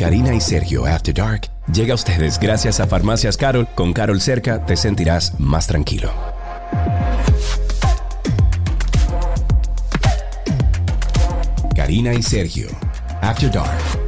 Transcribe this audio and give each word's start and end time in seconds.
Karina 0.00 0.34
y 0.34 0.40
Sergio 0.40 0.86
After 0.86 1.12
Dark 1.12 1.50
llega 1.70 1.92
a 1.92 1.94
ustedes 1.94 2.40
gracias 2.40 2.80
a 2.80 2.86
Farmacias 2.86 3.36
Carol. 3.36 3.68
Con 3.74 3.92
Carol 3.92 4.18
cerca 4.22 4.64
te 4.64 4.74
sentirás 4.74 5.38
más 5.38 5.66
tranquilo. 5.66 6.10
Karina 11.76 12.14
y 12.14 12.22
Sergio 12.22 12.68
After 13.20 13.52
Dark. 13.52 13.99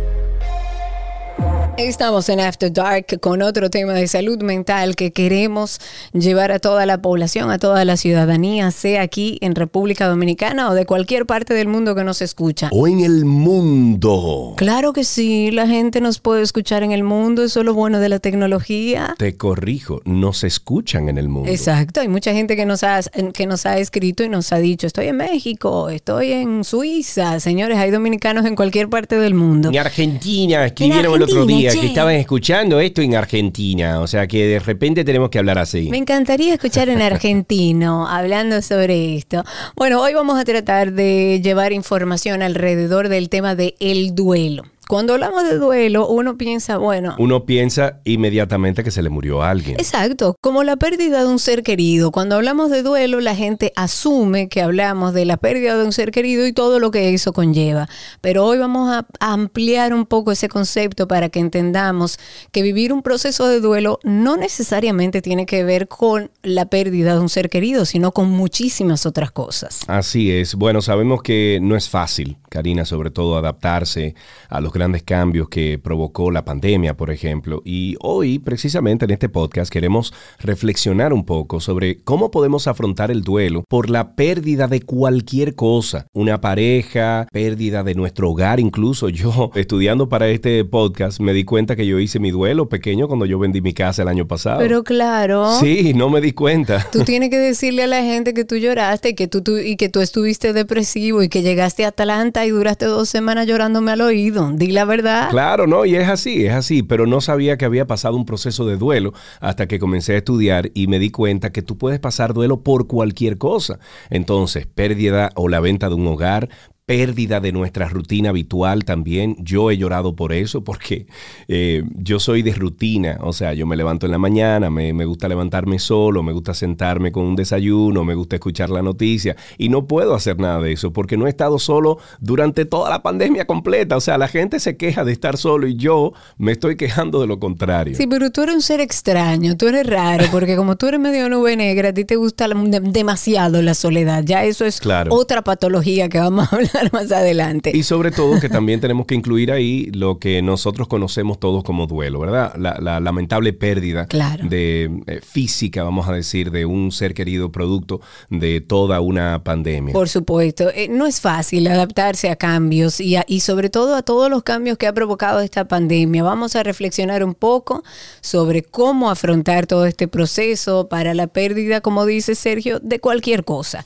Estamos 1.78 2.28
en 2.28 2.38
After 2.38 2.70
Dark 2.70 3.18
con 3.20 3.40
otro 3.40 3.70
tema 3.70 3.94
de 3.94 4.06
salud 4.06 4.42
mental 4.42 4.94
que 4.94 5.10
queremos 5.10 5.80
llevar 6.12 6.52
a 6.52 6.58
toda 6.58 6.84
la 6.84 7.00
población, 7.00 7.50
a 7.50 7.58
toda 7.58 7.86
la 7.86 7.96
ciudadanía, 7.96 8.70
sea 8.70 9.00
aquí 9.00 9.38
en 9.40 9.54
República 9.54 10.06
Dominicana 10.06 10.68
o 10.68 10.74
de 10.74 10.84
cualquier 10.84 11.24
parte 11.24 11.54
del 11.54 11.68
mundo 11.68 11.94
que 11.94 12.04
nos 12.04 12.20
escucha. 12.20 12.68
O 12.72 12.86
en 12.86 13.00
el 13.00 13.24
mundo. 13.24 14.52
Claro 14.58 14.92
que 14.92 15.02
sí, 15.02 15.50
la 15.50 15.66
gente 15.66 16.02
nos 16.02 16.18
puede 16.18 16.42
escuchar 16.42 16.82
en 16.82 16.92
el 16.92 17.04
mundo, 17.04 17.42
eso 17.42 17.60
es 17.60 17.66
lo 17.66 17.72
bueno 17.72 18.00
de 18.00 18.10
la 18.10 18.18
tecnología. 18.18 19.14
Te 19.16 19.38
corrijo, 19.38 20.02
nos 20.04 20.44
escuchan 20.44 21.08
en 21.08 21.16
el 21.16 21.30
mundo. 21.30 21.50
Exacto, 21.50 22.02
hay 22.02 22.08
mucha 22.08 22.34
gente 22.34 22.54
que 22.54 22.66
nos 22.66 22.84
ha, 22.84 23.00
que 23.32 23.46
nos 23.46 23.64
ha 23.64 23.78
escrito 23.78 24.22
y 24.22 24.28
nos 24.28 24.52
ha 24.52 24.58
dicho, 24.58 24.86
estoy 24.86 25.06
en 25.06 25.16
México, 25.16 25.88
estoy 25.88 26.32
en 26.32 26.64
Suiza. 26.64 27.40
Señores, 27.40 27.78
hay 27.78 27.90
dominicanos 27.90 28.44
en 28.44 28.56
cualquier 28.56 28.90
parte 28.90 29.16
del 29.18 29.32
mundo. 29.32 29.70
En 29.70 29.78
Argentina, 29.78 30.66
escribieron 30.66 31.14
el 31.14 31.22
otro 31.22 31.46
día 31.46 31.61
que 31.70 31.86
estaban 31.86 32.14
escuchando 32.14 32.80
esto 32.80 33.02
en 33.02 33.14
Argentina. 33.14 34.00
O 34.00 34.06
sea 34.06 34.26
que 34.26 34.46
de 34.46 34.58
repente 34.58 35.04
tenemos 35.04 35.30
que 35.30 35.38
hablar 35.38 35.58
así. 35.58 35.88
Me 35.90 35.98
encantaría 35.98 36.54
escuchar 36.54 36.88
en 36.88 37.02
argentino 37.02 38.08
hablando 38.08 38.62
sobre 38.62 39.16
esto. 39.16 39.44
Bueno, 39.76 40.00
hoy 40.00 40.14
vamos 40.14 40.38
a 40.38 40.44
tratar 40.44 40.92
de 40.92 41.40
llevar 41.42 41.72
información 41.72 42.42
alrededor 42.42 43.08
del 43.08 43.28
tema 43.28 43.54
de 43.54 43.74
el 43.80 44.14
duelo. 44.14 44.64
Cuando 44.92 45.14
hablamos 45.14 45.44
de 45.44 45.56
duelo, 45.56 46.06
uno 46.06 46.36
piensa, 46.36 46.76
bueno. 46.76 47.14
Uno 47.18 47.46
piensa 47.46 48.00
inmediatamente 48.04 48.84
que 48.84 48.90
se 48.90 49.02
le 49.02 49.08
murió 49.08 49.42
a 49.42 49.48
alguien. 49.48 49.80
Exacto, 49.80 50.36
como 50.42 50.64
la 50.64 50.76
pérdida 50.76 51.24
de 51.24 51.30
un 51.30 51.38
ser 51.38 51.62
querido. 51.62 52.10
Cuando 52.10 52.36
hablamos 52.36 52.70
de 52.70 52.82
duelo, 52.82 53.22
la 53.22 53.34
gente 53.34 53.72
asume 53.74 54.50
que 54.50 54.60
hablamos 54.60 55.14
de 55.14 55.24
la 55.24 55.38
pérdida 55.38 55.78
de 55.78 55.86
un 55.86 55.92
ser 55.92 56.10
querido 56.10 56.46
y 56.46 56.52
todo 56.52 56.78
lo 56.78 56.90
que 56.90 57.14
eso 57.14 57.32
conlleva. 57.32 57.88
Pero 58.20 58.44
hoy 58.44 58.58
vamos 58.58 58.90
a 58.92 59.06
ampliar 59.18 59.94
un 59.94 60.04
poco 60.04 60.30
ese 60.30 60.50
concepto 60.50 61.08
para 61.08 61.30
que 61.30 61.40
entendamos 61.40 62.18
que 62.50 62.60
vivir 62.60 62.92
un 62.92 63.00
proceso 63.00 63.48
de 63.48 63.60
duelo 63.60 63.98
no 64.02 64.36
necesariamente 64.36 65.22
tiene 65.22 65.46
que 65.46 65.64
ver 65.64 65.88
con 65.88 66.30
la 66.42 66.66
pérdida 66.66 67.14
de 67.14 67.20
un 67.20 67.30
ser 67.30 67.48
querido, 67.48 67.86
sino 67.86 68.12
con 68.12 68.28
muchísimas 68.28 69.06
otras 69.06 69.30
cosas. 69.30 69.80
Así 69.86 70.30
es. 70.30 70.54
Bueno, 70.54 70.82
sabemos 70.82 71.22
que 71.22 71.60
no 71.62 71.76
es 71.76 71.88
fácil, 71.88 72.36
Karina, 72.50 72.84
sobre 72.84 73.10
todo 73.10 73.38
adaptarse 73.38 74.14
a 74.50 74.60
los 74.60 74.70
grandes 74.70 74.81
cambios 75.02 75.48
que 75.48 75.78
provocó 75.78 76.30
la 76.30 76.44
pandemia, 76.44 76.96
por 76.96 77.10
ejemplo. 77.10 77.62
Y 77.64 77.96
hoy, 78.00 78.38
precisamente 78.38 79.04
en 79.04 79.12
este 79.12 79.28
podcast, 79.28 79.72
queremos 79.72 80.12
reflexionar 80.40 81.12
un 81.12 81.24
poco 81.24 81.60
sobre 81.60 81.98
cómo 82.02 82.30
podemos 82.30 82.66
afrontar 82.66 83.10
el 83.10 83.22
duelo 83.22 83.64
por 83.68 83.88
la 83.88 84.16
pérdida 84.16 84.66
de 84.66 84.82
cualquier 84.82 85.54
cosa. 85.54 86.06
Una 86.12 86.40
pareja, 86.40 87.28
pérdida 87.32 87.84
de 87.84 87.94
nuestro 87.94 88.30
hogar, 88.30 88.58
incluso 88.58 89.08
yo, 89.08 89.50
estudiando 89.54 90.08
para 90.08 90.28
este 90.28 90.64
podcast, 90.64 91.20
me 91.20 91.32
di 91.32 91.44
cuenta 91.44 91.76
que 91.76 91.86
yo 91.86 92.00
hice 92.00 92.18
mi 92.18 92.30
duelo 92.30 92.68
pequeño 92.68 93.06
cuando 93.06 93.26
yo 93.26 93.38
vendí 93.38 93.60
mi 93.60 93.74
casa 93.74 94.02
el 94.02 94.08
año 94.08 94.26
pasado. 94.26 94.58
Pero 94.58 94.82
claro. 94.82 95.60
Sí, 95.60 95.92
no 95.94 96.10
me 96.10 96.20
di 96.20 96.32
cuenta. 96.32 96.88
Tú 96.90 97.00
tienes 97.04 97.30
que 97.30 97.38
decirle 97.38 97.84
a 97.84 97.86
la 97.86 98.02
gente 98.02 98.34
que 98.34 98.44
tú 98.44 98.56
lloraste 98.56 99.10
y 99.10 99.14
que 99.14 99.28
tú, 99.28 99.58
y 99.58 99.76
que 99.76 99.88
tú 99.88 100.00
estuviste 100.00 100.52
depresivo 100.52 101.22
y 101.22 101.28
que 101.28 101.42
llegaste 101.42 101.84
a 101.84 101.88
Atlanta 101.88 102.44
y 102.44 102.50
duraste 102.50 102.86
dos 102.86 103.08
semanas 103.08 103.46
llorándome 103.46 103.92
al 103.92 104.00
oído 104.00 104.50
la 104.72 104.84
verdad. 104.84 105.30
Claro, 105.30 105.66
no, 105.66 105.84
y 105.84 105.94
es 105.94 106.08
así, 106.08 106.46
es 106.46 106.52
así, 106.52 106.82
pero 106.82 107.06
no 107.06 107.20
sabía 107.20 107.56
que 107.56 107.64
había 107.64 107.86
pasado 107.86 108.16
un 108.16 108.26
proceso 108.26 108.66
de 108.66 108.76
duelo 108.76 109.12
hasta 109.40 109.68
que 109.68 109.78
comencé 109.78 110.14
a 110.14 110.18
estudiar 110.18 110.70
y 110.74 110.86
me 110.86 110.98
di 110.98 111.10
cuenta 111.10 111.52
que 111.52 111.62
tú 111.62 111.78
puedes 111.78 112.00
pasar 112.00 112.34
duelo 112.34 112.62
por 112.62 112.86
cualquier 112.86 113.38
cosa. 113.38 113.78
Entonces, 114.10 114.66
pérdida 114.66 115.30
o 115.36 115.48
la 115.48 115.60
venta 115.60 115.88
de 115.88 115.94
un 115.94 116.06
hogar, 116.06 116.48
pérdida 116.86 117.40
de 117.40 117.52
nuestra 117.52 117.88
rutina 117.88 118.30
habitual 118.30 118.84
también. 118.84 119.36
Yo 119.38 119.70
he 119.70 119.76
llorado 119.76 120.16
por 120.16 120.32
eso 120.32 120.64
porque 120.64 121.06
eh, 121.46 121.84
yo 121.94 122.18
soy 122.18 122.42
de 122.42 122.52
rutina, 122.52 123.18
o 123.20 123.32
sea, 123.32 123.54
yo 123.54 123.66
me 123.66 123.76
levanto 123.76 124.06
en 124.06 124.12
la 124.12 124.18
mañana, 124.18 124.68
me, 124.68 124.92
gusta 125.04 125.28
levantarme 125.28 125.78
solo, 125.78 126.22
me 126.22 126.32
gusta 126.32 126.54
sentarme 126.54 127.12
con 127.12 127.24
un 127.24 127.36
desayuno, 127.36 128.04
me 128.04 128.14
gusta 128.14 128.36
escuchar 128.36 128.70
la 128.70 128.82
noticia 128.82 129.36
y 129.58 129.68
no 129.68 129.86
puedo 129.86 130.14
hacer 130.14 130.38
nada 130.38 130.60
de 130.60 130.72
eso 130.72 130.92
porque 130.92 131.16
no 131.16 131.26
he 131.26 131.30
estado 131.30 131.58
solo 131.58 131.98
durante 132.20 132.64
toda 132.64 132.90
la 132.90 133.02
pandemia 133.02 133.46
completa. 133.46 133.96
O 133.96 134.00
sea, 134.00 134.18
la 134.18 134.28
gente 134.28 134.58
se 134.58 134.76
queja 134.76 135.04
de 135.04 135.12
estar 135.12 135.36
solo 135.36 135.68
y 135.68 135.76
yo 135.76 136.12
me 136.36 136.52
estoy 136.52 136.76
quejando 136.76 137.20
de 137.20 137.26
lo 137.28 137.38
contrario. 137.38 137.96
Sí, 137.96 138.06
pero 138.06 138.30
tú 138.30 138.42
eres 138.42 138.56
un 138.56 138.62
ser 138.62 138.80
extraño, 138.80 139.56
tú 139.56 139.68
eres 139.68 139.86
raro 139.86 140.24
porque 140.32 140.56
como 140.56 140.76
tú 140.76 140.86
eres 140.86 141.00
medio 141.00 141.28
nube 141.28 141.56
negra, 141.56 141.90
a 141.90 141.94
ti 141.94 142.04
te 142.04 142.16
gusta 142.16 142.48
demasiado 142.48 143.62
la 143.62 143.74
soledad. 143.74 144.24
Ya 144.24 144.44
eso 144.44 144.64
es 144.64 144.80
otra 145.10 145.42
patología 145.42 146.08
que 146.08 146.18
vamos 146.18 146.52
a 146.52 146.56
hablar 146.56 146.71
más 146.92 147.12
adelante. 147.12 147.72
Y 147.74 147.82
sobre 147.82 148.10
todo 148.10 148.40
que 148.40 148.48
también 148.48 148.80
tenemos 148.80 149.06
que 149.06 149.14
incluir 149.14 149.52
ahí 149.52 149.90
lo 149.92 150.18
que 150.18 150.42
nosotros 150.42 150.88
conocemos 150.88 151.38
todos 151.38 151.64
como 151.64 151.86
duelo, 151.86 152.20
¿verdad? 152.20 152.54
La, 152.56 153.00
lamentable 153.00 153.52
pérdida 153.52 154.06
de 154.42 154.90
eh, 155.06 155.20
física, 155.22 155.82
vamos 155.82 156.08
a 156.08 156.12
decir, 156.12 156.50
de 156.50 156.66
un 156.66 156.92
ser 156.92 157.14
querido 157.14 157.50
producto 157.50 158.00
de 158.30 158.60
toda 158.60 159.00
una 159.00 159.42
pandemia. 159.42 159.92
Por 159.92 160.08
supuesto, 160.08 160.70
eh, 160.70 160.88
no 160.88 161.06
es 161.06 161.20
fácil 161.20 161.66
adaptarse 161.66 162.30
a 162.30 162.36
cambios 162.36 163.00
y, 163.00 163.16
y 163.26 163.40
sobre 163.40 163.70
todo 163.70 163.94
a 163.94 164.02
todos 164.02 164.30
los 164.30 164.42
cambios 164.42 164.78
que 164.78 164.86
ha 164.86 164.92
provocado 164.92 165.40
esta 165.40 165.66
pandemia. 165.66 166.22
Vamos 166.22 166.56
a 166.56 166.62
reflexionar 166.62 167.24
un 167.24 167.34
poco 167.34 167.82
sobre 168.20 168.62
cómo 168.62 169.10
afrontar 169.10 169.66
todo 169.66 169.86
este 169.86 170.08
proceso 170.08 170.88
para 170.88 171.14
la 171.14 171.26
pérdida, 171.26 171.80
como 171.80 172.06
dice 172.06 172.34
Sergio, 172.34 172.80
de 172.80 173.00
cualquier 173.00 173.44
cosa. 173.44 173.82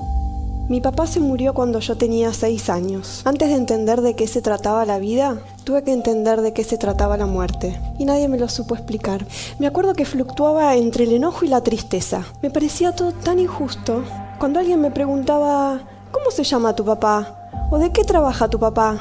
Mi 0.68 0.80
papá 0.80 1.06
se 1.06 1.20
murió 1.20 1.54
cuando 1.54 1.78
yo 1.78 1.96
tenía 1.96 2.32
seis 2.32 2.68
años. 2.70 3.22
Antes 3.24 3.50
de 3.50 3.54
entender 3.54 4.00
de 4.00 4.16
qué 4.16 4.26
se 4.26 4.42
trataba 4.42 4.84
la 4.84 4.98
vida, 4.98 5.38
tuve 5.62 5.84
que 5.84 5.92
entender 5.92 6.40
de 6.40 6.52
qué 6.52 6.64
se 6.64 6.76
trataba 6.76 7.16
la 7.16 7.26
muerte. 7.26 7.80
Y 8.00 8.04
nadie 8.04 8.26
me 8.26 8.36
lo 8.36 8.48
supo 8.48 8.74
explicar. 8.74 9.24
Me 9.60 9.68
acuerdo 9.68 9.94
que 9.94 10.04
fluctuaba 10.04 10.74
entre 10.74 11.04
el 11.04 11.12
enojo 11.12 11.44
y 11.44 11.48
la 11.48 11.60
tristeza. 11.60 12.24
Me 12.42 12.50
parecía 12.50 12.90
todo 12.96 13.12
tan 13.12 13.38
injusto. 13.38 14.02
Cuando 14.40 14.58
alguien 14.58 14.80
me 14.80 14.90
preguntaba, 14.90 15.82
¿cómo 16.10 16.32
se 16.32 16.42
llama 16.42 16.74
tu 16.74 16.84
papá? 16.84 17.48
¿O 17.70 17.78
de 17.78 17.92
qué 17.92 18.02
trabaja 18.02 18.50
tu 18.50 18.58
papá? 18.58 18.98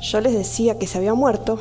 Yo 0.00 0.20
les 0.20 0.32
decía 0.32 0.80
que 0.80 0.88
se 0.88 0.98
había 0.98 1.14
muerto. 1.14 1.60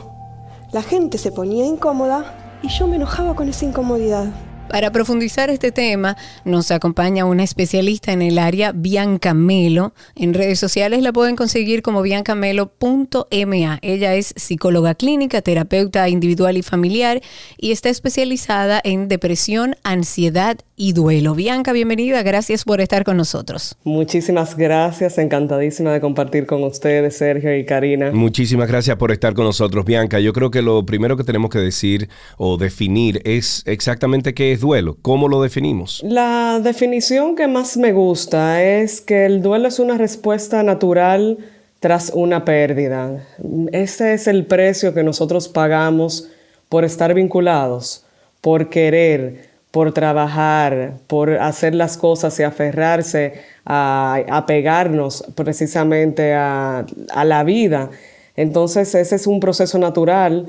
La 0.72 0.82
gente 0.82 1.20
se 1.20 1.32
ponía 1.32 1.68
incómoda 1.68 2.58
y 2.64 2.70
yo 2.70 2.88
me 2.88 2.96
enojaba 2.96 3.36
con 3.36 3.48
esa 3.48 3.66
incomodidad. 3.66 4.30
Para 4.72 4.90
profundizar 4.94 5.50
este 5.50 5.74
tema, 5.74 6.16
nos 6.46 6.72
acompaña 6.72 7.26
una 7.26 7.44
especialista 7.44 8.14
en 8.14 8.22
el 8.22 8.40
área, 8.40 8.72
Bianca 8.72 9.34
Melo. 9.34 9.94
En 10.16 10.34
redes 10.34 10.60
sociales 10.60 11.04
la 11.04 11.12
pueden 11.12 11.36
conseguir 11.36 11.82
como 11.82 12.02
biancamelo.ma. 12.02 13.80
Ella 13.82 14.16
es 14.16 14.34
psicóloga 14.38 14.96
clínica, 14.96 15.42
terapeuta 15.42 16.08
individual 16.08 16.56
y 16.56 16.62
familiar 16.62 17.22
y 17.58 17.74
está 17.74 17.90
especializada 17.90 18.80
en 18.82 19.10
depresión, 19.10 19.76
ansiedad 19.84 20.58
y 20.78 20.94
duelo. 20.94 21.36
Bianca, 21.36 21.74
bienvenida. 21.74 22.24
Gracias 22.24 22.64
por 22.64 22.80
estar 22.80 23.04
con 23.04 23.18
nosotros. 23.18 23.76
Muchísimas 23.84 24.56
gracias. 24.56 25.18
Encantadísima 25.18 25.92
de 25.92 26.00
compartir 26.00 26.46
con 26.46 26.64
ustedes, 26.64 27.18
Sergio 27.18 27.56
y 27.58 27.66
Karina. 27.66 28.12
Muchísimas 28.12 28.70
gracias 28.70 28.96
por 28.96 29.12
estar 29.12 29.34
con 29.34 29.44
nosotros, 29.44 29.84
Bianca. 29.84 30.22
Yo 30.22 30.32
creo 30.32 30.50
que 30.50 30.62
lo 30.62 30.86
primero 30.86 31.18
que 31.18 31.26
tenemos 31.26 31.50
que 31.50 31.60
decir 31.60 32.08
o 32.38 32.56
definir 32.56 33.22
es 33.26 33.64
exactamente 33.66 34.34
qué 34.34 34.54
es 34.54 34.61
duelo? 34.62 34.96
¿Cómo 35.02 35.28
lo 35.28 35.42
definimos? 35.42 36.02
La 36.06 36.62
definición 36.64 37.36
que 37.36 37.48
más 37.50 37.76
me 37.76 37.92
gusta 37.92 38.64
es 38.64 39.02
que 39.02 39.26
el 39.26 39.42
duelo 39.42 39.68
es 39.68 39.80
una 39.80 39.98
respuesta 39.98 40.64
natural 40.64 41.38
tras 41.82 42.12
una 42.16 42.46
pérdida. 42.46 43.28
Ese 43.74 44.14
es 44.14 44.28
el 44.28 44.46
precio 44.46 44.94
que 44.94 45.04
nosotros 45.04 45.50
pagamos 45.50 46.30
por 46.70 46.86
estar 46.86 47.14
vinculados, 47.14 48.06
por 48.40 48.70
querer, 48.70 49.50
por 49.72 49.94
trabajar, 49.94 50.94
por 51.08 51.32
hacer 51.32 51.76
las 51.76 51.98
cosas 51.98 52.40
y 52.40 52.44
aferrarse 52.44 53.42
a, 53.66 54.22
apegarnos 54.30 55.26
precisamente 55.36 56.34
a, 56.34 56.86
a 57.10 57.26
la 57.26 57.44
vida. 57.44 57.90
Entonces 58.36 58.96
ese 58.96 59.16
es 59.16 59.28
un 59.28 59.40
proceso 59.40 59.78
natural 59.78 60.48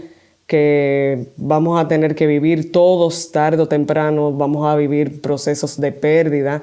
que 0.52 1.28
vamos 1.38 1.80
a 1.80 1.88
tener 1.88 2.14
que 2.14 2.26
vivir 2.26 2.72
todos 2.72 3.32
tarde 3.32 3.62
o 3.62 3.68
temprano, 3.68 4.32
vamos 4.32 4.66
a 4.66 4.76
vivir 4.76 5.22
procesos 5.22 5.80
de 5.80 5.92
pérdida. 5.92 6.60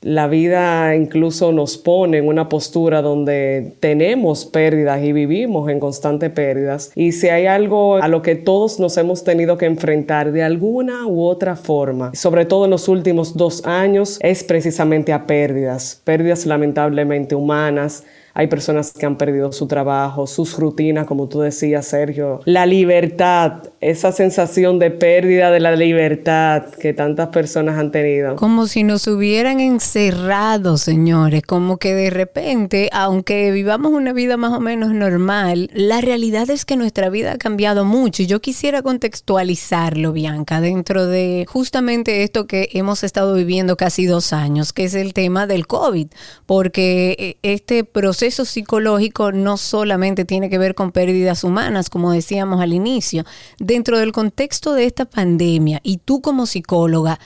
La 0.00 0.26
vida 0.26 0.96
incluso 0.96 1.52
nos 1.52 1.76
pone 1.76 2.16
en 2.16 2.28
una 2.28 2.48
postura 2.48 3.02
donde 3.02 3.74
tenemos 3.80 4.46
pérdidas 4.46 5.02
y 5.02 5.12
vivimos 5.12 5.68
en 5.68 5.80
constantes 5.80 6.30
pérdidas. 6.30 6.92
Y 6.94 7.12
si 7.12 7.28
hay 7.28 7.44
algo 7.44 7.96
a 7.96 8.08
lo 8.08 8.22
que 8.22 8.36
todos 8.36 8.80
nos 8.80 8.96
hemos 8.96 9.22
tenido 9.22 9.58
que 9.58 9.66
enfrentar 9.66 10.32
de 10.32 10.42
alguna 10.42 11.06
u 11.06 11.22
otra 11.22 11.56
forma, 11.56 12.12
sobre 12.14 12.46
todo 12.46 12.64
en 12.64 12.70
los 12.70 12.88
últimos 12.88 13.36
dos 13.36 13.66
años, 13.66 14.18
es 14.22 14.44
precisamente 14.44 15.12
a 15.12 15.26
pérdidas, 15.26 16.00
pérdidas 16.04 16.46
lamentablemente 16.46 17.34
humanas, 17.34 18.02
hay 18.38 18.48
personas 18.48 18.92
que 18.92 19.06
han 19.06 19.16
perdido 19.16 19.50
su 19.50 19.66
trabajo, 19.66 20.26
sus 20.26 20.58
rutinas, 20.58 21.06
como 21.06 21.26
tú 21.26 21.40
decías, 21.40 21.86
Sergio. 21.86 22.40
La 22.44 22.66
libertad, 22.66 23.62
esa 23.80 24.12
sensación 24.12 24.78
de 24.78 24.90
pérdida 24.90 25.50
de 25.50 25.58
la 25.58 25.74
libertad 25.74 26.64
que 26.66 26.92
tantas 26.92 27.28
personas 27.28 27.78
han 27.78 27.90
tenido. 27.90 28.36
Como 28.36 28.66
si 28.66 28.84
nos 28.84 29.06
hubieran 29.06 29.60
encerrado, 29.60 30.76
señores, 30.76 31.44
como 31.44 31.78
que 31.78 31.94
de 31.94 32.10
repente, 32.10 32.90
aunque 32.92 33.52
vivamos 33.52 33.92
una 33.92 34.12
vida 34.12 34.36
más 34.36 34.52
o 34.52 34.60
menos 34.60 34.92
normal, 34.92 35.70
la 35.72 36.02
realidad 36.02 36.50
es 36.50 36.66
que 36.66 36.76
nuestra 36.76 37.08
vida 37.08 37.32
ha 37.32 37.38
cambiado 37.38 37.86
mucho 37.86 38.22
y 38.22 38.26
yo 38.26 38.42
quisiera 38.42 38.82
contextualizarlo, 38.82 40.12
Bianca, 40.12 40.60
dentro 40.60 41.06
de 41.06 41.46
justamente 41.48 42.22
esto 42.22 42.46
que 42.46 42.68
hemos 42.74 43.02
estado 43.02 43.32
viviendo 43.32 43.78
casi 43.78 44.04
dos 44.04 44.34
años, 44.34 44.74
que 44.74 44.84
es 44.84 44.92
el 44.94 45.14
tema 45.14 45.46
del 45.46 45.66
COVID, 45.66 46.08
porque 46.44 47.16
eh, 47.18 47.36
este 47.42 47.82
proceso 47.84 48.25
eso 48.26 48.44
psicológico 48.44 49.32
no 49.32 49.56
solamente 49.56 50.24
tiene 50.24 50.50
que 50.50 50.58
ver 50.58 50.74
con 50.74 50.92
pérdidas 50.92 51.44
humanas, 51.44 51.88
como 51.90 52.12
decíamos 52.12 52.60
al 52.60 52.72
inicio. 52.72 53.24
Dentro 53.58 53.98
del 53.98 54.12
contexto 54.12 54.74
de 54.74 54.84
esta 54.84 55.04
pandemia, 55.04 55.80
y 55.82 55.98
tú 55.98 56.20
como 56.20 56.46
psicóloga, 56.46 57.18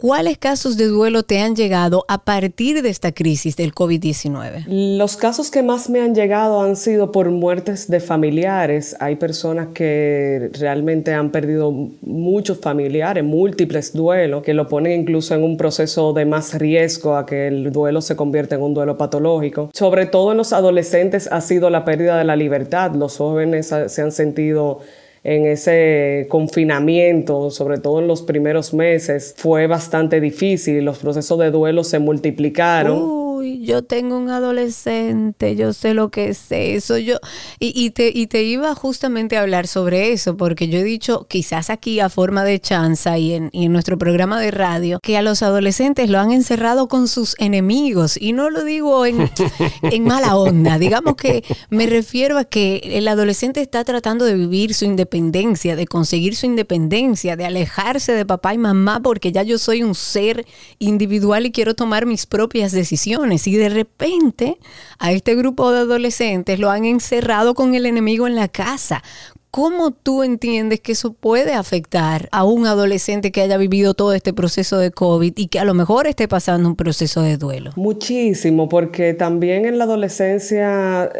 ¿Cuáles 0.00 0.38
casos 0.38 0.76
de 0.76 0.86
duelo 0.86 1.24
te 1.24 1.40
han 1.40 1.56
llegado 1.56 2.04
a 2.06 2.18
partir 2.18 2.82
de 2.82 2.88
esta 2.88 3.10
crisis 3.10 3.56
del 3.56 3.74
COVID-19? 3.74 4.66
Los 4.96 5.16
casos 5.16 5.50
que 5.50 5.64
más 5.64 5.90
me 5.90 6.00
han 6.00 6.14
llegado 6.14 6.62
han 6.62 6.76
sido 6.76 7.10
por 7.10 7.28
muertes 7.30 7.90
de 7.90 7.98
familiares. 7.98 8.94
Hay 9.00 9.16
personas 9.16 9.70
que 9.74 10.50
realmente 10.52 11.14
han 11.14 11.32
perdido 11.32 11.72
muchos 12.02 12.60
familiares, 12.60 13.24
múltiples 13.24 13.92
duelos, 13.92 14.44
que 14.44 14.54
lo 14.54 14.68
ponen 14.68 15.00
incluso 15.00 15.34
en 15.34 15.42
un 15.42 15.56
proceso 15.56 16.12
de 16.12 16.26
más 16.26 16.54
riesgo 16.54 17.16
a 17.16 17.26
que 17.26 17.48
el 17.48 17.72
duelo 17.72 18.00
se 18.00 18.14
convierta 18.14 18.54
en 18.54 18.62
un 18.62 18.74
duelo 18.74 18.96
patológico. 18.96 19.68
Sobre 19.74 20.06
todo 20.06 20.30
en 20.30 20.38
los 20.38 20.52
adolescentes 20.52 21.28
ha 21.32 21.40
sido 21.40 21.70
la 21.70 21.84
pérdida 21.84 22.16
de 22.18 22.24
la 22.24 22.36
libertad. 22.36 22.92
Los 22.94 23.16
jóvenes 23.16 23.74
se 23.88 24.00
han 24.00 24.12
sentido 24.12 24.78
en 25.24 25.46
ese 25.46 26.26
confinamiento, 26.28 27.50
sobre 27.50 27.78
todo 27.78 28.00
en 28.00 28.08
los 28.08 28.22
primeros 28.22 28.72
meses, 28.74 29.34
fue 29.36 29.66
bastante 29.66 30.20
difícil 30.20 30.84
los 30.84 30.98
procesos 30.98 31.38
de 31.38 31.50
duelo 31.50 31.84
se 31.84 31.98
multiplicaron 31.98 33.27
yo 33.42 33.82
tengo 33.82 34.16
un 34.18 34.30
adolescente, 34.30 35.56
yo 35.56 35.72
sé 35.72 35.94
lo 35.94 36.10
que 36.10 36.28
es 36.28 36.46
eso, 36.50 36.98
yo, 36.98 37.16
y, 37.58 37.90
te, 37.90 38.10
y 38.14 38.26
te 38.26 38.42
iba 38.42 38.74
justamente 38.74 39.36
a 39.36 39.42
hablar 39.42 39.66
sobre 39.66 40.12
eso, 40.12 40.36
porque 40.36 40.68
yo 40.68 40.78
he 40.78 40.84
dicho, 40.84 41.26
quizás 41.28 41.70
aquí 41.70 42.00
a 42.00 42.08
forma 42.08 42.44
de 42.44 42.60
chanza 42.60 43.18
y 43.18 43.34
en, 43.34 43.50
y 43.52 43.66
en 43.66 43.72
nuestro 43.72 43.98
programa 43.98 44.40
de 44.40 44.50
radio, 44.50 44.98
que 45.02 45.16
a 45.16 45.22
los 45.22 45.42
adolescentes 45.42 46.10
lo 46.10 46.18
han 46.18 46.32
encerrado 46.32 46.88
con 46.88 47.08
sus 47.08 47.34
enemigos, 47.38 48.16
y 48.20 48.32
no 48.32 48.50
lo 48.50 48.64
digo 48.64 49.06
en, 49.06 49.30
en 49.82 50.04
mala 50.04 50.36
onda, 50.36 50.78
digamos 50.78 51.16
que 51.16 51.44
me 51.70 51.86
refiero 51.86 52.38
a 52.38 52.44
que 52.44 52.80
el 52.84 53.08
adolescente 53.08 53.60
está 53.60 53.84
tratando 53.84 54.24
de 54.24 54.34
vivir 54.34 54.74
su 54.74 54.84
independencia, 54.84 55.76
de 55.76 55.86
conseguir 55.86 56.36
su 56.36 56.46
independencia, 56.46 57.36
de 57.36 57.44
alejarse 57.44 58.12
de 58.12 58.26
papá 58.26 58.54
y 58.54 58.58
mamá, 58.58 59.00
porque 59.02 59.32
ya 59.32 59.42
yo 59.42 59.58
soy 59.58 59.82
un 59.82 59.94
ser 59.94 60.46
individual 60.78 61.46
y 61.46 61.52
quiero 61.52 61.74
tomar 61.74 62.06
mis 62.06 62.26
propias 62.26 62.72
decisiones 62.72 63.08
y 63.46 63.56
de 63.56 63.68
repente 63.68 64.58
a 64.98 65.12
este 65.12 65.34
grupo 65.34 65.70
de 65.70 65.80
adolescentes 65.80 66.58
lo 66.58 66.70
han 66.70 66.84
encerrado 66.84 67.54
con 67.54 67.74
el 67.74 67.84
enemigo 67.84 68.26
en 68.26 68.34
la 68.34 68.48
casa. 68.48 69.02
¿Cómo 69.50 69.92
tú 69.92 70.22
entiendes 70.22 70.80
que 70.80 70.92
eso 70.92 71.14
puede 71.14 71.54
afectar 71.54 72.28
a 72.32 72.44
un 72.44 72.66
adolescente 72.66 73.32
que 73.32 73.40
haya 73.40 73.56
vivido 73.56 73.94
todo 73.94 74.12
este 74.12 74.34
proceso 74.34 74.78
de 74.78 74.90
COVID 74.90 75.32
y 75.36 75.48
que 75.48 75.58
a 75.58 75.64
lo 75.64 75.72
mejor 75.72 76.06
esté 76.06 76.28
pasando 76.28 76.68
un 76.68 76.76
proceso 76.76 77.22
de 77.22 77.38
duelo? 77.38 77.72
Muchísimo, 77.76 78.68
porque 78.68 79.14
también 79.14 79.64
en 79.64 79.78
la 79.78 79.84
adolescencia, 79.84 81.10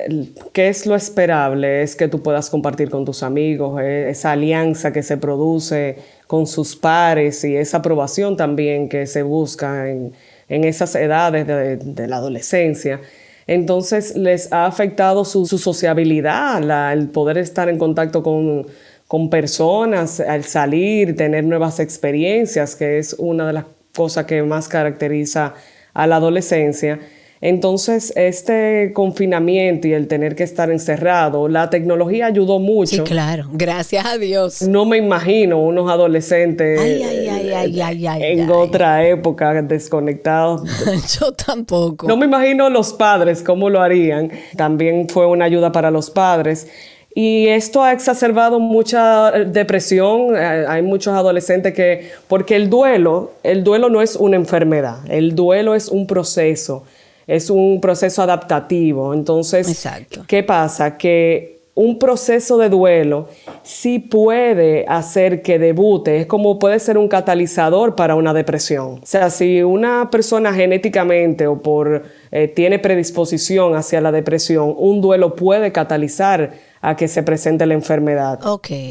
¿qué 0.53 0.69
es 0.69 0.85
lo 0.85 0.95
esperable? 0.95 1.83
Es 1.83 1.97
que 1.97 2.09
tú 2.09 2.23
puedas 2.23 2.51
compartir 2.51 2.91
con 2.91 3.07
tus 3.07 3.23
amigos, 3.23 3.81
eh, 3.83 4.11
esa 4.11 4.33
alianza 4.33 4.93
que 4.93 5.03
se 5.03 5.17
produce 5.17 5.97
con 6.27 6.47
sus 6.47 6.77
pares 6.77 7.43
y 7.45 7.57
esa 7.57 7.79
aprobación 7.79 8.37
también 8.37 8.91
que 8.91 9.07
se 9.07 9.23
busca 9.23 9.89
en, 9.89 10.13
en 10.49 10.65
esas 10.65 10.95
edades 10.95 11.47
de, 11.47 12.07
la 12.09 12.17
adolescencia. 12.17 13.01
Entonces 13.47 14.17
les 14.17 14.53
ha 14.53 14.67
afectado 14.67 15.25
su, 15.25 15.47
sociabilidad, 15.47 16.93
el 16.93 17.09
poder 17.09 17.39
estar 17.39 17.69
en 17.69 17.79
contacto 17.79 18.23
con, 18.23 18.67
con 19.07 19.31
personas, 19.31 20.21
al 20.21 20.45
salir, 20.45 21.17
tener 21.17 21.45
nuevas 21.45 21.81
experiencias, 21.81 22.77
que 22.77 22.99
es 22.99 23.15
una 23.15 23.47
de 23.47 23.53
las 23.55 23.65
cosas 23.95 24.27
que 24.27 24.43
más 24.43 24.69
caracteriza 24.69 25.55
a 25.95 26.07
la 26.07 26.17
adolescencia. 26.17 27.01
Entonces, 27.41 28.13
este 28.17 28.93
confinamiento 28.95 29.87
y 29.87 29.93
el 29.93 30.09
tener 30.09 30.35
que 30.35 30.43
estar 30.43 30.71
encerrado, 30.71 31.49
la 31.49 31.71
tecnología 31.71 32.27
ayudó 32.27 32.59
mucho. 32.59 32.97
Sí, 32.97 33.01
claro, 33.03 33.47
gracias 33.53 34.05
a 34.07 34.19
Dios. 34.19 34.63
No 34.63 34.85
me 34.85 34.97
imagino 34.97 35.61
unos 35.61 35.89
adolescentes 35.91 36.81
en 36.81 38.51
otra 38.51 39.07
época 39.07 39.63
desconectados. 39.63 40.63
Yo 41.21 41.33
tampoco. 41.33 42.09
No 42.09 42.17
me 42.17 42.27
imagino 42.27 42.69
los 42.71 42.93
padres 42.93 43.43
cómo 43.43 43.71
lo 43.71 43.81
harían. 43.81 44.31
También 44.57 45.09
fue 45.09 45.27
una 45.27 45.45
ayuda 45.45 45.71
para 45.71 45.91
los 45.91 46.11
padres. 46.11 46.67
Y 47.15 47.49
esto 47.49 47.83
ha 47.83 47.93
exacerbado 47.93 48.61
mucha 48.61 49.31
eh, 49.31 49.45
depresión. 49.45 50.37
Eh, 50.37 50.65
hay 50.69 50.83
muchos 50.83 51.15
adolescentes 51.15 51.75
que, 51.75 52.11
porque 52.29 52.57
el 52.57 52.69
duelo, 52.69 53.33
el 53.43 53.65
duelo 53.65 53.91
no 53.91 54.03
es 54.03 54.15
una 54.15 54.37
enfermedad, 54.37 54.99
el 55.09 55.35
duelo 55.35 55.75
es 55.75 55.89
un 55.89 56.07
proceso 56.07 56.85
es 57.29 57.51
un 57.51 57.81
proceso 57.81 58.23
adaptativo. 58.23 59.15
Entonces, 59.15 59.87
¿qué 60.27 60.43
pasa? 60.43 60.97
Que 60.97 61.59
un 61.75 61.97
proceso 62.01 62.59
de 62.59 62.71
duelo 62.71 63.29
sí 63.63 64.01
puede 64.01 64.85
hacer 64.89 65.43
que 65.43 65.61
debute, 65.61 66.23
es 66.23 66.27
como 66.27 66.59
puede 66.59 66.81
ser 66.81 66.99
un 66.99 67.07
catalizador 67.07 67.95
para 67.95 68.17
una 68.17 68.35
depresión. 68.35 68.99
O 69.01 69.07
sea, 69.07 69.31
si 69.31 69.63
una 69.63 70.11
persona 70.11 70.53
genéticamente 70.53 71.47
o 71.47 71.63
por 71.63 72.03
eh, 72.33 72.49
tiene 72.49 72.81
predisposición 72.81 73.77
hacia 73.77 74.01
la 74.01 74.11
depresión, 74.11 74.75
un 74.77 75.01
duelo 75.01 75.37
puede 75.37 75.71
catalizar 75.71 76.51
a 76.81 76.97
que 76.97 77.07
se 77.07 77.23
presente 77.23 77.65
la 77.67 77.75
enfermedad. 77.75 78.41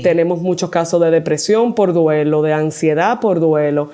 Tenemos 0.01 0.41
muchos 0.41 0.69
casos 0.69 1.01
de 1.01 1.11
depresión 1.11 1.73
por 1.75 1.91
duelo, 1.91 2.41
de 2.41 2.53
ansiedad 2.53 3.19
por 3.19 3.41
duelo 3.41 3.89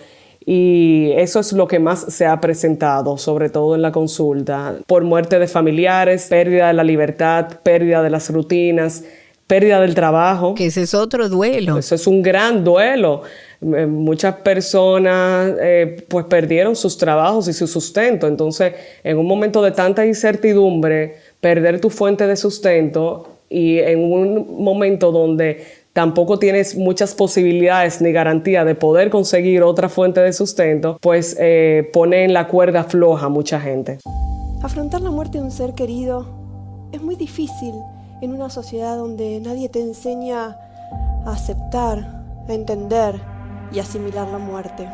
y 0.45 1.11
eso 1.15 1.39
es 1.39 1.53
lo 1.53 1.67
que 1.67 1.79
más 1.79 2.05
se 2.09 2.25
ha 2.25 2.39
presentado, 2.41 3.17
sobre 3.17 3.49
todo 3.49 3.75
en 3.75 3.81
la 3.81 3.91
consulta, 3.91 4.75
por 4.87 5.03
muerte 5.03 5.39
de 5.39 5.47
familiares, 5.47 6.27
pérdida 6.29 6.67
de 6.67 6.73
la 6.73 6.83
libertad, 6.83 7.59
pérdida 7.63 8.03
de 8.03 8.09
las 8.09 8.29
rutinas, 8.29 9.03
pérdida 9.47 9.79
del 9.79 9.95
trabajo. 9.95 10.55
Que 10.55 10.65
ese 10.65 10.81
es 10.81 10.93
otro 10.93 11.29
duelo. 11.29 11.77
Eso 11.77 11.95
es 11.95 12.07
un 12.07 12.21
gran 12.21 12.63
duelo. 12.63 13.21
Eh, 13.61 13.85
muchas 13.85 14.35
personas 14.37 15.53
eh, 15.61 16.05
pues 16.09 16.25
perdieron 16.25 16.75
sus 16.75 16.97
trabajos 16.97 17.47
y 17.47 17.53
su 17.53 17.67
sustento. 17.67 18.27
Entonces, 18.27 18.73
en 19.03 19.17
un 19.17 19.27
momento 19.27 19.61
de 19.61 19.71
tanta 19.71 20.05
incertidumbre, 20.05 21.17
perder 21.39 21.79
tu 21.79 21.89
fuente 21.89 22.27
de 22.27 22.35
sustento 22.35 23.29
y 23.49 23.79
en 23.79 23.99
un 23.99 24.63
momento 24.63 25.11
donde 25.11 25.82
tampoco 25.93 26.39
tienes 26.39 26.75
muchas 26.75 27.13
posibilidades 27.13 28.01
ni 28.01 28.11
garantía 28.11 28.65
de 28.65 28.75
poder 28.75 29.09
conseguir 29.09 29.63
otra 29.63 29.89
fuente 29.89 30.19
de 30.19 30.33
sustento, 30.33 30.97
pues 31.01 31.37
eh, 31.39 31.89
pone 31.93 32.25
en 32.25 32.33
la 32.33 32.47
cuerda 32.47 32.83
floja 32.83 33.27
a 33.27 33.29
mucha 33.29 33.59
gente. 33.59 33.99
Afrontar 34.61 35.01
la 35.01 35.11
muerte 35.11 35.37
de 35.37 35.43
un 35.43 35.51
ser 35.51 35.73
querido 35.73 36.27
es 36.91 37.01
muy 37.01 37.15
difícil 37.15 37.75
en 38.21 38.33
una 38.33 38.49
sociedad 38.49 38.97
donde 38.97 39.39
nadie 39.39 39.69
te 39.69 39.81
enseña 39.81 40.57
a 41.25 41.31
aceptar, 41.31 42.23
a 42.47 42.53
entender 42.53 43.21
y 43.71 43.79
asimilar 43.79 44.27
la 44.29 44.37
muerte. 44.37 44.87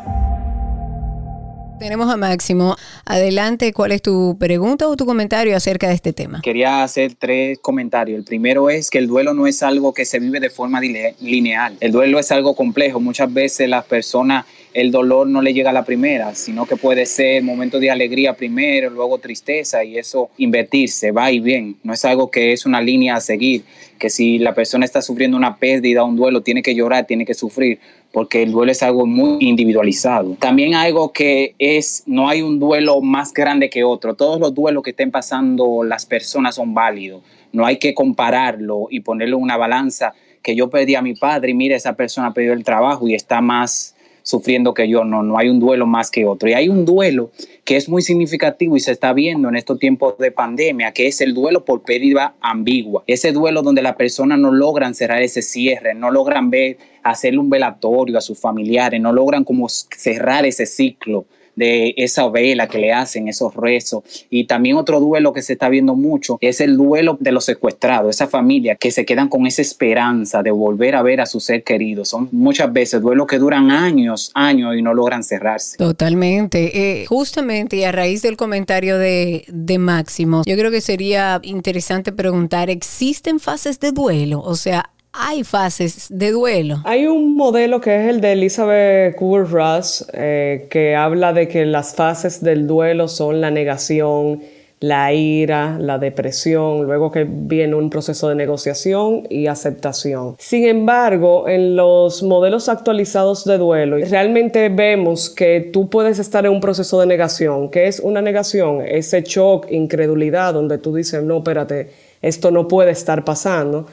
Tenemos 1.79 2.09
a 2.12 2.17
Máximo. 2.17 2.75
Adelante, 3.05 3.71
¿cuál 3.71 3.93
es 3.93 4.01
tu 4.01 4.38
pregunta 4.38 4.88
o 4.89 4.98
tu 4.98 5.05
comentario 5.05 5.55
acerca 5.55 5.88
de 5.88 5.93
este 5.93 6.12
tema? 6.12 6.41
Quería 6.41 6.83
hacer 6.83 7.15
tres 7.15 7.57
comentarios. 7.59 8.17
El 8.17 8.25
primero 8.25 8.69
es 8.69 8.89
que 8.89 8.98
el 8.98 9.07
duelo 9.07 9.33
no 9.33 9.48
es 9.48 9.63
algo 9.63 9.93
que 9.93 10.03
se 10.03 10.19
vive 10.19 10.41
de 10.41 10.50
forma 10.50 10.81
lineal. 10.81 11.77
El 11.79 11.91
duelo 11.93 12.19
es 12.19 12.31
algo 12.31 12.53
complejo. 12.53 13.00
Muchas 13.00 13.33
veces 13.33 13.69
las 13.69 13.86
personas 13.86 14.45
el 14.74 14.91
dolor 14.91 15.27
no 15.27 15.41
le 15.41 15.53
llega 15.53 15.71
a 15.71 15.74
la 15.74 15.83
primera, 15.83 16.36
sino 16.36 16.65
que 16.65 16.75
puede 16.75 17.05
ser 17.05 17.41
momento 17.43 17.79
de 17.79 17.89
alegría 17.89 18.33
primero, 18.33 18.89
luego 18.89 19.17
tristeza 19.17 19.83
y 19.83 19.98
eso 19.98 20.29
invertirse, 20.38 21.12
va 21.12 21.31
y 21.31 21.39
bien. 21.39 21.77
No 21.83 21.93
es 21.93 22.05
algo 22.05 22.29
que 22.29 22.53
es 22.53 22.65
una 22.65 22.81
línea 22.81 23.15
a 23.15 23.21
seguir, 23.21 23.63
que 23.98 24.09
si 24.09 24.38
la 24.38 24.53
persona 24.53 24.86
está 24.86 25.01
sufriendo 25.01 25.38
una 25.38 25.57
pérdida, 25.57 26.03
un 26.03 26.15
duelo, 26.15 26.41
tiene 26.41 26.62
que 26.62 26.75
llorar, 26.75 27.07
tiene 27.07 27.25
que 27.25 27.33
sufrir, 27.33 27.79
porque 28.12 28.44
el 28.44 28.51
duelo 28.51 28.72
es 28.72 28.82
algo 28.82 29.06
muy 29.06 29.38
individualizado. 29.39 30.36
También 30.39 30.74
algo 30.74 31.12
que 31.13 31.56
es, 31.60 32.04
no 32.08 32.28
hay 32.28 32.42
un 32.42 32.60
duelo 32.60 33.01
más 33.01 33.34
grande 33.34 33.70
que 33.70 33.84
otro. 33.84 34.16
Todos 34.16 34.39
los 34.39 34.54
duelos 34.54 34.84
que 34.84 34.92
estén 34.92 35.12
pasando 35.12 35.84
las 35.84 36.06
personas 36.06 36.56
son 36.56 36.74
válidos. 36.74 37.22
No 37.51 37.66
hay 37.66 37.78
que 37.78 37.94
compararlo 37.94 38.88
y 38.89 39.01
ponerlo 39.01 39.38
en 39.38 39.44
una 39.44 39.58
balanza 39.58 40.13
que 40.42 40.56
yo 40.56 40.70
perdí 40.70 40.96
a 40.96 41.01
mi 41.01 41.16
padre 41.16 41.51
y 41.51 41.54
mira, 41.54 41.75
esa 41.75 41.94
persona 41.94 42.34
perdió 42.34 42.54
el 42.54 42.63
trabajo 42.63 43.08
y 43.08 43.13
está 43.13 43.42
más 43.42 43.96
sufriendo 44.29 44.75
que 44.75 44.88
yo, 44.88 45.03
no, 45.03 45.24
no 45.24 45.38
hay 45.39 45.50
un 45.50 45.59
duelo 45.59 45.88
más 45.88 46.12
que 46.12 46.25
otro. 46.25 46.48
Y 46.48 46.53
hay 46.53 46.69
un 46.69 46.86
duelo 46.86 47.31
que 47.65 47.77
es 47.77 47.89
muy 47.89 48.03
significativo 48.03 48.75
y 48.75 48.79
se 48.79 48.91
está 48.91 49.12
viendo 49.12 49.50
en 49.50 49.55
estos 49.55 49.79
tiempos 49.79 50.17
de 50.19 50.31
pandemia, 50.31 50.91
que 50.91 51.07
es 51.07 51.19
el 51.21 51.33
duelo 51.33 51.65
por 51.65 51.81
pérdida 51.81 52.36
ambigua. 52.39 53.03
Ese 53.07 53.31
duelo 53.31 53.63
donde 53.63 53.81
las 53.81 53.95
personas 53.95 54.38
no 54.38 54.51
logran 54.51 54.93
cerrar 54.93 55.24
ese 55.24 55.41
cierre, 55.41 55.95
no 55.95 56.12
logran 56.12 56.51
ver, 56.51 56.77
hacerle 57.01 57.39
un 57.39 57.50
velatorio 57.50 58.17
a 58.19 58.21
sus 58.21 58.39
familiares, 58.39 59.01
no 59.01 59.12
logran 59.12 59.43
como 59.43 59.67
cerrar 59.67 60.45
ese 60.45 60.67
ciclo 60.67 61.25
de 61.60 61.94
esa 61.98 62.28
vela 62.30 62.68
que 62.68 62.80
le 62.80 62.94
hacen, 62.94 63.28
esos 63.28 63.54
rezos. 63.54 64.04
Y 64.30 64.46
también 64.46 64.78
otro 64.78 65.00
duelo 65.00 65.34
que 65.34 65.42
se 65.42 65.54
está 65.54 65.70
viendo 65.70 65.96
mucho 65.96 66.38
es 66.42 66.62
el 66.62 66.78
duelo 66.78 67.18
de 67.20 67.32
los 67.32 67.46
secuestrados, 67.46 68.16
esa 68.16 68.28
familia 68.28 68.75
que 68.75 68.92
se 68.92 69.06
quedan 69.06 69.28
con 69.28 69.46
esa 69.46 69.62
esperanza 69.62 70.42
de 70.42 70.51
volver 70.51 70.96
a 70.96 71.04
ver 71.04 71.22
a 71.22 71.25
su 71.25 71.39
ser 71.39 71.63
querido. 71.63 72.06
Son 72.06 72.30
muchas 72.32 72.72
veces 72.72 73.01
duelos 73.01 73.28
que 73.28 73.38
duran 73.38 73.72
años, 73.72 74.32
años 74.34 74.75
y 74.78 74.82
no 74.82 74.94
logran 74.94 75.24
cerrarse. 75.24 75.78
Totalmente. 75.78 77.01
Eh, 77.01 77.06
justamente 77.06 77.75
y 77.75 77.84
a 77.84 77.92
raíz 77.92 78.22
del 78.22 78.38
comentario 78.38 78.98
de, 78.98 79.44
de 79.50 79.78
Máximo, 79.78 80.44
yo 80.46 80.56
creo 80.56 80.72
que 80.72 80.82
sería 80.82 81.39
interesante 81.44 82.12
preguntar, 82.12 82.70
¿existen 82.70 83.39
fases 83.39 83.80
de 83.80 83.92
duelo? 83.92 84.39
O 84.39 84.56
sea, 84.56 84.89
hay 85.20 85.44
fases 85.44 86.08
de 86.10 86.32
duelo. 86.32 86.78
Hay 86.86 87.06
un 87.06 87.36
modelo 87.36 87.82
que 87.82 87.96
es 87.96 88.10
el 88.10 88.22
de 88.22 88.32
Elizabeth 88.32 89.16
Kubler-Ross 89.18 90.08
eh, 90.14 90.68
que 90.70 90.96
habla 90.96 91.34
de 91.34 91.48
que 91.50 91.66
las 91.66 91.94
fases 91.94 92.42
del 92.42 92.68
duelo 92.68 93.10
son 93.10 93.42
la 93.42 93.52
negación, 93.52 94.42
la 94.80 95.12
ira, 95.14 95.78
la 95.78 95.98
depresión, 95.98 96.84
luego 96.86 97.12
que 97.12 97.28
viene 97.30 97.76
un 97.76 97.90
proceso 97.90 98.30
de 98.30 98.36
negociación 98.36 99.28
y 99.30 99.48
aceptación. 99.48 100.36
Sin 100.40 100.66
embargo, 100.66 101.50
en 101.50 101.76
los 101.76 102.24
modelos 102.24 102.70
actualizados 102.70 103.44
de 103.44 103.58
duelo, 103.58 103.98
realmente 103.98 104.70
vemos 104.70 105.30
que 105.30 105.70
tú 105.74 105.90
puedes 105.90 106.18
estar 106.20 106.46
en 106.46 106.54
un 106.54 106.62
proceso 106.62 106.98
de 107.02 107.08
negación. 107.08 107.70
¿Qué 107.70 107.88
es 107.88 108.00
una 108.00 108.22
negación? 108.22 108.82
Ese 108.88 109.22
shock, 109.24 109.70
incredulidad, 109.70 110.54
donde 110.54 110.78
tú 110.78 110.96
dices, 110.96 111.22
no, 111.24 111.40
espérate, 111.40 111.90
esto 112.22 112.52
no 112.52 112.70
puede 112.70 112.92
estar 112.92 113.26
pasando 113.26 113.86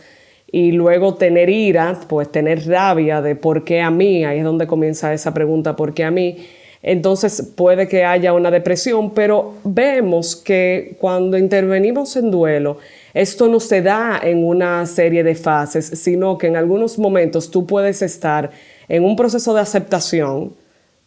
y 0.51 0.73
luego 0.73 1.15
tener 1.15 1.51
ira, 1.51 1.99
pues 2.09 2.31
tener 2.31 2.67
rabia 2.67 3.21
de 3.21 3.35
por 3.35 3.65
qué 3.65 3.81
a 3.81 3.91
mí, 3.91 4.25
ahí 4.25 4.39
es 4.39 4.45
donde 4.45 4.67
comienza 4.67 5.13
esa 5.13 5.35
pregunta, 5.35 5.77
¿por 5.77 5.93
qué 5.93 6.05
a 6.05 6.11
mí? 6.11 6.47
Entonces 6.83 7.43
puede 7.57 7.89
que 7.89 8.05
haya 8.05 8.33
una 8.33 8.51
depresión, 8.51 9.11
pero 9.11 9.55
vemos 9.65 10.37
que 10.37 10.97
cuando 11.01 11.37
intervenimos 11.37 12.15
en 12.17 12.31
duelo, 12.31 12.79
esto 13.13 13.49
no 13.49 13.59
se 13.59 13.83
da 13.83 14.21
en 14.23 14.45
una 14.45 14.87
serie 14.87 15.25
de 15.25 15.35
fases, 15.35 15.87
sino 15.87 16.39
que 16.39 16.47
en 16.47 16.57
algunos 16.57 16.99
momentos 16.99 17.51
tú 17.51 17.67
puedes 17.67 18.03
estar 18.03 18.51
en 18.89 19.05
un 19.05 19.17
proceso 19.17 19.53
de 19.53 19.63
aceptación, 19.63 20.53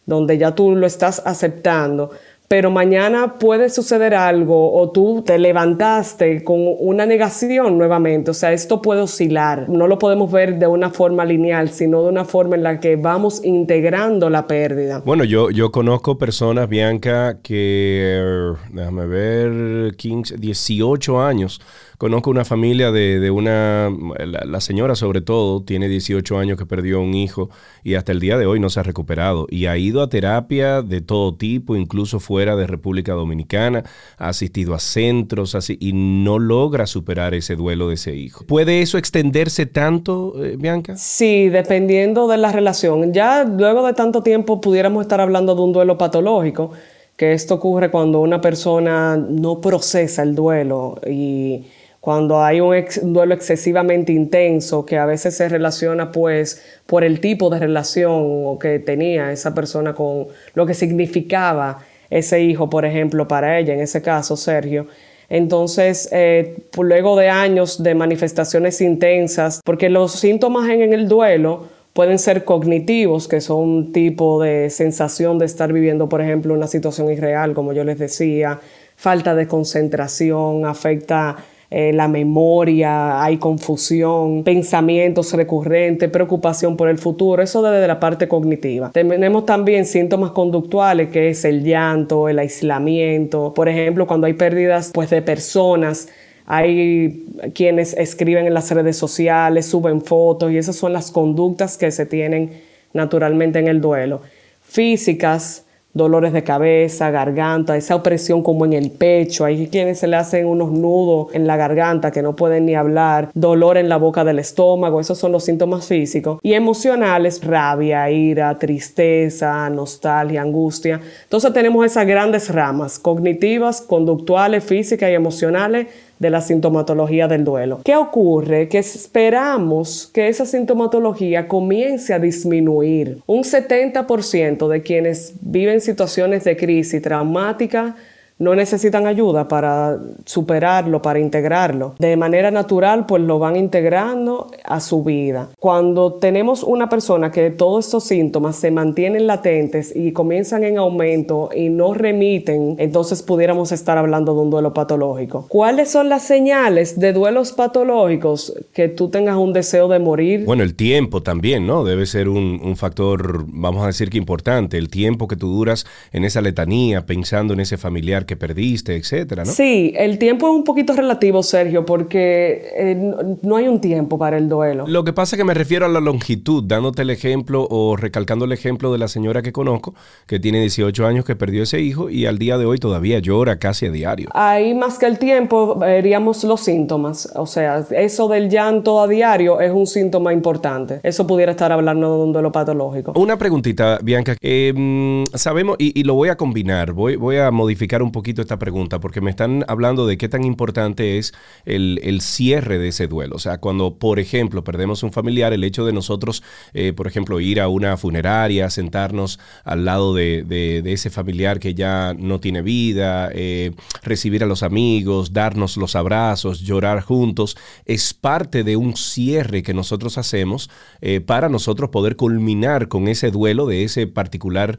donde 0.04 0.36
ya 0.36 0.54
tú 0.54 0.74
lo 0.74 0.86
estás 0.86 1.22
aceptando, 1.24 2.10
pero 2.50 2.68
mañana 2.68 3.34
puede 3.38 3.70
suceder 3.70 4.12
algo 4.12 4.74
o 4.74 4.90
tú 4.90 5.22
te 5.24 5.38
levantaste 5.38 6.42
con 6.42 6.58
una 6.80 7.06
negación 7.06 7.78
nuevamente. 7.78 8.32
O 8.32 8.34
sea, 8.34 8.52
esto 8.52 8.82
puede 8.82 9.02
oscilar. 9.02 9.68
No 9.68 9.86
lo 9.86 10.00
podemos 10.00 10.32
ver 10.32 10.58
de 10.58 10.66
una 10.66 10.90
forma 10.90 11.24
lineal, 11.24 11.70
sino 11.70 12.02
de 12.02 12.08
una 12.08 12.24
forma 12.24 12.56
en 12.56 12.64
la 12.64 12.80
que 12.80 12.96
vamos 12.96 13.44
integrando 13.44 14.28
la 14.30 14.48
pérdida. 14.48 15.00
Bueno, 15.06 15.22
yo, 15.22 15.50
yo 15.50 15.70
conozco 15.70 16.18
personas, 16.18 16.68
Bianca, 16.68 17.38
que, 17.40 18.52
déjame 18.72 19.06
ver, 19.06 19.94
15, 19.94 20.36
18 20.38 21.22
años 21.22 21.60
Conozco 22.00 22.30
una 22.30 22.46
familia 22.46 22.92
de, 22.92 23.30
una, 23.30 23.90
la, 24.24 24.60
señora 24.62 24.94
sobre 24.94 25.20
todo, 25.20 25.62
tiene 25.62 25.86
18 25.86 26.38
años 26.38 26.56
que 26.56 26.64
perdió 26.64 26.98
un 26.98 27.12
hijo 27.12 27.50
y 27.84 27.92
hasta 27.92 28.12
el 28.12 28.20
día 28.20 28.38
de 28.38 28.46
hoy 28.46 28.58
no 28.58 28.70
se 28.70 28.80
ha 28.80 28.82
recuperado 28.82 29.46
y 29.50 29.66
ha 29.66 29.76
ido 29.76 30.00
a 30.00 30.08
terapia 30.08 30.80
de 30.80 31.02
todo 31.02 31.34
tipo, 31.34 31.76
incluso 31.76 32.18
fuera 32.18 32.56
de 32.56 32.66
República 32.66 33.12
Dominicana, 33.12 33.84
ha 34.16 34.28
asistido 34.28 34.72
a 34.72 34.78
centros 34.78 35.54
así 35.54 35.76
y 35.78 35.92
no 35.92 36.38
logra 36.38 36.86
superar 36.86 37.34
ese 37.34 37.54
duelo 37.54 37.88
de 37.88 37.96
ese 37.96 38.16
hijo. 38.16 38.46
¿Puede 38.46 38.80
eso 38.80 38.96
extenderse 38.96 39.66
tanto, 39.66 40.42
eh, 40.42 40.56
Bianca? 40.58 40.96
Sí, 40.96 41.50
dependiendo 41.50 42.28
de 42.28 42.38
la 42.38 42.50
relación. 42.50 43.12
Ya 43.12 43.44
luego 43.44 43.86
de 43.86 43.92
tanto 43.92 44.22
tiempo 44.22 44.62
pudiéramos 44.62 45.02
estar 45.02 45.20
hablando 45.20 45.54
de 45.54 45.60
un 45.60 45.74
duelo 45.74 45.98
patológico, 45.98 46.70
que 47.18 47.34
esto 47.34 47.56
ocurre 47.56 47.90
cuando 47.90 48.22
una 48.22 48.40
persona 48.40 49.18
no 49.18 49.60
procesa 49.60 50.22
el 50.22 50.34
duelo 50.34 50.98
y 51.06 51.66
cuando 52.00 52.42
hay 52.42 52.60
un, 52.60 52.74
duelo 53.12 53.34
excesivamente 53.34 54.12
intenso 54.12 54.86
que 54.86 54.96
a 54.96 55.04
veces 55.04 55.36
se 55.36 55.48
relaciona 55.48 56.10
pues 56.10 56.64
por 56.86 57.04
el 57.04 57.20
tipo 57.20 57.50
de 57.50 57.58
relación 57.58 58.58
que 58.58 58.78
tenía 58.78 59.30
esa 59.32 59.54
persona 59.54 59.94
con 59.94 60.28
lo 60.54 60.66
que 60.66 60.74
significaba 60.74 61.84
ese 62.08 62.40
hijo, 62.40 62.70
por 62.70 62.84
ejemplo, 62.84 63.28
para 63.28 63.58
ella, 63.58 63.74
en 63.74 63.80
ese 63.80 64.02
caso 64.02 64.36
Sergio. 64.36 64.86
Entonces, 65.28 66.08
eh, 66.10 66.56
luego 66.76 67.16
de 67.16 67.28
años 67.28 67.82
de 67.82 67.94
manifestaciones 67.94 68.80
intensas, 68.80 69.60
porque 69.64 69.88
los 69.88 70.12
síntomas 70.12 70.68
en 70.68 70.92
el 70.92 71.06
duelo 71.06 71.68
pueden 71.92 72.18
ser 72.18 72.44
cognitivos, 72.44 73.28
que 73.28 73.40
son 73.40 73.58
un 73.58 73.92
tipo 73.92 74.42
de 74.42 74.70
sensación 74.70 75.38
de 75.38 75.46
estar 75.46 75.72
viviendo, 75.72 76.08
por 76.08 76.20
ejemplo, 76.20 76.54
una 76.54 76.66
situación 76.66 77.12
irreal, 77.12 77.54
como 77.54 77.72
yo 77.72 77.84
les 77.84 77.98
decía, 77.98 78.58
falta 78.96 79.34
de 79.34 79.46
concentración, 79.46 80.66
afecta 80.66 81.36
eh, 81.72 81.92
la 81.92 82.08
memoria, 82.08 83.22
hay 83.22 83.36
confusión, 83.36 84.42
pensamientos 84.42 85.32
recurrentes, 85.32 86.10
preocupación 86.10 86.76
por 86.76 86.88
el 86.88 86.98
futuro, 86.98 87.42
eso 87.42 87.62
desde 87.62 87.86
la 87.86 88.00
parte 88.00 88.26
cognitiva. 88.26 88.90
Tenemos 88.92 89.46
también 89.46 89.86
síntomas 89.86 90.32
conductuales, 90.32 91.10
que 91.10 91.28
es 91.28 91.44
el 91.44 91.62
llanto, 91.62 92.28
el 92.28 92.40
aislamiento, 92.40 93.54
por 93.54 93.68
ejemplo, 93.68 94.08
cuando 94.08 94.26
hay 94.26 94.32
pérdidas 94.32 94.90
pues, 94.92 95.10
de 95.10 95.22
personas, 95.22 96.08
hay 96.44 97.26
quienes 97.54 97.94
escriben 97.94 98.46
en 98.46 98.54
las 98.54 98.68
redes 98.72 98.96
sociales, 98.96 99.66
suben 99.66 100.02
fotos 100.02 100.50
y 100.50 100.56
esas 100.56 100.74
son 100.74 100.92
las 100.92 101.12
conductas 101.12 101.78
que 101.78 101.92
se 101.92 102.04
tienen 102.04 102.50
naturalmente 102.92 103.60
en 103.60 103.68
el 103.68 103.80
duelo. 103.80 104.22
Físicas, 104.64 105.64
dolores 105.92 106.32
de 106.32 106.44
cabeza, 106.44 107.10
garganta, 107.10 107.76
esa 107.76 107.96
opresión 107.96 108.42
como 108.42 108.64
en 108.64 108.72
el 108.72 108.90
pecho, 108.90 109.44
hay 109.44 109.68
quienes 109.68 109.98
se 109.98 110.06
le 110.06 110.16
hacen 110.16 110.46
unos 110.46 110.70
nudos 110.70 111.34
en 111.34 111.46
la 111.46 111.56
garganta 111.56 112.10
que 112.10 112.22
no 112.22 112.36
pueden 112.36 112.66
ni 112.66 112.74
hablar, 112.74 113.30
dolor 113.34 113.76
en 113.76 113.88
la 113.88 113.96
boca 113.96 114.24
del 114.24 114.38
estómago, 114.38 115.00
esos 115.00 115.18
son 115.18 115.32
los 115.32 115.44
síntomas 115.44 115.86
físicos 115.86 116.38
y 116.42 116.54
emocionales, 116.54 117.44
rabia, 117.44 118.10
ira, 118.10 118.56
tristeza, 118.58 119.68
nostalgia, 119.70 120.42
angustia. 120.42 121.00
Entonces 121.24 121.52
tenemos 121.52 121.84
esas 121.84 122.06
grandes 122.06 122.52
ramas 122.52 122.98
cognitivas, 122.98 123.80
conductuales, 123.80 124.64
físicas 124.64 125.10
y 125.10 125.14
emocionales 125.14 125.88
de 126.20 126.30
la 126.30 126.40
sintomatología 126.42 127.26
del 127.26 127.44
duelo. 127.44 127.80
¿Qué 127.82 127.96
ocurre? 127.96 128.68
Que 128.68 128.78
esperamos 128.78 130.08
que 130.12 130.28
esa 130.28 130.46
sintomatología 130.46 131.48
comience 131.48 132.14
a 132.14 132.18
disminuir. 132.18 133.18
Un 133.26 133.42
70% 133.42 134.68
de 134.68 134.82
quienes 134.82 135.34
viven 135.40 135.80
situaciones 135.80 136.44
de 136.44 136.56
crisis 136.56 137.02
traumática 137.02 137.96
no 138.40 138.54
necesitan 138.54 139.06
ayuda 139.06 139.46
para 139.46 139.98
superarlo, 140.24 141.02
para 141.02 141.20
integrarlo. 141.20 141.94
De 141.98 142.16
manera 142.16 142.50
natural, 142.50 143.04
pues 143.06 143.22
lo 143.22 143.38
van 143.38 143.54
integrando 143.54 144.50
a 144.64 144.80
su 144.80 145.04
vida. 145.04 145.50
Cuando 145.58 146.14
tenemos 146.14 146.62
una 146.62 146.88
persona 146.88 147.30
que 147.30 147.50
todos 147.50 147.84
estos 147.84 148.04
síntomas 148.04 148.56
se 148.56 148.70
mantienen 148.70 149.26
latentes 149.26 149.94
y 149.94 150.12
comienzan 150.12 150.64
en 150.64 150.78
aumento 150.78 151.50
y 151.54 151.68
no 151.68 151.92
remiten, 151.92 152.76
entonces 152.78 153.22
pudiéramos 153.22 153.72
estar 153.72 153.98
hablando 153.98 154.34
de 154.34 154.40
un 154.40 154.50
duelo 154.50 154.72
patológico. 154.72 155.44
¿Cuáles 155.48 155.90
son 155.90 156.08
las 156.08 156.22
señales 156.22 156.98
de 156.98 157.12
duelos 157.12 157.52
patológicos 157.52 158.54
que 158.72 158.88
tú 158.88 159.10
tengas 159.10 159.36
un 159.36 159.52
deseo 159.52 159.86
de 159.88 159.98
morir? 159.98 160.46
Bueno, 160.46 160.62
el 160.62 160.74
tiempo 160.74 161.22
también, 161.22 161.66
¿no? 161.66 161.84
Debe 161.84 162.06
ser 162.06 162.30
un, 162.30 162.58
un 162.64 162.76
factor, 162.76 163.44
vamos 163.48 163.84
a 163.84 163.88
decir 163.88 164.08
que 164.08 164.16
importante, 164.16 164.78
el 164.78 164.88
tiempo 164.88 165.28
que 165.28 165.36
tú 165.36 165.48
duras 165.48 165.84
en 166.12 166.24
esa 166.24 166.40
letanía, 166.40 167.04
pensando 167.04 167.52
en 167.52 167.60
ese 167.60 167.76
familiar 167.76 168.24
que 168.30 168.36
perdiste, 168.36 168.94
etcétera, 168.94 169.44
¿no? 169.44 169.50
Sí, 169.50 169.92
el 169.96 170.16
tiempo 170.16 170.46
es 170.46 170.54
un 170.54 170.62
poquito 170.62 170.92
relativo, 170.92 171.42
Sergio, 171.42 171.84
porque 171.84 172.62
eh, 172.76 173.12
no 173.42 173.56
hay 173.56 173.66
un 173.66 173.80
tiempo 173.80 174.18
para 174.18 174.38
el 174.38 174.48
duelo. 174.48 174.84
Lo 174.86 175.02
que 175.02 175.12
pasa 175.12 175.34
es 175.34 175.40
que 175.40 175.44
me 175.44 175.52
refiero 175.52 175.84
a 175.84 175.88
la 175.88 175.98
longitud, 175.98 176.62
dándote 176.62 177.02
el 177.02 177.10
ejemplo 177.10 177.66
o 177.68 177.96
recalcando 177.96 178.44
el 178.44 178.52
ejemplo 178.52 178.92
de 178.92 178.98
la 178.98 179.08
señora 179.08 179.42
que 179.42 179.50
conozco, 179.50 179.96
que 180.28 180.38
tiene 180.38 180.60
18 180.60 181.04
años, 181.08 181.24
que 181.24 181.34
perdió 181.34 181.64
ese 181.64 181.80
hijo 181.80 182.08
y 182.08 182.26
al 182.26 182.38
día 182.38 182.56
de 182.56 182.66
hoy 182.66 182.78
todavía 182.78 183.18
llora 183.18 183.58
casi 183.58 183.86
a 183.86 183.90
diario. 183.90 184.28
Ahí 184.32 184.74
más 184.74 184.96
que 184.96 185.06
el 185.06 185.18
tiempo 185.18 185.74
veríamos 185.74 186.44
los 186.44 186.60
síntomas, 186.60 187.32
o 187.34 187.46
sea, 187.46 187.84
eso 187.90 188.28
del 188.28 188.48
llanto 188.48 189.00
a 189.00 189.08
diario 189.08 189.60
es 189.60 189.72
un 189.72 189.88
síntoma 189.88 190.32
importante. 190.32 191.00
Eso 191.02 191.26
pudiera 191.26 191.50
estar 191.50 191.72
hablando 191.72 192.16
de 192.16 192.22
un 192.22 192.32
duelo 192.32 192.52
patológico. 192.52 193.12
Una 193.16 193.36
preguntita, 193.36 193.98
Bianca. 194.00 194.36
Eh, 194.40 195.24
sabemos, 195.34 195.74
y, 195.80 195.98
y, 195.98 196.04
lo 196.04 196.14
voy 196.14 196.28
a 196.28 196.36
combinar, 196.36 196.92
voy, 196.92 197.16
voy 197.16 197.38
a 197.38 197.50
modificar 197.50 198.04
un 198.04 198.12
poco 198.12 198.19
poquito 198.20 198.42
esta 198.42 198.58
pregunta, 198.58 199.00
porque 199.00 199.22
me 199.22 199.30
están 199.30 199.64
hablando 199.66 200.06
de 200.06 200.18
qué 200.18 200.28
tan 200.28 200.44
importante 200.44 201.16
es 201.16 201.32
el, 201.64 202.20
cierre 202.20 202.78
de 202.78 202.88
ese 202.88 203.06
duelo. 203.06 203.36
O 203.36 203.38
sea, 203.38 203.56
cuando, 203.60 203.94
por 203.94 204.18
ejemplo, 204.18 204.62
perdemos 204.62 205.02
un 205.02 205.10
familiar, 205.10 205.54
el 205.54 205.64
hecho 205.64 205.86
de 205.86 205.94
nosotros, 205.94 206.42
eh, 206.74 206.92
por 206.92 207.06
ejemplo, 207.06 207.40
ir 207.40 207.62
a 207.62 207.68
una 207.68 207.96
funeraria, 207.96 208.68
sentarnos 208.68 209.40
al 209.64 209.86
lado 209.86 210.14
de, 210.14 210.82
ese 210.84 211.08
familiar 211.08 211.60
que 211.60 211.72
ya 211.72 212.14
no 212.18 212.40
tiene 212.40 212.60
vida, 212.60 213.30
eh, 213.32 213.72
recibir 214.02 214.44
a 214.44 214.46
los 214.46 214.62
amigos, 214.62 215.32
darnos 215.32 215.78
los 215.78 215.96
abrazos, 215.96 216.60
llorar 216.60 217.00
juntos, 217.00 217.56
es 217.86 218.12
parte 218.12 218.64
de 218.64 218.76
un 218.76 218.98
cierre 218.98 219.62
que 219.62 219.72
nosotros 219.72 220.18
hacemos 220.18 220.68
eh, 221.00 221.22
para 221.22 221.48
nosotros 221.48 221.88
poder 221.88 222.16
culminar 222.16 222.88
con 222.88 223.08
ese 223.08 223.30
duelo 223.30 223.64
de 223.64 223.84
ese 223.84 224.06
particular 224.06 224.78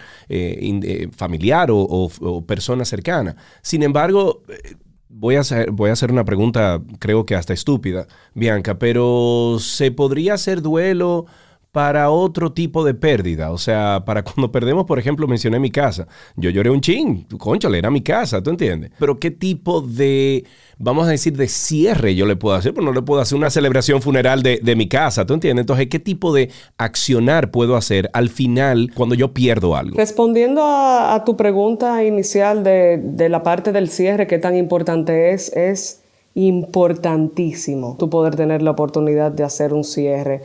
familiar 1.18 1.70
o 1.72 2.46
persona 2.46 2.86
cercana. 2.86 3.31
Sin 3.62 3.84
embargo, 3.84 4.44
eh, 4.48 4.76
voy 5.10 5.36
a, 5.36 5.42
voy 5.72 5.90
a 5.90 5.94
hacer 5.94 6.12
una 6.12 6.26
pregunta, 6.26 6.82
creo 7.00 7.26
que 7.26 7.36
hasta 7.36 7.54
estúpida, 7.54 8.08
Bianca, 8.34 8.80
pero 8.80 9.58
¿se 9.60 9.92
podría 9.92 10.36
hacer 10.36 10.62
duelo 10.62 11.26
para 11.72 12.10
otro 12.10 12.52
tipo 12.52 12.84
de 12.84 12.94
pérdida. 12.94 13.52
O 13.52 13.58
sea, 13.58 14.04
para 14.06 14.24
cuando 14.24 14.52
perdemos, 14.52 14.86
por 14.86 15.00
ejemplo, 15.00 15.28
mencioné 15.28 15.60
mi 15.60 15.72
casa. 15.72 16.08
Yo 16.36 16.50
lloré 16.50 16.70
un 16.70 16.82
chin, 16.82 17.26
conchale, 17.38 17.78
era 17.78 17.90
mi 17.90 18.02
casa, 18.02 18.42
¿tú 18.42 18.50
entiendes? 18.50 18.92
Pero 19.00 19.20
¿qué 19.20 19.32
tipo 19.32 19.82
de, 19.82 20.46
vamos 20.78 21.08
a 21.08 21.12
decir, 21.12 21.36
de 21.38 21.48
cierre 21.48 22.16
yo 22.16 22.26
le 22.26 22.36
puedo 22.36 22.56
hacer? 22.56 22.74
Pues 22.74 22.86
no 22.86 22.92
le 22.92 23.02
puedo 23.02 23.22
hacer 23.22 23.38
una 23.38 23.50
celebración 23.50 24.02
funeral 24.02 24.44
de, 24.44 24.76
mi 24.76 24.88
casa, 24.88 25.26
¿tú 25.26 25.34
entiendes? 25.34 25.64
Entonces, 25.64 25.88
¿qué 25.88 26.00
tipo 26.00 26.34
de 26.34 26.50
accionar 26.78 27.52
puedo 27.52 27.76
hacer 27.76 28.10
al 28.14 28.30
final 28.30 28.92
cuando 28.94 29.16
yo 29.16 29.34
pierdo 29.34 29.76
algo? 29.76 29.98
Respondiendo 29.98 30.62
a, 30.64 31.22
tu 31.26 31.36
pregunta 31.36 32.04
inicial 32.04 32.64
de, 32.64 33.00
de 33.04 33.30
la 33.30 33.44
parte 33.44 33.74
del 33.74 33.90
cierre, 33.90 34.28
¿qué 34.28 34.40
tan 34.40 34.56
importante 34.56 35.34
es? 35.34 35.52
Es 35.56 36.02
importantísimo 36.36 37.98
tu 38.00 38.10
poder 38.10 38.36
tener 38.36 38.62
la 38.62 38.72
oportunidad 38.72 39.32
de 39.32 39.44
hacer 39.44 39.74
un 39.74 39.84
cierre 39.84 40.42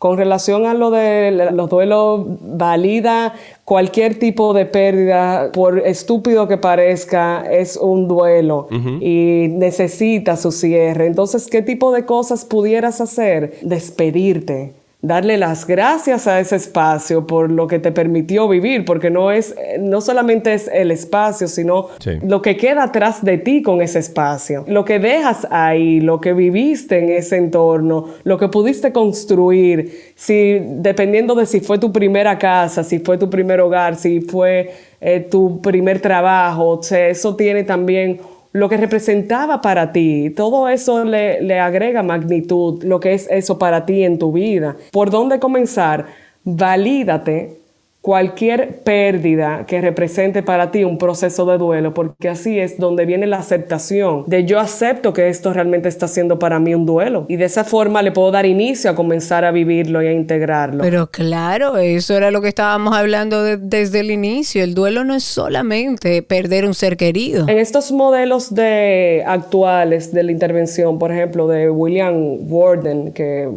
con 0.00 0.16
relación 0.16 0.64
a 0.64 0.72
lo 0.72 0.90
de 0.90 1.50
los 1.52 1.68
duelos, 1.68 2.24
valida 2.40 3.34
cualquier 3.66 4.18
tipo 4.18 4.54
de 4.54 4.64
pérdida, 4.64 5.50
por 5.52 5.78
estúpido 5.80 6.48
que 6.48 6.56
parezca, 6.56 7.44
es 7.52 7.76
un 7.76 8.08
duelo 8.08 8.66
y 8.98 9.48
necesita 9.50 10.38
su 10.38 10.52
cierre. 10.52 11.04
Entonces, 11.04 11.48
¿qué 11.48 11.60
tipo 11.60 11.92
de 11.92 12.06
cosas 12.06 12.46
pudieras 12.46 13.02
hacer? 13.02 13.58
Despedirte 13.60 14.79
darle 15.02 15.38
las 15.38 15.66
gracias 15.66 16.26
a 16.26 16.40
ese 16.40 16.56
espacio 16.56 17.26
por 17.26 17.50
lo 17.50 17.66
que 17.66 17.78
te 17.78 17.90
permitió 17.90 18.48
vivir, 18.48 18.84
porque 18.84 19.10
no 19.10 19.32
es 19.32 19.54
no 19.78 20.00
solamente 20.00 20.52
es 20.52 20.68
el 20.68 20.90
espacio, 20.90 21.48
sino 21.48 21.88
lo 22.22 22.42
que 22.42 22.56
queda 22.56 22.84
atrás 22.84 23.24
de 23.24 23.38
ti 23.38 23.62
con 23.62 23.80
ese 23.80 23.98
espacio, 23.98 24.64
lo 24.68 24.84
que 24.84 24.98
dejas 24.98 25.46
ahí, 25.50 26.00
lo 26.00 26.20
que 26.20 26.34
viviste 26.34 26.98
en 26.98 27.10
ese 27.10 27.36
entorno, 27.36 28.08
lo 28.24 28.38
que 28.38 28.48
pudiste 28.48 28.92
construir, 28.92 30.12
si 30.14 30.58
dependiendo 30.60 31.34
de 31.34 31.46
si 31.46 31.60
fue 31.60 31.78
tu 31.78 31.92
primera 31.92 32.38
casa, 32.38 32.84
si 32.84 32.98
fue 32.98 33.16
tu 33.16 33.30
primer 33.30 33.60
hogar, 33.60 33.96
si 33.96 34.20
fue 34.20 34.70
eh, 35.00 35.20
tu 35.20 35.62
primer 35.62 36.00
trabajo, 36.00 36.78
o 36.78 36.82
sea, 36.82 37.08
eso 37.08 37.36
tiene 37.36 37.64
también 37.64 38.20
lo 38.52 38.68
que 38.68 38.76
representaba 38.76 39.60
para 39.60 39.92
ti, 39.92 40.30
todo 40.30 40.68
eso 40.68 41.04
le, 41.04 41.40
le, 41.40 41.60
agrega 41.60 42.02
magnitud, 42.02 42.82
lo 42.82 42.98
que 42.98 43.14
es 43.14 43.28
eso 43.30 43.58
para 43.58 43.86
ti 43.86 44.02
en 44.02 44.18
tu 44.18 44.32
vida. 44.32 44.76
¿Por 44.90 45.10
dónde 45.10 45.38
comenzar? 45.38 46.06
Valídate 46.44 47.60
cualquier 48.00 48.78
pérdida 48.82 49.66
que 49.66 49.80
represente 49.80 50.42
para 50.42 50.70
ti 50.70 50.84
un 50.84 50.96
proceso 50.96 51.44
de 51.44 51.58
duelo, 51.58 51.92
porque 51.92 52.30
así 52.30 52.58
es 52.58 52.78
donde 52.78 53.04
viene 53.04 53.26
la 53.26 53.38
aceptación 53.38 54.24
de 54.26 54.46
yo 54.46 54.58
acepto 54.58 55.12
que 55.12 55.28
esto 55.28 55.52
realmente 55.52 55.88
está 55.88 56.08
siendo 56.08 56.38
para 56.38 56.58
mí 56.58 56.74
un 56.74 56.86
duelo 56.86 57.26
y 57.28 57.36
de 57.36 57.44
esa 57.44 57.62
forma 57.64 58.00
le 58.00 58.10
puedo 58.10 58.30
dar 58.30 58.46
inicio 58.46 58.90
a 58.90 58.94
comenzar 58.94 59.44
a 59.44 59.50
vivirlo 59.50 60.02
y 60.02 60.06
a 60.06 60.12
integrarlo. 60.12 60.82
Pero 60.82 61.08
claro, 61.08 61.76
eso 61.76 62.16
era 62.16 62.30
lo 62.30 62.40
que 62.40 62.48
estábamos 62.48 62.94
hablando 62.94 63.44
desde 63.44 64.00
el 64.00 64.10
inicio, 64.10 64.64
el 64.64 64.74
duelo 64.74 65.04
no 65.04 65.14
es 65.14 65.24
solamente 65.24 66.22
perder 66.22 66.64
un 66.64 66.72
ser 66.72 66.96
querido. 66.96 67.48
En 67.48 67.58
estos 67.58 67.92
modelos 67.92 68.54
de 68.54 69.24
actuales 69.26 70.12
de 70.12 70.22
la 70.22 70.32
intervención, 70.32 70.98
por 70.98 71.12
ejemplo, 71.12 71.48
de 71.48 71.68
William 71.68 72.50
Warden, 72.50 73.12
que 73.12 73.48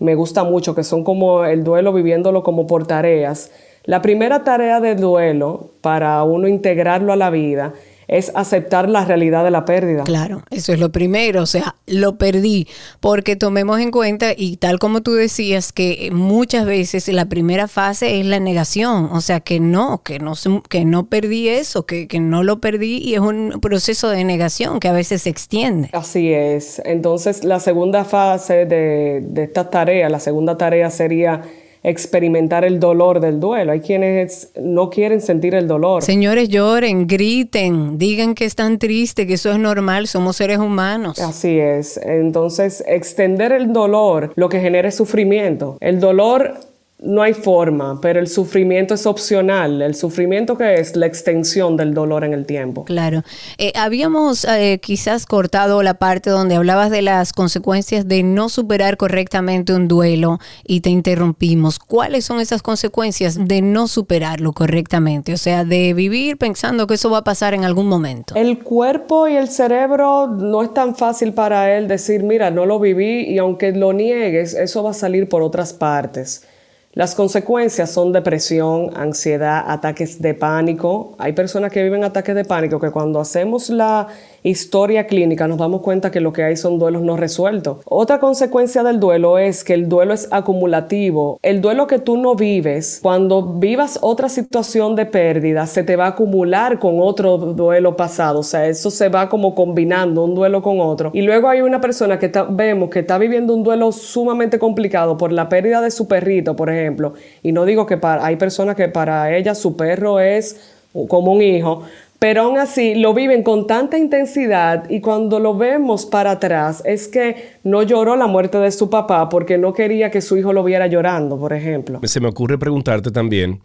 me 0.00 0.16
gusta 0.16 0.42
mucho, 0.42 0.74
que 0.74 0.82
son 0.82 1.04
como 1.04 1.44
el 1.44 1.62
duelo 1.62 1.92
viviéndolo 1.92 2.42
como 2.42 2.66
por 2.66 2.86
tareas, 2.86 3.52
la 3.84 4.02
primera 4.02 4.44
tarea 4.44 4.80
de 4.80 4.94
duelo 4.94 5.70
para 5.80 6.22
uno 6.24 6.46
integrarlo 6.48 7.12
a 7.12 7.16
la 7.16 7.30
vida 7.30 7.74
es 8.08 8.30
aceptar 8.34 8.88
la 8.88 9.04
realidad 9.04 9.42
de 9.42 9.50
la 9.50 9.64
pérdida. 9.64 10.04
Claro, 10.04 10.42
eso 10.50 10.72
es 10.72 10.78
lo 10.78 10.92
primero, 10.92 11.42
o 11.42 11.46
sea, 11.46 11.76
lo 11.86 12.16
perdí, 12.18 12.68
porque 13.00 13.36
tomemos 13.36 13.80
en 13.80 13.90
cuenta, 13.90 14.32
y 14.36 14.58
tal 14.58 14.78
como 14.78 15.00
tú 15.00 15.12
decías, 15.14 15.72
que 15.72 16.10
muchas 16.12 16.66
veces 16.66 17.08
la 17.08 17.26
primera 17.26 17.68
fase 17.68 18.20
es 18.20 18.26
la 18.26 18.38
negación, 18.38 19.08
o 19.12 19.20
sea, 19.20 19.40
que 19.40 19.60
no, 19.60 20.02
que 20.02 20.18
no, 20.18 20.34
que 20.68 20.84
no 20.84 21.06
perdí 21.06 21.48
eso, 21.48 21.86
que, 21.86 22.06
no 22.20 22.42
lo 22.42 22.60
perdí, 22.60 22.98
y 22.98 23.14
es 23.14 23.20
un 23.20 23.58
proceso 23.62 24.10
de 24.10 24.24
negación 24.24 24.78
que 24.78 24.88
a 24.88 24.92
veces 24.92 25.22
se 25.22 25.30
extiende. 25.30 25.88
Así 25.92 26.32
es, 26.32 26.82
entonces 26.84 27.44
la 27.44 27.60
segunda 27.60 28.04
fase 28.04 28.66
de, 28.66 29.22
de 29.22 29.44
esta 29.44 29.70
tarea, 29.70 30.10
la 30.10 30.20
segunda 30.20 30.58
tarea 30.58 30.90
sería 30.90 31.42
experimentar 31.82 32.64
el 32.64 32.78
dolor 32.78 33.20
del 33.20 33.40
duelo. 33.40 33.72
Hay 33.72 33.80
quienes 33.80 34.52
no 34.60 34.90
quieren 34.90 35.20
sentir 35.20 35.54
el 35.54 35.66
dolor. 35.66 36.02
Señores, 36.02 36.48
lloren, 36.48 37.06
griten, 37.06 37.98
digan 37.98 38.34
que 38.34 38.44
están 38.44 38.78
tristes, 38.78 39.26
que 39.26 39.34
eso 39.34 39.50
es 39.50 39.58
normal, 39.58 40.06
somos 40.06 40.36
seres 40.36 40.58
humanos. 40.58 41.18
Así 41.18 41.58
es. 41.58 41.98
Entonces, 41.98 42.84
extender 42.86 43.52
el 43.52 43.72
dolor 43.72 44.32
lo 44.36 44.48
que 44.48 44.60
genera 44.60 44.88
es 44.88 44.94
sufrimiento. 44.94 45.76
El 45.80 46.00
dolor 46.00 46.54
no 47.02 47.22
hay 47.22 47.34
forma, 47.34 48.00
pero 48.00 48.20
el 48.20 48.28
sufrimiento 48.28 48.94
es 48.94 49.06
opcional. 49.06 49.82
El 49.82 49.94
sufrimiento 49.94 50.56
que 50.56 50.74
es 50.74 50.94
la 50.94 51.06
extensión 51.06 51.76
del 51.76 51.94
dolor 51.94 52.24
en 52.24 52.32
el 52.32 52.46
tiempo. 52.46 52.84
Claro. 52.84 53.22
Eh, 53.58 53.72
habíamos 53.74 54.44
eh, 54.44 54.78
quizás 54.80 55.26
cortado 55.26 55.82
la 55.82 55.94
parte 55.94 56.30
donde 56.30 56.54
hablabas 56.54 56.90
de 56.90 57.02
las 57.02 57.32
consecuencias 57.32 58.06
de 58.06 58.22
no 58.22 58.48
superar 58.48 58.96
correctamente 58.96 59.74
un 59.74 59.88
duelo 59.88 60.38
y 60.64 60.80
te 60.80 60.90
interrumpimos. 60.90 61.78
¿Cuáles 61.80 62.24
son 62.24 62.40
esas 62.40 62.62
consecuencias 62.62 63.36
de 63.48 63.62
no 63.62 63.88
superarlo 63.88 64.52
correctamente? 64.52 65.32
O 65.34 65.38
sea, 65.38 65.64
de 65.64 65.94
vivir 65.94 66.38
pensando 66.38 66.86
que 66.86 66.94
eso 66.94 67.10
va 67.10 67.18
a 67.18 67.24
pasar 67.24 67.52
en 67.54 67.64
algún 67.64 67.88
momento. 67.88 68.34
El 68.36 68.60
cuerpo 68.60 69.26
y 69.26 69.34
el 69.34 69.48
cerebro 69.48 70.28
no 70.28 70.62
es 70.62 70.72
tan 70.72 70.94
fácil 70.94 71.32
para 71.32 71.76
él 71.76 71.88
decir, 71.88 72.22
mira, 72.22 72.50
no 72.50 72.64
lo 72.64 72.78
viví 72.78 73.22
y 73.22 73.38
aunque 73.38 73.72
lo 73.72 73.92
niegues, 73.92 74.54
eso 74.54 74.84
va 74.84 74.90
a 74.90 74.94
salir 74.94 75.28
por 75.28 75.42
otras 75.42 75.72
partes. 75.72 76.46
Las 76.94 77.14
consecuencias 77.14 77.90
son 77.90 78.12
depresión, 78.12 78.90
ansiedad, 78.94 79.64
ataques 79.66 80.20
de 80.20 80.34
pánico. 80.34 81.14
Hay 81.16 81.32
personas 81.32 81.72
que 81.72 81.82
viven 81.82 82.04
ataques 82.04 82.34
de 82.34 82.44
pánico 82.44 82.78
que 82.78 82.90
cuando 82.90 83.18
hacemos 83.18 83.70
la 83.70 84.08
historia 84.50 85.06
clínica 85.06 85.46
nos 85.48 85.58
damos 85.58 85.82
cuenta 85.82 86.10
que 86.10 86.20
lo 86.20 86.32
que 86.32 86.42
hay 86.42 86.56
son 86.56 86.78
duelos 86.78 87.02
no 87.02 87.16
resueltos. 87.16 87.78
Otra 87.84 88.18
consecuencia 88.18 88.82
del 88.82 89.00
duelo 89.00 89.38
es 89.38 89.64
que 89.64 89.74
el 89.74 89.88
duelo 89.88 90.14
es 90.14 90.28
acumulativo. 90.30 91.38
El 91.42 91.60
duelo 91.60 91.86
que 91.86 91.98
tú 91.98 92.16
no 92.16 92.34
vives, 92.34 93.00
cuando 93.02 93.54
vivas 93.54 93.98
otra 94.02 94.28
situación 94.28 94.96
de 94.96 95.06
pérdida, 95.06 95.66
se 95.66 95.84
te 95.84 95.96
va 95.96 96.06
a 96.06 96.08
acumular 96.08 96.78
con 96.78 97.00
otro 97.00 97.38
duelo 97.38 97.96
pasado. 97.96 98.40
O 98.40 98.44
sea, 98.44 98.66
eso 98.66 98.90
se 98.90 99.08
va 99.08 99.28
como 99.28 99.54
combinando 99.54 100.24
un 100.24 100.34
duelo 100.34 100.62
con 100.62 100.80
otro. 100.80 101.10
Y 101.14 101.22
luego 101.22 101.48
hay 101.48 101.62
una 101.62 101.80
persona 101.80 102.18
que 102.18 102.32
vemos 102.50 102.90
que 102.90 103.00
está 103.00 103.18
viviendo 103.18 103.54
un 103.54 103.62
duelo 103.62 103.92
sumamente 103.92 104.58
complicado 104.58 105.16
por 105.16 105.32
la 105.32 105.48
pérdida 105.48 105.80
de 105.80 105.90
su 105.90 106.08
perrito, 106.08 106.56
por 106.56 106.70
ejemplo. 106.70 107.14
Y 107.42 107.52
no 107.52 107.64
digo 107.64 107.86
que 107.86 107.98
hay 108.02 108.36
personas 108.36 108.76
que 108.76 108.88
para 108.88 109.36
ella 109.36 109.54
su 109.54 109.76
perro 109.76 110.20
es 110.20 110.60
como 111.08 111.32
un 111.32 111.42
hijo, 111.42 111.82
pero 112.22 112.42
aún 112.42 112.56
así 112.56 112.94
lo 112.94 113.14
viven 113.14 113.42
con 113.42 113.66
tanta 113.66 113.98
intensidad 113.98 114.88
y 114.88 115.00
cuando 115.00 115.40
lo 115.40 115.56
vemos 115.56 116.06
para 116.06 116.30
atrás 116.30 116.80
es 116.86 117.08
que 117.08 117.56
no 117.64 117.82
lloró 117.82 118.14
la 118.14 118.28
muerte 118.28 118.58
de 118.58 118.70
su 118.70 118.88
papá 118.88 119.28
porque 119.28 119.58
no 119.58 119.72
quería 119.72 120.12
que 120.12 120.20
su 120.20 120.36
hijo 120.36 120.52
lo 120.52 120.62
viera 120.62 120.86
llorando, 120.86 121.36
por 121.36 121.52
ejemplo. 121.52 121.98
Se 122.04 122.20
me 122.20 122.28
ocurre 122.28 122.58
preguntarte 122.58 123.10
también, 123.10 123.60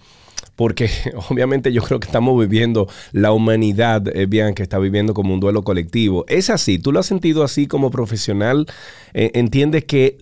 porque 0.55 0.89
obviamente 1.29 1.71
yo 1.71 1.83
creo 1.83 1.99
que 1.99 2.07
estamos 2.07 2.39
viviendo, 2.39 2.87
la 3.11 3.31
humanidad, 3.31 4.07
eh, 4.07 4.25
bien, 4.25 4.55
que 4.55 4.63
está 4.63 4.79
viviendo 4.79 5.13
como 5.13 5.35
un 5.35 5.39
duelo 5.39 5.61
colectivo. 5.61 6.25
¿Es 6.27 6.49
así? 6.49 6.79
¿Tú 6.79 6.91
lo 6.91 6.99
has 6.99 7.05
sentido 7.05 7.43
así 7.43 7.67
como 7.67 7.91
profesional? 7.91 8.65
Eh, 9.13 9.29
¿Entiendes 9.35 9.85
que 9.85 10.17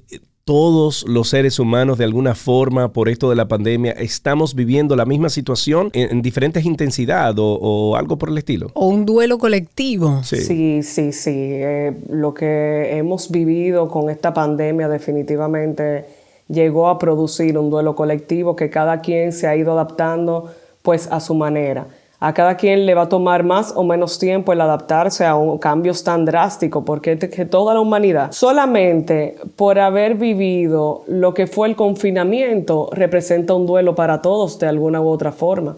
todos 0.45 1.03
los 1.07 1.29
seres 1.29 1.57
humanos 1.57 1.97
de 1.97 2.03
alguna 2.03 2.35
forma 2.35 2.93
por 2.93 3.09
esto 3.09 3.31
de 3.31 3.35
la 3.35 3.47
pandemia 3.47 3.93
estamos 3.93 4.53
viviendo 4.53 4.95
la 4.95 5.05
misma 5.05 5.29
situación 5.29 5.89
en, 5.93 6.21
diferentes 6.21 6.65
intensidades 6.65 7.35
o, 7.39 7.95
algo 7.97 8.17
por 8.17 8.29
el 8.29 8.37
estilo. 8.37 8.69
O 8.75 8.87
un 8.89 9.07
duelo 9.07 9.39
colectivo. 9.39 10.21
Sí, 10.23 10.83
sí, 10.83 11.11
sí. 11.11 11.31
Eh, 11.33 11.97
lo 12.09 12.35
que 12.35 12.95
hemos 12.95 13.31
vivido 13.31 13.89
con 13.89 14.11
esta 14.11 14.35
pandemia 14.35 14.87
definitivamente 14.87 16.05
llegó 16.47 16.89
a 16.89 16.99
producir 16.99 17.57
un 17.57 17.71
duelo 17.71 17.95
colectivo 17.95 18.55
que 18.55 18.69
cada 18.69 19.01
quien 19.01 19.33
se 19.33 19.47
ha 19.47 19.55
ido 19.55 19.71
adaptando 19.71 20.51
pues 20.83 21.07
a 21.07 21.21
su 21.21 21.33
manera. 21.33 21.87
A 22.25 22.33
cada 22.33 22.57
quien 22.57 22.87
le 22.87 22.95
va 22.95 23.03
a 23.03 23.09
tomar 23.09 23.43
más 23.43 23.71
o 23.75 23.83
menos 23.83 24.17
tiempo 24.17 24.51
el 24.51 24.59
adaptarse 24.59 25.25
a 25.25 25.35
un, 25.35 25.59
cambios 25.59 26.03
tan 26.03 26.25
drásticos, 26.25 26.83
porque 26.83 27.19
que 27.19 27.45
toda 27.45 27.75
la 27.75 27.79
humanidad, 27.79 28.31
solamente 28.31 29.35
por 29.55 29.77
haber 29.77 30.15
vivido 30.15 31.03
lo 31.05 31.35
que 31.35 31.45
fue 31.45 31.67
el 31.67 31.75
confinamiento, 31.75 32.89
representa 32.93 33.53
un 33.53 33.67
duelo 33.67 33.93
para 33.93 34.23
todos 34.23 34.57
de 34.57 34.67
alguna 34.67 35.01
u 35.01 35.07
otra 35.07 35.31
forma 35.31 35.77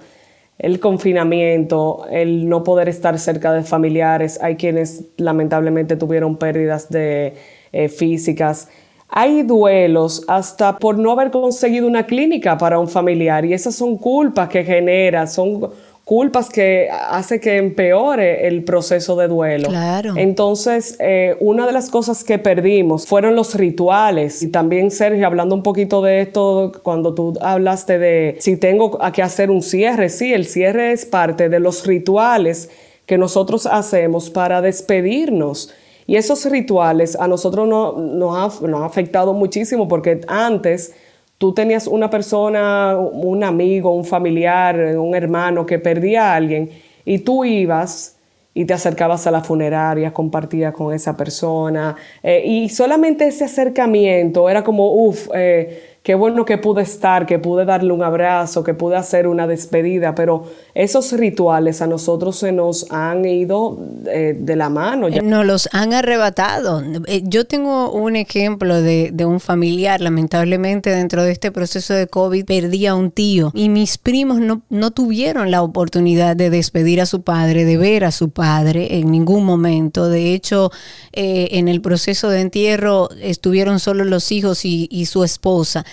el 0.58 0.80
confinamiento, 0.80 2.08
el 2.10 2.48
no 2.48 2.64
poder 2.64 2.88
estar 2.90 3.20
cerca 3.20 3.52
de 3.52 3.64
familiares, 3.64 4.40
hay 4.42 4.56
quienes 4.56 5.04
lamentablemente 5.18 5.98
tuvieron 5.98 6.38
pérdidas 6.38 6.90
de, 6.90 7.34
eh, 7.74 7.90
físicas. 7.90 8.70
Hay 9.10 9.44
duelos 9.44 10.26
hasta 10.28 10.78
por 10.78 10.98
no 10.98 11.12
haber 11.12 11.32
conseguido 11.32 11.88
una 11.88 12.06
clínica 12.06 12.58
para 12.58 12.80
un 12.80 12.88
familiar 12.88 13.46
y 13.46 13.54
esas 13.54 13.76
son 13.76 13.98
culpas 13.98 14.50
que 14.50 14.64
genera, 14.64 15.28
son 15.28 15.70
culpas 16.08 16.50
que 16.50 16.88
hace 16.90 17.42
que 17.42 17.58
empeore 17.58 18.48
el 18.48 18.64
proceso 18.64 19.18
de 19.18 19.28
duelo. 19.28 19.68
Claro. 19.68 20.14
Entonces, 20.16 20.96
eh, 21.02 21.36
una 21.42 21.68
de 21.68 21.74
las 21.74 21.90
cosas 21.90 22.24
que 22.24 22.40
perdimos 22.40 23.06
fueron 23.06 23.36
los 23.36 23.56
rituales. 23.56 24.42
Y 24.42 24.48
también, 24.48 24.90
Sergio, 24.90 25.28
hablando 25.28 25.54
un 25.54 25.64
poquito 25.64 26.02
de 26.02 26.22
esto, 26.22 26.72
cuando 26.82 27.14
tú 27.14 27.34
hablaste 27.42 28.00
de 28.00 28.38
si 28.40 28.56
tengo 28.56 28.98
que 29.12 29.22
hacer 29.22 29.52
un 29.52 29.62
cierre, 29.62 30.08
sí, 30.08 30.34
el 30.34 30.46
cierre 30.46 30.94
es 30.94 31.06
parte 31.06 31.50
de 31.50 31.60
los 31.60 31.86
rituales 31.86 32.70
que 33.06 33.18
nosotros 33.18 33.66
hacemos 33.66 34.30
para 34.30 34.62
despedirnos. 34.62 35.74
Y 36.06 36.16
esos 36.16 36.46
rituales 36.50 37.18
a 37.18 37.28
nosotros 37.28 37.68
no, 37.68 37.98
nos, 37.98 38.74
ha, 38.74 38.86
afectado 38.86 39.34
muchísimo 39.34 39.90
porque 39.90 40.22
antes 40.30 40.94
tú 41.38 41.54
tenías 41.54 41.88
una 41.88 42.10
persona, 42.10 42.98
un 42.98 43.44
amigo, 43.44 43.94
un 43.94 44.06
familiar, 44.06 44.76
un 44.98 45.16
hermano 45.16 45.66
que 45.66 45.80
perdía 45.80 46.32
a 46.32 46.36
alguien 46.36 46.70
y 47.06 47.20
tú 47.20 47.46
ibas 47.46 48.18
y 48.54 48.66
te 48.66 48.74
acercabas 48.74 49.28
a 49.28 49.32
la 49.32 49.42
funeraria, 49.42 50.12
compartías 50.12 50.74
con 50.74 50.94
esa 50.94 51.16
persona 51.16 51.96
eh, 52.24 52.42
y 52.44 52.70
solamente 52.70 53.28
ese 53.28 53.46
acercamiento 53.46 54.50
era 54.50 54.64
como, 54.64 54.94
uff, 54.94 55.30
eh, 55.36 55.97
qué 56.08 56.16
bueno 56.16 56.46
que 56.46 56.58
pude 56.58 56.84
estar, 56.84 57.26
que 57.26 57.38
pude 57.38 57.66
darle 57.66 57.92
un 57.92 58.02
abrazo, 58.02 58.64
que 58.64 58.74
pude 58.74 58.96
hacer 58.96 59.28
una 59.28 59.46
despedida, 59.46 60.16
pero 60.16 60.46
esos 60.74 61.12
rituales 61.12 61.82
a 61.82 61.88
nosotros 61.88 62.38
se 62.40 62.54
nos 62.54 62.90
han 62.94 63.26
ido 63.26 63.78
eh, 64.06 64.34
de 64.40 64.56
la 64.56 64.70
mano. 64.70 65.10
Nos 65.10 65.46
los 65.46 65.68
han 65.74 65.92
arrebatado. 65.92 66.82
Eh, 67.08 67.24
yo 67.26 67.44
tengo 67.44 67.92
un 67.92 68.16
ejemplo 68.16 68.82
de, 68.82 69.12
un 69.26 69.42
familiar, 69.42 70.00
lamentablemente 70.00 70.92
dentro 70.92 71.26
de 71.26 71.34
este 71.34 71.52
proceso 71.52 71.94
de 71.94 72.08
COVID 72.08 72.46
perdí 72.46 72.86
a 72.86 72.96
un 72.96 73.12
tío 73.12 73.52
y 73.54 73.68
mis 73.68 73.98
primos 73.98 74.40
no, 74.40 74.62
no 74.70 74.92
tuvieron 74.92 75.52
la 75.52 75.62
oportunidad 75.62 76.38
de 76.38 76.50
despedir 76.50 77.02
a 77.02 77.06
su 77.06 77.24
padre, 77.24 77.66
de 77.66 77.76
ver 77.76 78.06
a 78.06 78.12
su 78.12 78.30
padre 78.30 79.00
en 79.00 79.12
ningún 79.12 79.44
momento. 79.44 80.08
De 80.08 80.34
hecho, 80.34 80.72
eh, 81.12 81.50
en 81.52 81.68
el 81.68 81.82
proceso 81.82 82.30
de 82.30 82.40
entierro 82.40 83.10
estuvieron 83.22 83.82
solo 83.82 84.06
los 84.06 84.32
hijos 84.32 84.64
y 84.64 85.06
su 85.06 85.26
esposa. 85.26 85.84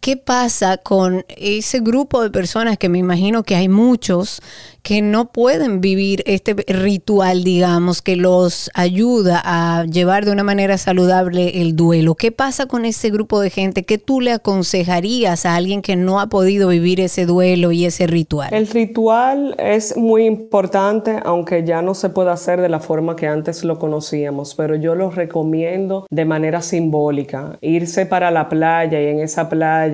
¿Qué 0.00 0.16
pasa 0.16 0.78
con 0.78 1.26
ese 1.36 1.80
grupo 1.80 2.22
de 2.22 2.30
personas 2.30 2.78
que 2.78 2.88
me 2.88 2.96
imagino 2.96 3.42
que 3.42 3.54
hay 3.54 3.68
muchos 3.68 4.40
que 4.82 5.02
no 5.02 5.30
pueden 5.30 5.82
vivir 5.82 6.22
este 6.24 6.54
ritual, 6.54 7.44
digamos, 7.44 8.00
que 8.00 8.16
los 8.16 8.70
ayuda 8.72 9.42
a 9.44 9.84
llevar 9.84 10.24
de 10.24 10.32
una 10.32 10.42
manera 10.42 10.78
saludable 10.78 11.60
el 11.60 11.76
duelo? 11.76 12.14
¿Qué 12.14 12.32
pasa 12.32 12.64
con 12.64 12.86
ese 12.86 13.10
grupo 13.10 13.40
de 13.40 13.50
gente? 13.50 13.84
¿Qué 13.84 13.98
tú 13.98 14.22
le 14.22 14.32
aconsejarías 14.32 15.44
a 15.44 15.54
alguien 15.54 15.82
que 15.82 15.96
no 15.96 16.18
ha 16.18 16.28
podido 16.28 16.68
vivir 16.68 16.98
ese 17.00 17.26
duelo 17.26 17.70
y 17.70 17.84
ese 17.84 18.06
ritual? 18.06 18.54
El 18.54 18.68
ritual 18.68 19.54
es 19.58 19.98
muy 19.98 20.24
importante, 20.24 21.20
aunque 21.26 21.62
ya 21.62 21.82
no 21.82 21.94
se 21.94 22.08
puede 22.08 22.30
hacer 22.30 22.62
de 22.62 22.70
la 22.70 22.80
forma 22.80 23.16
que 23.16 23.26
antes 23.26 23.64
lo 23.64 23.78
conocíamos, 23.78 24.54
pero 24.54 24.76
yo 24.76 24.94
lo 24.94 25.10
recomiendo 25.10 26.06
de 26.08 26.24
manera 26.24 26.62
simbólica. 26.62 27.58
Irse 27.60 28.06
para 28.06 28.30
la 28.30 28.48
playa 28.48 28.98
y 28.98 29.06
en 29.08 29.20
esa 29.20 29.50
playa 29.50 29.89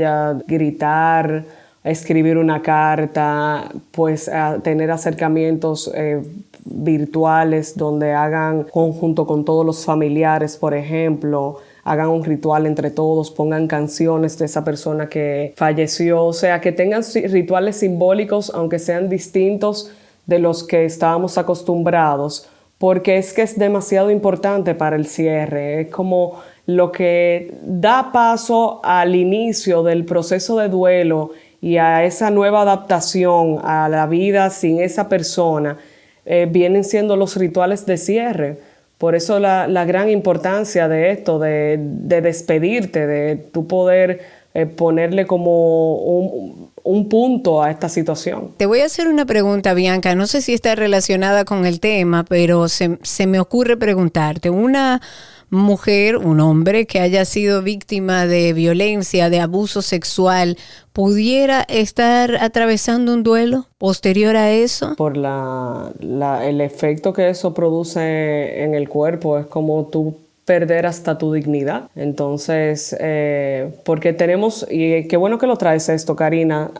gritar, 0.47 1.45
escribir 1.85 2.37
una 2.37 2.63
carta, 2.63 3.69
pues 3.93 4.31
tener 4.63 4.91
acercamientos 4.91 5.91
eh, 5.95 6.23
virtuales 6.65 7.77
donde 7.77 8.13
hagan 8.13 8.65
conjunto 8.65 9.27
con 9.27 9.45
todos 9.45 9.65
los 9.65 9.85
familiares, 9.85 10.57
por 10.57 10.75
ejemplo, 10.75 11.59
hagan 11.85 12.09
un 12.09 12.25
ritual 12.25 12.67
entre 12.67 12.91
todos, 12.91 13.31
pongan 13.31 13.69
canciones 13.69 14.37
de 14.39 14.47
esa 14.47 14.65
persona 14.65 15.09
que 15.09 15.55
falleció, 15.57 16.25
o 16.25 16.33
sea, 16.33 16.61
que 16.61 16.73
tengan 16.73 17.03
rituales 17.31 17.77
simbólicos, 17.77 18.51
aunque 18.53 18.81
sean 18.81 19.09
distintos 19.09 19.93
de 20.27 20.41
los 20.41 20.65
que 20.65 20.85
estábamos 20.85 21.39
acostumbrados, 21.39 22.49
porque 22.79 23.19
es 23.19 23.33
que 23.33 23.43
es 23.43 23.57
demasiado 23.57 24.11
importante 24.11 24.75
para 24.75 24.97
el 24.97 25.07
cierre, 25.07 25.83
es 25.83 25.91
como 25.91 26.41
lo 26.67 26.91
que 26.91 27.55
da 27.63 28.11
paso 28.13 28.81
al 28.85 29.15
inicio 29.15 29.83
del 29.83 30.05
proceso 30.05 30.59
de 30.59 30.69
duelo 30.69 31.31
y 31.61 31.79
a 31.79 32.05
esa 32.05 32.31
nueva 32.31 32.63
adaptación 32.63 33.59
a 33.63 33.89
la 33.89 34.07
vida 34.07 34.51
sin 34.51 34.81
esa 34.81 35.09
persona, 35.09 35.79
eh, 36.25 36.47
vienen 36.51 36.85
siendo 36.85 37.17
los 37.17 37.37
rituales 37.37 37.87
de 37.87 37.97
cierre. 37.97 38.59
Por 38.99 39.15
eso 39.15 39.39
la, 39.39 39.67
gran 39.85 40.09
importancia 40.11 40.89
de 40.89 41.11
esto, 41.11 41.39
de, 41.39 41.77
despedirte, 41.79 43.07
de 43.07 43.37
tu 43.37 43.67
poder 43.67 44.23
eh, 44.55 44.67
ponerle 44.67 45.27
como 45.27 45.97
un, 45.97 47.09
punto 47.11 47.63
a 47.63 47.71
esta 47.71 47.89
situación. 47.89 48.53
Te 48.57 48.67
voy 48.67 48.81
a 48.81 48.87
hacer 48.87 49.07
una 49.07 49.27
pregunta, 49.27 49.75
Bianca. 49.75 50.15
No 50.15 50.27
sé 50.27 50.41
si 50.41 50.55
está 50.55 50.75
relacionada 50.75 51.45
con 51.45 51.67
el 51.67 51.79
tema, 51.79 52.25
pero 52.25 52.69
se, 52.69 52.99
se 53.03 53.27
me 53.27 53.39
ocurre 53.39 53.77
preguntarte. 53.77 54.51
Una 54.51 55.03
mujer, 55.51 56.17
un 56.17 56.41
hombre 56.41 56.87
que 56.87 57.01
haya 57.01 57.25
sido 57.25 57.63
víctima 57.63 58.27
de 58.27 58.53
violencia, 58.53 59.31
de 59.31 59.41
abuso 59.41 59.83
sexual, 59.83 60.57
pudiera 60.93 61.63
estar 61.69 62.37
atravesando 62.37 63.13
un 63.13 63.23
duelo 63.23 63.67
posterior 63.79 64.37
a 64.37 64.51
eso? 64.51 64.95
Por 64.97 65.17
la, 65.17 65.93
el 66.01 66.61
efecto 66.61 67.13
que 67.13 67.29
eso 67.29 67.55
produce 67.55 68.63
en 68.63 68.75
el 68.75 68.89
cuerpo, 68.89 69.39
es 69.39 69.47
como 69.47 69.87
tú 69.87 70.17
perder 70.45 70.87
hasta 70.87 71.19
tu 71.19 71.33
dignidad. 71.33 71.91
Entonces, 71.97 72.97
eh, 72.99 73.71
porque 73.85 74.13
tenemos, 74.13 74.67
y 74.71 75.07
qué 75.09 75.17
bueno 75.17 75.39
que 75.39 75.47
lo 75.47 75.57
traes 75.57 75.89
esto, 75.89 76.17
Karina, 76.17 76.71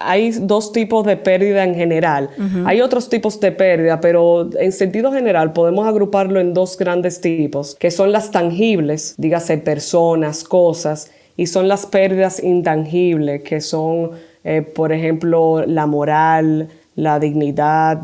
hay 0.00 0.30
dos 0.30 0.72
tipos 0.72 1.06
de 1.06 1.16
pérdida 1.16 1.62
en 1.62 1.74
general. 1.74 2.30
Hay 2.64 2.80
otros 2.80 3.08
tipos 3.08 3.38
de 3.38 3.52
pérdida, 3.52 4.00
pero 4.00 4.48
en 4.58 4.72
sentido 4.72 5.12
general 5.12 5.52
podemos 5.52 5.86
agruparlo 5.86 6.40
en 6.40 6.54
dos 6.54 6.76
grandes 6.76 7.20
tipos, 7.20 7.76
que 7.76 7.90
son 7.90 8.10
las 8.10 8.30
tangibles, 8.30 9.14
dígase 9.18 9.58
personas, 9.58 10.42
cosas, 10.42 11.12
y 11.36 11.46
son 11.46 11.68
las 11.68 11.86
pérdidas 11.86 12.42
intangibles, 12.42 13.42
que 13.42 13.60
son, 13.60 14.12
eh, 14.42 14.62
por 14.62 14.92
ejemplo, 14.92 15.64
la 15.66 15.86
moral, 15.86 16.68
la 16.96 17.18
dignidad, 17.18 18.00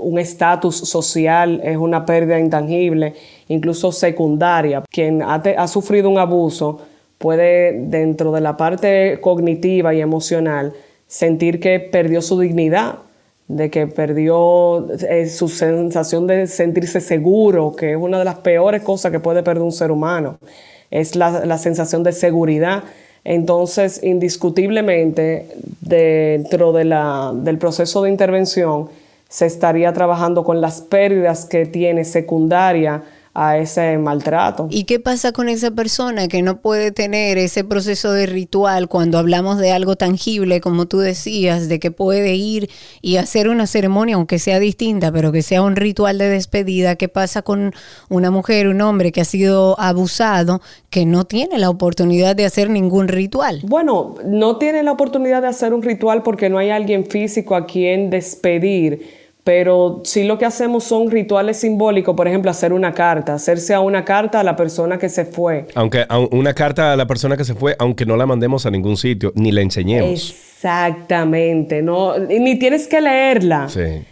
un 0.00 0.18
estatus 0.18 0.76
social 0.76 1.60
es 1.64 1.76
una 1.76 2.04
pérdida 2.04 2.38
intangible, 2.38 3.14
incluso 3.48 3.90
secundaria. 3.90 4.82
Quien 4.90 5.22
ha, 5.22 5.34
ha 5.34 5.68
sufrido 5.68 6.10
un 6.10 6.18
abuso 6.18 6.80
puede, 7.16 7.72
dentro 7.86 8.32
de 8.32 8.40
la 8.40 8.56
parte 8.56 9.18
cognitiva 9.20 9.94
y 9.94 10.00
emocional, 10.00 10.72
sentir 11.08 11.58
que 11.58 11.80
perdió 11.80 12.22
su 12.22 12.38
dignidad, 12.38 12.96
de 13.48 13.70
que 13.70 13.86
perdió 13.86 14.86
eh, 14.92 15.26
su 15.28 15.48
sensación 15.48 16.26
de 16.26 16.46
sentirse 16.46 17.00
seguro, 17.00 17.74
que 17.74 17.92
es 17.92 17.96
una 17.96 18.18
de 18.18 18.24
las 18.26 18.36
peores 18.36 18.82
cosas 18.82 19.10
que 19.10 19.18
puede 19.18 19.42
perder 19.42 19.62
un 19.62 19.72
ser 19.72 19.90
humano, 19.90 20.38
es 20.90 21.16
la, 21.16 21.58
sensación 21.58 22.02
de 22.02 22.12
seguridad. 22.12 22.84
Entonces, 23.24 24.02
indiscutiblemente, 24.02 25.46
dentro 25.80 26.72
de 26.72 26.84
la, 26.84 27.32
del 27.34 27.58
proceso 27.58 28.02
de 28.02 28.10
intervención, 28.10 28.88
se 29.28 29.46
estaría 29.46 29.92
trabajando 29.92 30.44
con 30.44 30.60
las 30.60 30.80
pérdidas 30.80 31.44
que 31.44 31.66
tiene 31.66 32.04
secundaria 32.04 33.02
a 33.40 33.56
ese 33.56 33.96
maltrato. 33.98 34.66
¿Y 34.68 34.82
qué 34.82 34.98
pasa 34.98 35.30
con 35.30 35.48
esa 35.48 35.70
persona 35.70 36.26
que 36.26 36.42
no 36.42 36.60
puede 36.60 36.90
tener 36.90 37.38
ese 37.38 37.62
proceso 37.62 38.12
de 38.12 38.26
ritual 38.26 38.88
cuando 38.88 39.16
hablamos 39.16 39.58
de 39.58 39.70
algo 39.70 39.94
tangible, 39.94 40.60
como 40.60 40.86
tú 40.86 40.98
decías, 40.98 41.68
de 41.68 41.78
que 41.78 41.92
puede 41.92 42.34
ir 42.34 42.68
y 43.00 43.16
hacer 43.16 43.48
una 43.48 43.68
ceremonia, 43.68 44.16
aunque 44.16 44.40
sea 44.40 44.58
distinta, 44.58 45.12
pero 45.12 45.30
que 45.30 45.42
sea 45.42 45.62
un 45.62 45.76
ritual 45.76 46.18
de 46.18 46.28
despedida? 46.28 46.96
¿Qué 46.96 47.08
pasa 47.08 47.42
con 47.42 47.72
una 48.08 48.32
mujer, 48.32 48.66
un 48.66 48.80
hombre 48.80 49.12
que 49.12 49.20
ha 49.20 49.24
sido 49.24 49.78
abusado, 49.78 50.60
que 50.90 51.06
no 51.06 51.24
tiene 51.24 51.58
la 51.58 51.70
oportunidad 51.70 52.34
de 52.34 52.44
hacer 52.44 52.70
ningún 52.70 53.06
ritual? 53.06 53.60
Bueno, 53.62 54.16
no 54.24 54.56
tiene 54.56 54.82
la 54.82 54.90
oportunidad 54.90 55.42
de 55.42 55.48
hacer 55.48 55.72
un 55.74 55.82
ritual 55.82 56.24
porque 56.24 56.50
no 56.50 56.58
hay 56.58 56.70
alguien 56.70 57.06
físico 57.06 57.54
a 57.54 57.66
quien 57.66 58.10
despedir 58.10 59.27
pero 59.48 60.02
sí 60.04 60.24
lo 60.24 60.36
que 60.36 60.44
hacemos 60.44 60.84
son 60.84 61.10
rituales 61.10 61.56
simbólicos, 61.56 62.14
por 62.14 62.28
ejemplo, 62.28 62.50
hacer 62.50 62.70
una 62.70 62.92
carta, 62.92 63.32
hacerse 63.32 63.72
a 63.72 63.80
una 63.80 64.04
carta 64.04 64.40
a 64.40 64.44
la 64.44 64.54
persona 64.56 64.98
que 64.98 65.08
se 65.08 65.24
fue. 65.24 65.64
Aunque 65.74 66.04
una 66.32 66.52
carta 66.52 66.92
a 66.92 66.96
la 66.96 67.06
persona 67.06 67.34
que 67.34 67.46
se 67.46 67.54
fue, 67.54 67.74
aunque 67.78 68.04
no 68.04 68.18
la 68.18 68.26
mandemos 68.26 68.66
a 68.66 68.70
ningún 68.70 68.98
sitio, 68.98 69.32
ni 69.36 69.50
la 69.50 69.62
enseñemos. 69.62 70.10
Exactamente, 70.10 71.80
no, 71.80 72.18
ni 72.18 72.58
tienes 72.58 72.86
que 72.88 73.00
leerla. 73.00 73.68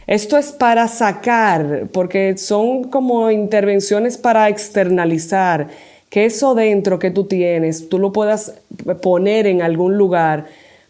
Esto 0.07 0.39
es 0.39 0.53
para 0.53 0.89
sacar, 0.89 1.89
porque 1.93 2.39
son 2.39 2.85
como 2.85 3.31
intervenciones 3.31 4.17
para 4.17 4.49
externalizar, 4.49 5.69
que 6.09 6.25
eso 6.25 6.55
dentro 6.55 6.99
que 6.99 7.11
tú 7.11 7.25
tienes, 7.25 7.91
tú 7.91 7.99
lo 7.99 8.11
puedas 8.11 8.55
poner 9.03 9.47
en 9.47 9.61
algún 9.61 9.99
lugar, 9.99 10.47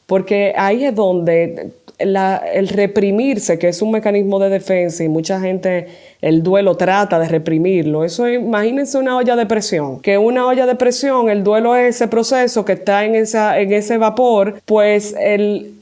porque 0.07 0.55
ahí 0.57 0.85
es 0.85 0.95
donde 0.95 1.73
el 1.99 2.69
reprimirse, 2.69 3.59
que 3.59 3.69
es 3.69 3.81
un 3.81 3.90
mecanismo 3.90 4.38
de 4.38 4.51
defensa 4.51 5.03
y 5.03 5.09
mucha 5.09 5.40
gente 5.40 5.87
el 6.21 6.42
duelo 6.42 6.77
trata 6.77 7.19
de 7.19 7.29
reprimirlo. 7.29 8.05
Eso 8.05 8.29
imagínense 8.29 8.99
una 8.99 9.16
olla 9.16 9.37
de 9.37 9.47
presión, 9.47 10.01
que 10.01 10.19
una 10.19 10.47
olla 10.47 10.66
de 10.66 10.75
presión, 10.75 11.31
el 11.31 11.42
duelo 11.42 11.75
es 11.75 11.97
ese 11.97 12.09
proceso 12.09 12.64
que 12.64 12.75
está 12.75 13.05
en, 13.05 13.14
esa, 13.14 13.59
en 13.59 13.73
ese 13.73 13.97
vapor, 13.97 14.61
pues 14.66 15.14
el, 15.19 15.73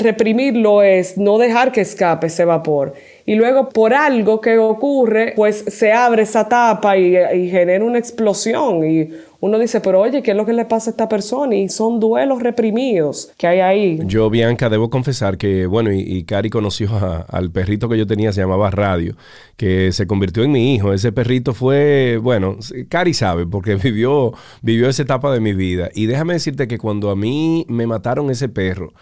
reprimirlo 0.00 0.82
es 0.82 1.16
no 1.16 1.38
dejar 1.38 1.72
que 1.72 1.80
escape 1.80 2.26
ese 2.26 2.44
vapor. 2.44 2.92
Y 3.24 3.36
luego 3.36 3.70
por 3.70 3.94
algo 3.94 4.42
que 4.42 4.58
ocurre, 4.58 5.32
pues 5.34 5.64
se 5.68 5.92
abre 5.92 6.24
esa 6.24 6.46
tapa 6.46 6.98
y, 6.98 7.16
y 7.16 7.48
genera 7.48 7.82
una 7.82 7.98
explosión 7.98 8.84
y 8.84 9.08
uno 9.44 9.58
dice, 9.58 9.82
pero 9.82 10.00
oye, 10.00 10.22
¿qué 10.22 10.30
es 10.30 10.36
lo 10.38 10.46
que 10.46 10.54
le 10.54 10.64
pasa 10.64 10.88
a 10.88 10.92
esta 10.92 11.06
persona? 11.06 11.54
Y 11.54 11.68
son 11.68 12.00
duelos 12.00 12.42
reprimidos 12.42 13.30
que 13.36 13.46
hay 13.46 13.60
ahí. 13.60 13.98
Yo, 14.06 14.30
Bianca, 14.30 14.70
debo 14.70 14.88
confesar 14.88 15.36
que, 15.36 15.66
bueno, 15.66 15.92
y, 15.92 16.24
Cari 16.24 16.48
conoció 16.48 16.88
al 17.28 17.50
perrito 17.50 17.90
que 17.90 17.98
yo 17.98 18.06
tenía, 18.06 18.32
se 18.32 18.40
llamaba 18.40 18.70
Radio, 18.70 19.16
que 19.58 19.92
se 19.92 20.06
convirtió 20.06 20.44
en 20.44 20.52
mi 20.52 20.74
hijo. 20.74 20.94
Ese 20.94 21.12
perrito 21.12 21.52
fue, 21.52 22.18
bueno, 22.22 22.56
Cari 22.88 23.12
sabe, 23.12 23.46
porque 23.46 23.74
vivió, 23.82 24.32
vivió 24.62 24.88
esa 24.88 25.02
etapa 25.02 25.30
de 25.30 25.40
mi 25.40 25.52
vida. 25.52 25.90
Y 25.94 26.06
déjame 26.06 26.32
decirte 26.32 26.66
que 26.66 26.78
cuando 26.78 27.10
a 27.10 27.16
mí 27.16 27.66
me 27.68 27.86
mataron 27.86 28.30
ese 28.30 28.48
perro, 28.48 28.94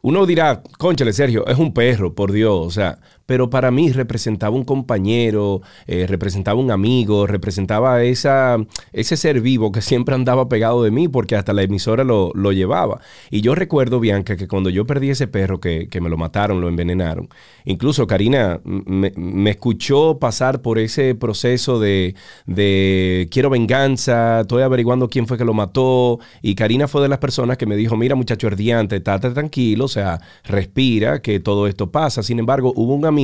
uno 0.00 0.24
dirá, 0.24 0.62
conchale, 0.78 1.12
Sergio, 1.12 1.46
es 1.46 1.58
un 1.58 1.74
perro, 1.74 2.14
por 2.14 2.32
Dios. 2.32 2.66
O 2.66 2.70
sea, 2.70 3.00
pero 3.30 3.48
para 3.48 3.70
mí 3.70 3.92
representaba 3.92 4.56
un 4.56 4.64
compañero, 4.64 5.62
eh, 5.86 6.08
representaba 6.08 6.58
un 6.58 6.72
amigo, 6.72 7.28
representaba 7.28 8.02
esa, 8.02 8.56
ese 8.92 9.16
ser 9.16 9.40
vivo 9.40 9.70
que 9.70 9.82
siempre 9.82 10.16
andaba 10.16 10.48
pegado 10.48 10.82
de 10.82 10.90
mí 10.90 11.06
porque 11.06 11.36
hasta 11.36 11.52
la 11.52 11.62
emisora 11.62 12.02
lo, 12.02 12.32
llevaba. 12.50 13.00
Y 13.30 13.40
yo 13.40 13.54
recuerdo, 13.54 14.00
Bianca, 14.00 14.36
que 14.36 14.48
cuando 14.48 14.68
yo 14.68 14.84
perdí 14.84 15.10
ese 15.10 15.28
perro 15.28 15.60
que, 15.60 15.88
me 16.00 16.08
lo 16.08 16.16
mataron, 16.16 16.60
lo 16.60 16.68
envenenaron, 16.68 17.28
incluso 17.64 18.08
Karina 18.08 18.60
me, 18.64 19.50
escuchó 19.50 20.18
pasar 20.18 20.60
por 20.60 20.80
ese 20.80 21.14
proceso 21.14 21.78
de, 21.78 22.16
de 22.46 23.28
quiero 23.30 23.48
venganza, 23.48 24.40
estoy 24.40 24.64
averiguando 24.64 25.08
quién 25.08 25.28
fue 25.28 25.38
que 25.38 25.44
lo 25.44 25.54
mató, 25.54 26.18
y 26.42 26.56
Karina 26.56 26.88
fue 26.88 27.00
de 27.00 27.08
las 27.08 27.20
personas 27.20 27.58
que 27.58 27.66
me 27.66 27.76
dijo, 27.76 27.96
mira 27.96 28.16
muchacho 28.16 28.48
ardiante, 28.48 28.96
estate 28.96 29.30
tranquilo, 29.30 29.84
o 29.84 29.88
sea, 29.88 30.20
respira, 30.42 31.22
que 31.22 31.38
todo 31.38 31.68
esto 31.68 31.92
pasa. 31.92 32.24
Sin 32.24 32.40
embargo, 32.40 32.72
hubo 32.74 32.92
un 32.92 33.06
amigo 33.06 33.19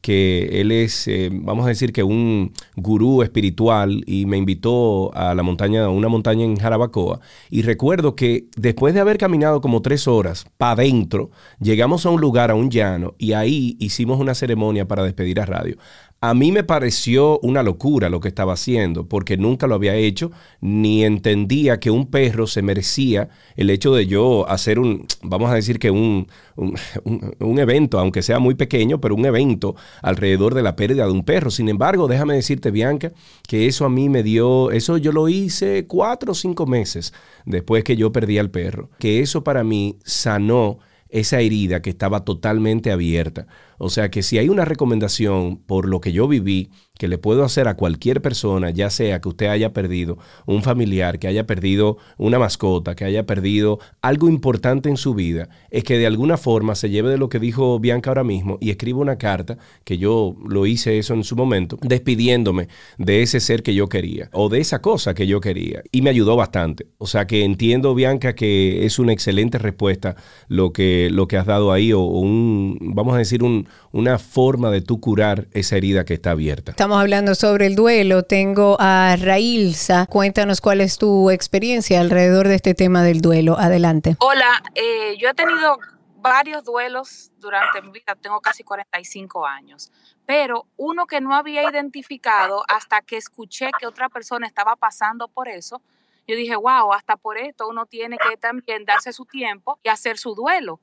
que 0.00 0.60
él 0.60 0.72
es, 0.72 1.06
eh, 1.06 1.30
vamos 1.32 1.64
a 1.64 1.68
decir 1.68 1.92
que 1.92 2.02
un 2.02 2.52
gurú 2.76 3.22
espiritual 3.22 4.02
y 4.06 4.26
me 4.26 4.36
invitó 4.36 5.14
a 5.14 5.34
la 5.34 5.42
montaña, 5.42 5.84
a 5.84 5.90
una 5.90 6.08
montaña 6.08 6.44
en 6.44 6.56
Jarabacoa. 6.56 7.20
Y 7.50 7.62
recuerdo 7.62 8.16
que 8.16 8.46
después 8.56 8.94
de 8.94 9.00
haber 9.00 9.18
caminado 9.18 9.60
como 9.60 9.80
tres 9.80 10.08
horas 10.08 10.46
para 10.58 10.72
adentro, 10.72 11.30
llegamos 11.60 12.04
a 12.04 12.10
un 12.10 12.20
lugar, 12.20 12.50
a 12.50 12.54
un 12.54 12.70
llano, 12.70 13.14
y 13.18 13.32
ahí 13.32 13.76
hicimos 13.78 14.18
una 14.20 14.34
ceremonia 14.34 14.86
para 14.86 15.04
despedir 15.04 15.40
a 15.40 15.46
radio. 15.46 15.76
A 16.24 16.34
mí 16.34 16.52
me 16.52 16.62
pareció 16.62 17.40
una 17.40 17.64
locura 17.64 18.08
lo 18.08 18.20
que 18.20 18.28
estaba 18.28 18.52
haciendo, 18.52 19.08
porque 19.08 19.36
nunca 19.36 19.66
lo 19.66 19.74
había 19.74 19.96
hecho, 19.96 20.30
ni 20.60 21.04
entendía 21.04 21.80
que 21.80 21.90
un 21.90 22.06
perro 22.12 22.46
se 22.46 22.62
merecía 22.62 23.28
el 23.56 23.70
hecho 23.70 23.92
de 23.92 24.06
yo 24.06 24.48
hacer 24.48 24.78
un, 24.78 25.04
vamos 25.24 25.50
a 25.50 25.56
decir 25.56 25.80
que 25.80 25.90
un, 25.90 26.28
un, 26.54 27.58
evento, 27.58 27.98
aunque 27.98 28.22
sea 28.22 28.38
muy 28.38 28.54
pequeño, 28.54 29.00
pero 29.00 29.16
un 29.16 29.26
evento 29.26 29.74
alrededor 30.00 30.54
de 30.54 30.62
la 30.62 30.76
pérdida 30.76 31.06
de 31.06 31.10
un 31.10 31.24
perro. 31.24 31.50
Sin 31.50 31.68
embargo, 31.68 32.06
déjame 32.06 32.34
decirte, 32.34 32.70
Bianca, 32.70 33.10
que 33.48 33.66
eso 33.66 33.84
a 33.84 33.90
mí 33.90 34.08
me 34.08 34.22
dio, 34.22 34.70
eso 34.70 34.98
yo 34.98 35.10
lo 35.10 35.28
hice 35.28 35.88
cuatro 35.88 36.30
o 36.30 36.34
cinco 36.36 36.66
meses 36.66 37.12
después 37.46 37.82
que 37.82 37.96
yo 37.96 38.12
perdí 38.12 38.38
al 38.38 38.52
perro, 38.52 38.90
que 39.00 39.22
eso 39.22 39.42
para 39.42 39.64
mí 39.64 39.98
sanó 40.04 40.78
esa 41.12 41.40
herida 41.40 41.82
que 41.82 41.90
estaba 41.90 42.24
totalmente 42.24 42.90
abierta. 42.90 43.46
O 43.84 43.90
sea 43.90 44.12
que 44.12 44.22
si 44.22 44.38
hay 44.38 44.48
una 44.48 44.64
recomendación 44.64 45.56
por 45.56 45.88
lo 45.88 46.00
que 46.00 46.12
yo 46.12 46.28
viví 46.28 46.70
que 46.98 47.08
le 47.08 47.18
puedo 47.18 47.42
hacer 47.42 47.66
a 47.66 47.74
cualquier 47.74 48.22
persona, 48.22 48.70
ya 48.70 48.90
sea 48.90 49.20
que 49.20 49.28
usted 49.28 49.46
haya 49.46 49.72
perdido 49.72 50.18
un 50.46 50.62
familiar, 50.62 51.18
que 51.18 51.26
haya 51.26 51.48
perdido 51.48 51.96
una 52.16 52.38
mascota, 52.38 52.94
que 52.94 53.04
haya 53.04 53.26
perdido 53.26 53.80
algo 54.00 54.28
importante 54.28 54.88
en 54.88 54.96
su 54.96 55.14
vida, 55.14 55.48
es 55.70 55.82
que 55.82 55.98
de 55.98 56.06
alguna 56.06 56.36
forma 56.36 56.76
se 56.76 56.90
lleve 56.90 57.10
de 57.10 57.18
lo 57.18 57.28
que 57.28 57.40
dijo 57.40 57.80
Bianca 57.80 58.10
ahora 58.10 58.22
mismo 58.22 58.56
y 58.60 58.70
escriba 58.70 59.00
una 59.00 59.18
carta, 59.18 59.58
que 59.82 59.98
yo 59.98 60.36
lo 60.46 60.64
hice 60.66 60.98
eso 60.98 61.14
en 61.14 61.24
su 61.24 61.34
momento, 61.34 61.76
despidiéndome 61.82 62.68
de 62.98 63.22
ese 63.22 63.40
ser 63.40 63.64
que 63.64 63.74
yo 63.74 63.88
quería 63.88 64.28
o 64.32 64.48
de 64.48 64.60
esa 64.60 64.80
cosa 64.80 65.12
que 65.12 65.26
yo 65.26 65.40
quería. 65.40 65.82
Y 65.90 66.02
me 66.02 66.10
ayudó 66.10 66.36
bastante. 66.36 66.86
O 66.98 67.08
sea 67.08 67.26
que 67.26 67.42
entiendo, 67.42 67.96
Bianca, 67.96 68.36
que 68.36 68.86
es 68.86 69.00
una 69.00 69.12
excelente 69.12 69.58
respuesta 69.58 70.14
lo 70.46 70.72
que, 70.72 71.08
lo 71.10 71.26
que 71.26 71.36
has 71.36 71.46
dado 71.46 71.72
ahí 71.72 71.92
o 71.92 72.02
un, 72.02 72.78
vamos 72.80 73.16
a 73.16 73.18
decir, 73.18 73.42
un, 73.42 73.66
una 73.92 74.18
forma 74.18 74.70
de 74.70 74.80
tú 74.80 75.00
curar 75.00 75.48
esa 75.52 75.76
herida 75.76 76.04
que 76.04 76.14
está 76.14 76.32
abierta. 76.32 76.72
Estamos 76.72 77.00
hablando 77.00 77.34
sobre 77.34 77.66
el 77.66 77.74
duelo. 77.74 78.22
Tengo 78.22 78.76
a 78.80 79.16
Railsa. 79.16 80.06
Cuéntanos 80.06 80.60
cuál 80.60 80.80
es 80.80 80.98
tu 80.98 81.30
experiencia 81.30 82.00
alrededor 82.00 82.48
de 82.48 82.54
este 82.54 82.74
tema 82.74 83.02
del 83.02 83.20
duelo. 83.20 83.58
Adelante. 83.58 84.16
Hola, 84.20 84.62
eh, 84.74 85.16
yo 85.18 85.28
he 85.28 85.34
tenido 85.34 85.78
varios 86.22 86.64
duelos 86.64 87.32
durante 87.38 87.82
mi 87.82 87.90
vida, 87.90 88.14
tengo 88.14 88.40
casi 88.40 88.62
45 88.62 89.44
años, 89.44 89.90
pero 90.24 90.66
uno 90.76 91.06
que 91.06 91.20
no 91.20 91.34
había 91.34 91.68
identificado 91.68 92.62
hasta 92.68 93.02
que 93.02 93.16
escuché 93.16 93.70
que 93.78 93.88
otra 93.88 94.08
persona 94.08 94.46
estaba 94.46 94.76
pasando 94.76 95.26
por 95.26 95.48
eso, 95.48 95.82
yo 96.26 96.36
dije, 96.36 96.54
wow, 96.54 96.92
hasta 96.92 97.16
por 97.16 97.36
esto 97.36 97.68
uno 97.68 97.86
tiene 97.86 98.16
que 98.16 98.36
también 98.36 98.84
darse 98.84 99.12
su 99.12 99.26
tiempo 99.26 99.80
y 99.82 99.88
hacer 99.88 100.16
su 100.18 100.34
duelo. 100.34 100.78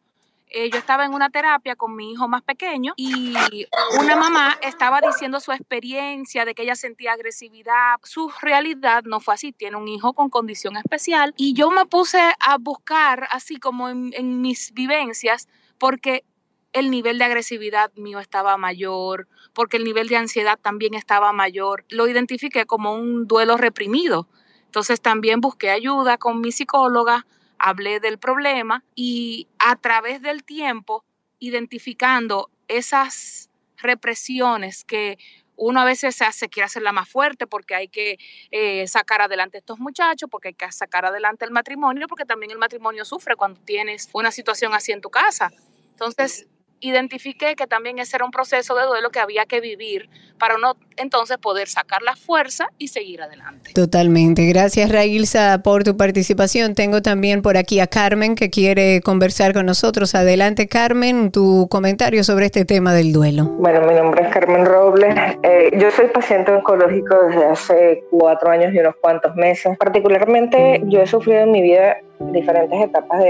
Eh, 0.52 0.72
yo 0.72 0.80
estaba 0.80 1.06
en 1.06 1.14
una 1.14 1.30
terapia 1.30 1.76
con 1.76 1.96
mi 1.96 2.12
hijo 2.12 2.28
más 2.28 2.42
pequeño 2.42 2.94
y 2.98 3.34
una 4.00 4.16
mamá 4.16 4.58
estaba 4.64 5.00
diciendo 5.00 5.40
su 5.40 5.52
experiencia 5.52 6.44
de 6.44 6.56
que 6.56 6.64
ella 6.64 6.76
sentía 6.76 7.14
agresividad. 7.14 8.00
Su 8.04 8.32
realidad 8.42 9.04
no 9.04 9.20
fue 9.20 9.36
así, 9.36 9.52
tiene 9.52 9.78
un 9.78 9.88
hijo 9.88 10.14
con 10.14 10.32
condición 10.32 10.76
especial 10.78 11.36
y 11.38 11.54
yo 11.54 11.70
me 11.70 11.86
puse 11.86 12.20
a 12.40 12.58
buscar 12.58 13.28
así 13.30 13.58
como 13.58 13.90
en, 13.90 14.12
en 14.16 14.42
mis 14.42 14.74
vivencias 14.74 15.48
porque 15.78 16.26
el 16.74 16.90
nivel 16.90 17.20
de 17.20 17.26
agresividad 17.26 17.92
mío 17.96 18.20
estaba 18.20 18.58
mayor, 18.58 19.28
porque 19.54 19.78
el 19.78 19.84
nivel 19.84 20.08
de 20.08 20.18
ansiedad 20.18 20.58
también 20.60 20.96
estaba 20.96 21.32
mayor. 21.32 21.86
Lo 21.90 22.08
identifiqué 22.08 22.66
como 22.66 22.96
un 22.96 23.28
duelo 23.28 23.56
reprimido. 23.58 24.28
Entonces 24.66 25.00
también 25.02 25.42
busqué 25.42 25.70
ayuda 25.70 26.18
con 26.18 26.42
mi 26.42 26.52
psicóloga 26.52 27.26
hablé 27.60 28.00
del 28.00 28.18
problema 28.18 28.84
y 28.96 29.48
a 29.60 29.76
través 29.76 30.22
del 30.22 30.44
tiempo, 30.44 31.06
identificando 31.40 32.50
esas 32.68 33.50
represiones 33.78 34.84
que 34.84 35.18
uno 35.56 35.82
a 35.82 35.86
veces 35.86 36.16
se 36.16 36.24
hace, 36.24 36.48
quiere 36.48 36.66
hacerla 36.66 36.94
más 36.94 37.10
fuerte 37.10 37.46
porque 37.46 37.76
hay 37.76 37.90
que 37.90 38.18
eh, 38.52 38.88
sacar 38.88 39.22
adelante 39.22 39.58
estos 39.58 39.78
muchachos, 39.80 40.30
porque 40.32 40.50
hay 40.50 40.54
que 40.54 40.72
sacar 40.72 41.06
adelante 41.06 41.44
el 41.46 41.52
matrimonio, 41.52 42.08
porque 42.08 42.26
también 42.26 42.52
el 42.52 42.58
matrimonio 42.58 43.04
sufre 43.04 43.36
cuando 43.36 43.60
tienes 43.62 44.10
una 44.14 44.32
situación 44.32 44.74
así 44.74 44.94
en 44.94 45.02
tu 45.02 45.10
casa. 45.10 45.52
Entonces, 45.92 46.48
identifiqué 46.82 47.56
que 47.56 47.68
también 47.68 48.00
ese 48.00 48.18
era 48.18 48.26
un 48.26 48.32
proceso 48.32 48.76
de 48.76 48.86
duelo 48.86 49.10
que 49.10 49.20
había 49.20 49.46
que 49.46 49.62
vivir 49.62 50.10
para 50.38 50.58
no 50.58 50.78
entonces 50.98 51.38
poder 51.38 51.68
sacar 51.68 52.02
la 52.02 52.16
fuerza 52.16 52.70
y 52.78 52.90
seguir 52.90 53.22
adelante. 53.22 53.72
Totalmente. 53.74 54.46
Gracias 54.48 54.92
Railsa 54.92 55.62
por 55.64 55.84
tu 55.84 55.98
participación. 55.98 56.76
Tengo 56.76 57.02
también 57.02 57.42
por 57.42 57.58
aquí 57.58 57.80
a 57.80 57.88
Carmen 57.88 58.36
que 58.36 58.50
quiere 58.50 59.02
conversar 59.02 59.54
con 59.54 59.66
nosotros. 59.66 60.16
Adelante 60.16 60.68
Carmen, 60.68 61.32
tu 61.32 61.68
comentario 61.70 62.24
sobre 62.24 62.46
este 62.46 62.66
tema 62.66 62.94
del 62.94 63.12
duelo. 63.12 63.46
Bueno, 63.46 63.82
mi 63.82 63.94
nombre 63.94 64.26
es 64.26 64.34
Carmen 64.34 64.66
Robles. 64.66 65.16
Eh, 65.44 65.72
yo 65.78 65.92
soy 65.92 66.08
paciente 66.08 66.52
oncológico 66.52 67.16
desde 67.28 67.46
hace 67.46 68.04
cuatro 68.10 68.52
años 68.52 68.74
y 68.74 68.80
unos 68.80 68.96
cuantos 69.02 69.36
meses. 69.36 69.78
Particularmente 69.78 70.82
yo 70.86 71.02
he 71.02 71.08
sufrido 71.08 71.42
en 71.42 71.52
mi 71.52 71.62
vida 71.62 71.98
diferentes 72.20 72.82
etapas 72.82 73.24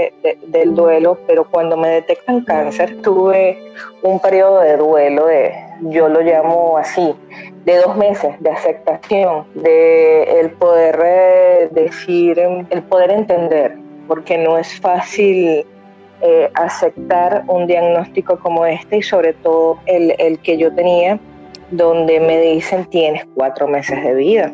del 0.46 0.74
duelo, 0.74 1.18
pero 1.26 1.44
cuando 1.44 1.76
me 1.76 1.88
detectan 1.88 2.42
cáncer 2.42 3.00
tuve 3.02 3.58
un 4.02 4.18
periodo 4.18 4.60
de 4.60 4.76
duelo, 4.76 5.26
de, 5.26 5.54
yo 5.82 6.08
lo 6.08 6.20
llamo 6.20 6.76
así, 6.76 7.14
de 7.64 7.76
dos 7.76 7.96
meses 7.96 8.34
de 8.40 8.50
aceptación, 8.50 9.46
de 9.54 10.40
el 10.40 10.50
poder 10.52 11.00
eh, 11.04 11.68
decir, 11.70 12.38
el 12.38 12.82
poder 12.82 13.12
entender, 13.12 13.76
porque 14.08 14.36
no 14.36 14.58
es 14.58 14.80
fácil 14.80 15.64
eh, 16.22 16.50
aceptar 16.54 17.44
un 17.46 17.66
diagnóstico 17.66 18.38
como 18.40 18.66
este 18.66 18.98
y 18.98 19.02
sobre 19.02 19.34
todo 19.34 19.78
el, 19.86 20.14
el 20.18 20.38
que 20.40 20.58
yo 20.58 20.74
tenía, 20.74 21.18
donde 21.70 22.18
me 22.18 22.40
dicen 22.40 22.84
tienes 22.86 23.24
cuatro 23.36 23.68
meses 23.68 24.02
de 24.02 24.14
vida. 24.14 24.52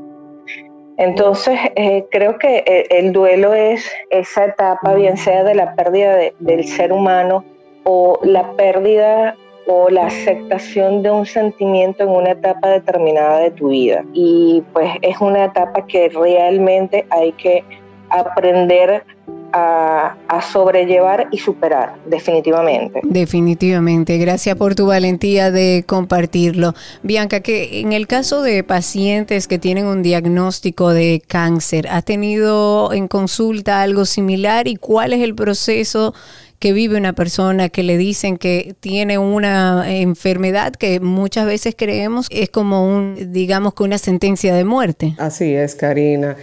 Entonces, 0.98 1.58
eh, 1.74 2.06
creo 2.10 2.38
que 2.38 2.64
eh, 2.66 2.86
el 2.90 3.12
duelo 3.12 3.54
es 3.54 3.90
esa 4.10 4.46
etapa, 4.46 4.94
bien 4.94 5.16
sea 5.16 5.44
de 5.44 5.54
la 5.54 5.74
pérdida 5.74 6.16
del 6.38 6.66
ser 6.66 6.92
humano 6.92 7.44
o 7.84 8.18
la 8.22 8.52
pérdida 8.52 9.36
o 9.66 9.90
la 9.90 10.06
aceptación 10.06 11.02
de 11.02 11.10
un 11.10 11.26
sentimiento 11.26 12.04
en 12.04 12.10
una 12.10 12.30
etapa 12.30 12.68
determinada 12.68 13.40
de 13.40 13.50
tu 13.50 13.68
vida. 13.68 14.04
Y 14.12 14.62
pues 14.72 14.90
es 15.02 15.20
una 15.20 15.44
etapa 15.44 15.86
que 15.86 16.08
realmente 16.08 17.06
hay 17.10 17.32
que 17.32 17.64
aprender 18.10 19.04
a, 19.52 20.16
sobrellevar 20.52 21.28
y 21.32 21.38
superar, 21.38 21.94
definitivamente. 22.06 23.00
Definitivamente. 23.02 24.18
Gracias 24.18 24.56
por 24.56 24.74
tu 24.74 24.86
valentía 24.86 25.50
de 25.50 25.84
compartirlo. 25.86 26.74
Bianca, 27.02 27.40
que 27.40 27.80
en 27.80 27.92
el 27.92 28.06
caso 28.06 28.42
de 28.42 28.62
pacientes 28.62 29.48
que 29.48 29.58
tienen 29.58 29.86
un 29.86 30.02
diagnóstico 30.02 30.90
de 30.90 31.22
cáncer, 31.26 31.88
¿has 31.88 32.04
tenido 32.04 32.92
en 32.92 33.08
consulta 33.08 33.82
algo 33.82 34.04
similar 34.04 34.68
y 34.68 34.76
cuál 34.76 35.12
es 35.12 35.22
el 35.22 35.34
proceso? 35.34 36.14
que 36.58 36.72
vive 36.72 36.96
una 36.96 37.12
persona 37.12 37.68
que 37.68 37.82
le 37.82 37.98
dicen 37.98 38.38
que 38.38 38.74
tiene 38.80 39.18
una 39.18 39.84
enfermedad 39.90 40.72
que 40.72 41.00
muchas 41.00 41.46
veces 41.46 41.74
creemos 41.76 42.28
es 42.30 42.48
como 42.48 42.88
un, 42.88 43.32
digamos 43.32 43.74
que 43.74 43.82
una 43.82 43.98
sentencia 43.98 44.54
de 44.54 44.64
muerte. 44.64 45.14
Así 45.18 45.54
es, 45.54 45.74
Karina. 45.74 46.36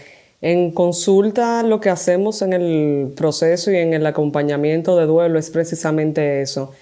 En 0.44 0.72
consulta 0.72 1.64
lo 1.64 1.80
que 1.80 1.90
hacemos 1.90 2.42
en 2.42 2.52
el 2.52 3.14
proceso 3.16 3.72
y 3.72 3.78
en 3.78 3.94
el 3.94 4.06
acompañamiento 4.06 4.98
de 4.98 5.06
duelo 5.06 5.40
es 5.40 5.50
precisamente 5.50 6.42
eso, 6.42 6.74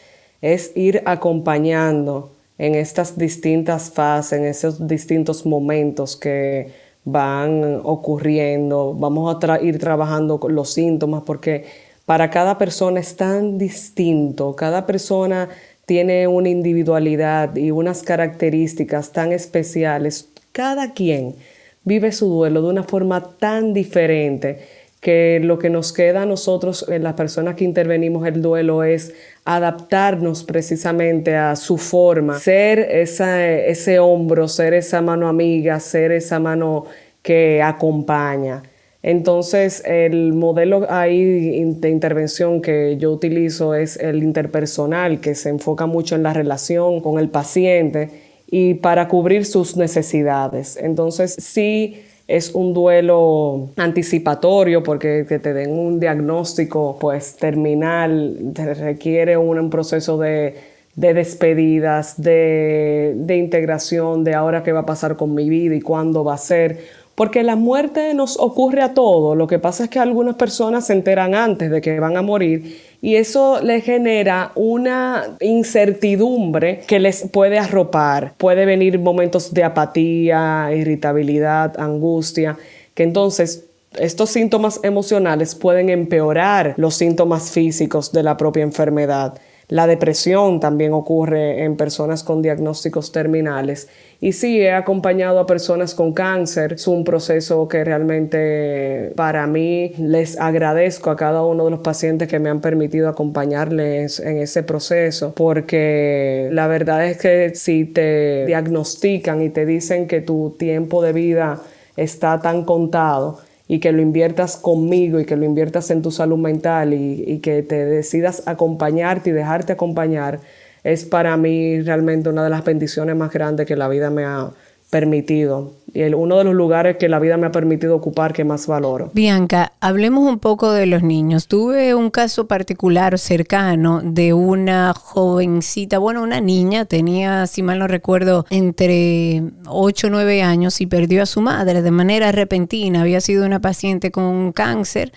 es 0.42 0.72
ir 0.76 1.04
acompañando 1.06 2.32
en 2.58 2.74
estas 2.74 3.20
distintas 3.20 3.92
fases, 3.92 4.40
en 4.40 4.46
esos 4.46 4.88
distintos 4.88 5.46
momentos 5.46 6.16
que 6.16 6.72
van 7.06 7.82
ocurriendo. 7.84 8.96
Vamos 8.96 9.38
a 9.44 9.62
ir 9.62 9.78
trabajando 9.78 10.40
los 10.50 10.74
síntomas 10.74 11.22
porque 11.24 11.66
para 12.08 12.32
cada 12.32 12.58
persona 12.58 13.00
es 13.00 13.16
tan 13.16 13.60
distinto, 13.60 14.56
cada 14.56 14.88
persona 14.88 15.50
tiene 15.86 16.28
una 16.28 16.50
individualidad 16.50 17.56
y 17.56 17.70
unas 17.70 18.02
características 18.02 19.12
tan 19.12 19.32
especiales, 19.32 20.30
cada 20.52 20.94
quien 20.94 21.36
vive 21.84 22.12
su 22.12 22.28
duelo 22.28 22.62
de 22.62 22.70
una 22.70 22.84
forma 22.84 23.22
tan 23.38 23.74
diferente 23.74 24.60
que 25.00 25.40
lo 25.44 25.58
que 25.58 25.72
nos 25.72 25.94
queda 25.94 26.22
a 26.22 26.26
nosotros, 26.28 26.86
en 26.88 27.04
las 27.04 27.16
personas 27.16 27.56
que 27.56 27.64
intervenimos 27.64 28.28
el 28.28 28.42
duelo, 28.42 28.84
es 28.84 29.16
adaptarnos 29.46 30.44
precisamente 30.44 31.36
a 31.36 31.56
su 31.56 31.80
forma, 31.80 32.38
ser 32.38 32.78
ese 32.80 33.98
hombro, 33.98 34.48
ser 34.48 34.76
esa 34.76 35.02
mano 35.02 35.28
amiga, 35.28 35.80
ser 35.80 36.12
esa 36.12 36.40
mano 36.40 36.86
que 37.24 37.64
acompaña. 37.64 38.62
Entonces, 39.02 39.82
el 39.86 40.34
modelo 40.34 40.86
ahí 40.88 41.64
de 41.72 41.90
intervención 41.90 42.62
que 42.62 42.98
yo 42.98 43.12
utilizo 43.12 43.74
es 43.74 43.98
el 43.98 44.22
interpersonal, 44.22 45.20
que 45.20 45.34
se 45.34 45.50
enfoca 45.50 45.88
mucho 45.88 46.14
en 46.14 46.22
la 46.22 46.34
relación 46.34 47.02
con 47.02 47.18
el 47.18 47.30
paciente 47.30 48.31
y 48.52 48.76
para 48.76 49.08
cubrir 49.08 49.46
sus 49.46 49.78
necesidades. 49.78 50.78
Entonces 50.78 51.36
sí 51.40 52.04
es 52.28 52.54
un 52.54 52.74
duelo 52.74 53.70
anticipatorio 53.78 54.84
porque 54.84 55.26
que 55.28 55.40
te 55.40 55.54
den 55.54 55.72
un 55.72 56.00
diagnóstico 56.00 56.98
pues 57.00 57.36
terminal 57.38 58.38
te 58.54 58.74
requiere 58.74 59.38
un, 59.38 59.70
proceso 59.70 60.18
de, 60.18 60.56
despedidas, 60.96 62.22
de, 62.22 63.14
de 63.16 63.38
integración, 63.38 64.24
de 64.24 64.36
ahora 64.36 64.64
qué 64.64 64.72
va 64.72 64.82
a 64.82 64.86
pasar 64.86 65.16
con 65.16 65.34
mi 65.34 65.50
vida 65.50 65.76
y 65.76 65.82
cuándo 65.82 66.24
va 66.24 66.36
a 66.36 66.38
ser 66.38 67.02
porque 67.16 67.44
la 67.44 67.56
muerte 67.56 68.14
nos 68.14 68.40
ocurre 68.40 68.82
a 68.82 68.94
todos. 68.94 69.38
Lo 69.38 69.46
que 69.46 69.60
pasa 69.60 69.84
es 69.84 69.90
que 69.90 70.00
algunas 70.00 70.36
personas 70.36 70.88
se 70.88 70.94
enteran 70.94 71.36
antes 71.36 71.70
de 71.70 71.82
que 71.82 72.00
van 72.00 72.18
a 72.18 72.22
morir 72.22 72.82
y 73.02 73.16
eso 73.16 73.62
le 73.62 73.82
genera 73.82 74.52
una 74.56 75.36
incertidumbre 75.40 76.82
que 76.88 77.00
les 77.00 77.28
puede 77.30 77.58
arropar. 77.58 78.36
Puede 78.38 78.66
venir 78.66 79.00
momentos 79.00 79.54
de 79.54 79.64
apatía, 79.64 80.70
irritabilidad, 80.74 81.80
angustia, 81.80 82.58
que 82.94 83.04
entonces 83.04 83.66
estos 83.98 84.30
síntomas 84.30 84.80
emocionales 84.84 85.56
pueden 85.56 85.90
empeorar 85.90 86.76
los 86.78 86.96
síntomas 86.96 87.52
físicos 87.52 88.12
de 88.12 88.24
la 88.24 88.38
propia 88.38 88.64
enfermedad. 88.64 89.34
La 89.68 89.88
depresión 89.88 90.60
también 90.60 90.94
ocurre 90.94 91.64
en 91.64 91.78
personas 91.78 92.24
con 92.24 92.42
diagnósticos 92.42 93.12
terminales. 93.12 93.88
Y 94.24 94.34
sí, 94.34 94.62
he 94.62 94.72
acompañado 94.72 95.40
a 95.40 95.48
personas 95.48 95.96
con 95.96 96.14
cáncer. 96.14 96.74
Es 96.74 96.88
un 96.88 97.04
proceso 97.04 97.68
que 97.68 97.84
realmente 97.84 99.14
para 99.16 99.48
mí 99.48 99.94
les 99.98 100.40
agradezco 100.40 101.10
a 101.10 101.16
cada 101.16 101.44
uno 101.44 101.66
de 101.66 101.72
los 101.72 101.80
pacientes 101.80 102.28
que 102.28 102.38
me 102.38 102.52
han 102.52 102.62
permitido 102.62 103.10
acompañarles 103.10 104.20
en 104.20 104.38
ese 104.38 104.62
proceso, 104.62 105.34
porque 105.36 106.50
la 106.52 106.68
verdad 106.68 107.08
es 107.08 107.18
que 107.18 107.56
si 107.56 107.86
te 107.86 108.46
diagnostican 108.46 109.42
y 109.42 109.50
te 109.50 109.66
dicen 109.66 110.08
que 110.08 110.22
tu 110.22 110.56
tiempo 110.58 111.02
de 111.02 111.14
vida 111.14 111.60
está 111.98 112.40
tan 112.42 112.64
contado, 112.64 113.40
y 113.72 113.80
que 113.80 113.94
lo 113.94 114.02
inviertas 114.02 114.58
conmigo 114.58 115.22
y 115.22 115.26
que 115.26 115.38
lo 115.38 115.46
inviertas 115.46 115.92
en 115.92 116.02
tu 116.02 116.12
salud 116.12 116.38
mental 116.38 116.94
y, 116.94 117.40
que 117.40 117.64
te 117.64 117.86
decidas 117.86 118.44
acompañarte 118.46 119.30
y 119.30 119.34
dejarte 119.34 119.72
acompañar, 119.72 120.42
es 120.84 121.06
para 121.06 121.36
mí 121.38 121.82
realmente 121.82 122.30
una 122.30 122.44
de 122.44 122.50
las 122.50 122.64
bendiciones 122.64 123.16
más 123.16 123.32
grandes 123.32 123.66
que 123.66 123.76
la 123.76 123.88
vida 123.88 124.10
me 124.10 124.26
ha 124.26 124.52
permitido 124.90 125.72
y 125.94 126.04
uno 126.04 126.38
de 126.38 126.44
los 126.44 126.54
lugares 126.54 126.98
que 126.98 127.10
la 127.10 127.20
vida 127.20 127.38
me 127.38 127.48
ha 127.48 127.52
permitido 127.52 127.96
ocupar 127.96 128.34
que 128.34 128.44
más 128.44 128.68
valoro. 128.68 129.10
Bianca, 129.14 129.74
hablemos 129.82 130.28
un 130.30 130.40
poco 130.40 130.72
de 130.72 130.86
los 130.86 131.04
niños. 131.04 131.48
Tuve 131.48 131.96
un 131.96 132.12
caso 132.12 132.48
particular 132.48 133.18
cercano 133.18 134.02
de 134.04 134.34
una 134.34 134.94
jovencita, 134.94 135.98
bueno, 135.98 136.24
una 136.24 136.40
niña, 136.40 136.86
tenía, 136.86 137.48
si 137.48 137.62
mal 137.62 137.80
no 137.80 137.88
recuerdo, 137.88 138.46
entre 138.50 139.44
8 139.68 140.08
o 140.08 140.10
9 140.10 140.44
años 140.44 140.80
y 140.82 140.86
perdió 140.86 141.24
a 141.24 141.26
su 141.26 141.42
madre 141.42 141.82
de 141.82 141.92
manera 141.92 142.32
repentina. 142.32 143.02
Había 143.02 143.22
sido 143.22 143.46
una 143.46 143.60
paciente 143.60 144.12
con 144.12 144.52
cáncer 144.52 145.12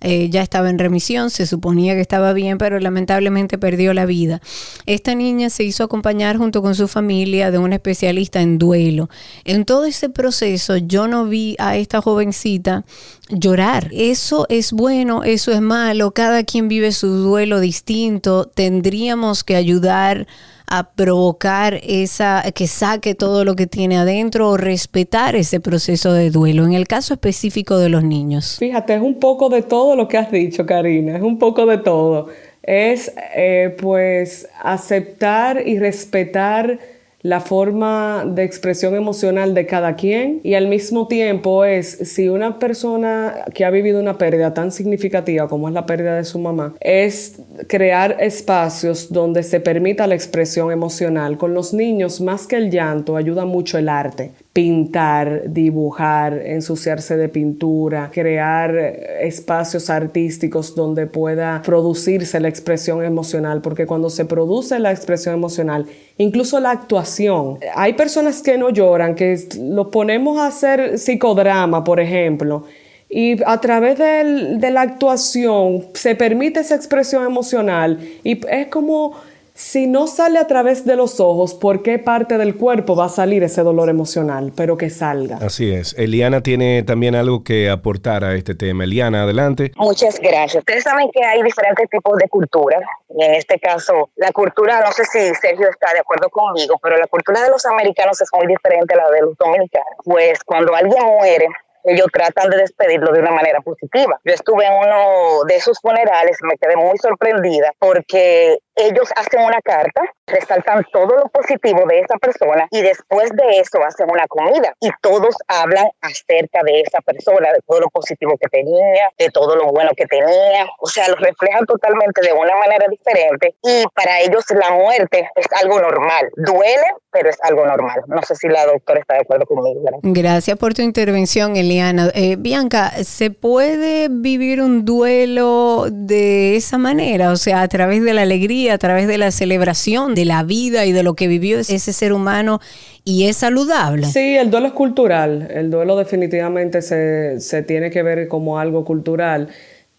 eh, 0.00 0.28
ya 0.30 0.42
estaba 0.42 0.70
en 0.70 0.78
remisión, 0.78 1.30
se 1.30 1.46
suponía 1.46 1.94
que 1.94 2.00
estaba 2.00 2.32
bien, 2.32 2.58
pero 2.58 2.78
lamentablemente 2.78 3.58
perdió 3.58 3.94
la 3.94 4.06
vida. 4.06 4.40
Esta 4.86 5.14
niña 5.14 5.50
se 5.50 5.64
hizo 5.64 5.84
acompañar 5.84 6.36
junto 6.36 6.62
con 6.62 6.74
su 6.74 6.88
familia 6.88 7.50
de 7.50 7.58
un 7.58 7.72
especialista 7.72 8.40
en 8.40 8.58
duelo. 8.58 9.08
En 9.44 9.64
todo 9.64 9.84
ese 9.84 10.08
proceso 10.08 10.76
yo 10.76 11.08
no 11.08 11.26
vi 11.26 11.56
a 11.58 11.76
esta 11.76 12.00
jovencita 12.00 12.84
llorar. 13.28 13.90
Eso 13.92 14.46
es 14.48 14.72
bueno, 14.72 15.24
eso 15.24 15.52
es 15.52 15.60
malo, 15.60 16.12
cada 16.12 16.44
quien 16.44 16.68
vive 16.68 16.92
su 16.92 17.08
duelo 17.08 17.60
distinto, 17.60 18.46
tendríamos 18.46 19.44
que 19.44 19.56
ayudar 19.56 20.26
a 20.70 20.90
provocar 20.90 21.80
esa, 21.82 22.42
que 22.54 22.66
saque 22.66 23.14
todo 23.14 23.44
lo 23.44 23.56
que 23.56 23.66
tiene 23.66 23.98
adentro 23.98 24.50
o 24.50 24.56
respetar 24.56 25.36
ese 25.36 25.60
proceso 25.60 26.12
de 26.12 26.30
duelo, 26.30 26.64
en 26.64 26.74
el 26.74 26.86
caso 26.86 27.14
específico 27.14 27.78
de 27.78 27.88
los 27.88 28.04
niños? 28.04 28.56
Fíjate, 28.58 28.94
es 28.94 29.02
un 29.02 29.18
poco 29.18 29.48
de 29.48 29.62
todo 29.62 29.96
lo 29.96 30.08
que 30.08 30.18
has 30.18 30.30
dicho, 30.30 30.66
Karina, 30.66 31.16
es 31.16 31.22
un 31.22 31.38
poco 31.38 31.66
de 31.66 31.78
todo. 31.78 32.28
Es 32.62 33.12
eh, 33.34 33.74
pues 33.80 34.48
aceptar 34.60 35.66
y 35.66 35.78
respetar 35.78 36.78
la 37.22 37.40
forma 37.40 38.24
de 38.26 38.44
expresión 38.44 38.94
emocional 38.94 39.54
de 39.54 39.66
cada 39.66 39.96
quien 39.96 40.40
y 40.44 40.54
al 40.54 40.68
mismo 40.68 41.08
tiempo 41.08 41.64
es 41.64 41.88
si 41.88 42.28
una 42.28 42.58
persona 42.58 43.44
que 43.54 43.64
ha 43.64 43.70
vivido 43.70 44.00
una 44.00 44.18
pérdida 44.18 44.54
tan 44.54 44.70
significativa 44.70 45.48
como 45.48 45.68
es 45.68 45.74
la 45.74 45.86
pérdida 45.86 46.16
de 46.16 46.24
su 46.24 46.38
mamá, 46.38 46.74
es 46.80 47.40
crear 47.66 48.16
espacios 48.20 49.12
donde 49.12 49.42
se 49.42 49.60
permita 49.60 50.06
la 50.06 50.14
expresión 50.14 50.70
emocional. 50.70 51.38
Con 51.38 51.54
los 51.54 51.74
niños, 51.74 52.20
más 52.20 52.46
que 52.46 52.56
el 52.56 52.70
llanto, 52.70 53.16
ayuda 53.16 53.44
mucho 53.44 53.78
el 53.78 53.88
arte 53.88 54.30
pintar, 54.58 55.52
dibujar, 55.52 56.32
ensuciarse 56.44 57.16
de 57.16 57.28
pintura, 57.28 58.10
crear 58.12 58.76
espacios 59.20 59.88
artísticos 59.88 60.74
donde 60.74 61.06
pueda 61.06 61.62
producirse 61.62 62.40
la 62.40 62.48
expresión 62.48 63.04
emocional, 63.04 63.62
porque 63.62 63.86
cuando 63.86 64.10
se 64.10 64.24
produce 64.24 64.80
la 64.80 64.90
expresión 64.90 65.32
emocional, 65.36 65.86
incluso 66.16 66.58
la 66.58 66.72
actuación, 66.72 67.60
hay 67.72 67.92
personas 67.92 68.42
que 68.42 68.58
no 68.58 68.70
lloran, 68.70 69.14
que 69.14 69.38
lo 69.60 69.92
ponemos 69.92 70.40
a 70.40 70.48
hacer 70.48 70.98
psicodrama, 70.98 71.84
por 71.84 72.00
ejemplo, 72.00 72.64
y 73.08 73.40
a 73.46 73.60
través 73.60 73.96
de 73.96 74.70
la 74.72 74.80
actuación 74.80 75.84
se 75.94 76.16
permite 76.16 76.58
esa 76.58 76.74
expresión 76.74 77.24
emocional 77.24 78.00
y 78.24 78.44
es 78.48 78.66
como 78.66 79.14
si 79.58 79.88
no 79.88 80.06
sale 80.06 80.38
a 80.38 80.46
través 80.46 80.84
de 80.84 80.94
los 80.94 81.18
ojos, 81.18 81.52
¿por 81.52 81.82
qué 81.82 81.98
parte 81.98 82.38
del 82.38 82.56
cuerpo 82.56 82.94
va 82.94 83.06
a 83.06 83.08
salir 83.08 83.42
ese 83.42 83.62
dolor 83.64 83.88
emocional? 83.88 84.52
Pero 84.56 84.76
que 84.76 84.88
salga. 84.88 85.38
Así 85.42 85.72
es. 85.72 85.98
Eliana 85.98 86.44
tiene 86.44 86.84
también 86.84 87.16
algo 87.16 87.42
que 87.42 87.68
aportar 87.68 88.22
a 88.22 88.36
este 88.36 88.54
tema. 88.54 88.84
Eliana, 88.84 89.24
adelante. 89.24 89.72
Muchas 89.74 90.20
gracias. 90.20 90.60
Ustedes 90.60 90.84
saben 90.84 91.10
que 91.12 91.24
hay 91.24 91.42
diferentes 91.42 91.90
tipos 91.90 92.16
de 92.18 92.28
cultura. 92.28 92.78
Y 93.12 93.20
en 93.20 93.34
este 93.34 93.58
caso, 93.58 94.10
la 94.14 94.30
cultura, 94.30 94.80
no 94.80 94.92
sé 94.92 95.04
si 95.06 95.34
Sergio 95.34 95.68
está 95.68 95.92
de 95.92 95.98
acuerdo 95.98 96.30
conmigo, 96.30 96.78
pero 96.80 96.96
la 96.96 97.08
cultura 97.08 97.42
de 97.42 97.50
los 97.50 97.66
americanos 97.66 98.20
es 98.20 98.28
muy 98.32 98.46
diferente 98.46 98.94
a 98.94 98.98
la 98.98 99.10
de 99.10 99.22
los 99.22 99.36
dominicanos. 99.36 99.88
Pues 100.04 100.38
cuando 100.44 100.72
alguien 100.72 101.04
muere, 101.04 101.48
ellos 101.88 102.06
tratan 102.12 102.50
de 102.50 102.58
despedirlo 102.58 103.12
de 103.12 103.20
una 103.20 103.30
manera 103.30 103.60
positiva. 103.60 104.18
Yo 104.24 104.34
estuve 104.34 104.66
en 104.66 104.74
uno 104.74 105.44
de 105.46 105.56
esos 105.56 105.78
funerales, 105.80 106.38
me 106.42 106.56
quedé 106.56 106.76
muy 106.76 106.98
sorprendida 106.98 107.72
porque 107.78 108.58
ellos 108.78 109.08
hacen 109.16 109.42
una 109.42 109.60
carta, 109.60 110.02
resaltan 110.26 110.84
todo 110.92 111.16
lo 111.16 111.28
positivo 111.28 111.84
de 111.88 112.00
esa 112.00 112.16
persona 112.18 112.68
y 112.70 112.80
después 112.80 113.30
de 113.30 113.60
eso 113.60 113.82
hacen 113.84 114.08
una 114.10 114.26
comida 114.28 114.72
y 114.80 114.88
todos 115.02 115.34
hablan 115.48 115.88
acerca 116.00 116.60
de 116.64 116.82
esa 116.82 117.00
persona, 117.00 117.52
de 117.52 117.60
todo 117.66 117.80
lo 117.80 117.88
positivo 117.88 118.36
que 118.40 118.48
tenía, 118.48 119.10
de 119.18 119.30
todo 119.30 119.56
lo 119.56 119.66
bueno 119.72 119.90
que 119.96 120.06
tenía. 120.06 120.66
O 120.78 120.86
sea, 120.86 121.08
lo 121.08 121.16
reflejan 121.16 121.66
totalmente 121.66 122.20
de 122.20 122.32
una 122.32 122.54
manera 122.56 122.86
diferente 122.88 123.56
y 123.62 123.84
para 123.94 124.20
ellos 124.20 124.44
la 124.50 124.70
muerte 124.70 125.28
es 125.34 125.46
algo 125.60 125.80
normal. 125.80 126.30
Duele, 126.36 126.86
pero 127.10 127.30
es 127.30 127.38
algo 127.42 127.66
normal. 127.66 128.02
No 128.06 128.22
sé 128.22 128.36
si 128.36 128.48
la 128.48 128.64
doctora 128.66 129.00
está 129.00 129.14
de 129.14 129.20
acuerdo 129.22 129.46
conmigo. 129.46 129.80
Gracias 130.02 130.56
por 130.56 130.74
tu 130.74 130.82
intervención, 130.82 131.56
Eh, 131.80 132.36
Bianca, 132.36 132.92
¿se 133.04 133.30
puede 133.30 134.08
vivir 134.10 134.60
un 134.60 134.84
duelo 134.84 135.86
de 135.90 136.56
esa 136.56 136.76
manera? 136.76 137.30
O 137.30 137.36
sea, 137.36 137.62
a 137.62 137.68
través 137.68 138.02
de 138.02 138.12
la 138.14 138.22
alegría 138.22 138.74
a 138.74 138.78
través 138.78 139.06
de 139.06 139.16
la 139.16 139.30
celebración 139.30 140.14
de 140.16 140.24
la 140.24 140.42
vida 140.42 140.86
y 140.86 140.92
de 140.92 141.04
lo 141.04 141.14
que 141.14 141.28
vivió 141.28 141.60
ese 141.60 141.78
ser 141.92 142.12
humano 142.12 142.60
y 143.04 143.26
es 143.26 143.36
saludable. 143.36 144.06
Sí, 144.06 144.36
el 144.36 144.50
duelo 144.50 144.66
es 144.66 144.72
cultural. 144.72 145.48
El 145.50 145.70
duelo 145.70 145.96
definitivamente 145.96 146.82
se, 146.82 147.40
se 147.40 147.62
tiene 147.62 147.90
que 147.90 148.02
ver 148.02 148.26
como 148.26 148.58
algo 148.58 148.84
cultural. 148.84 149.48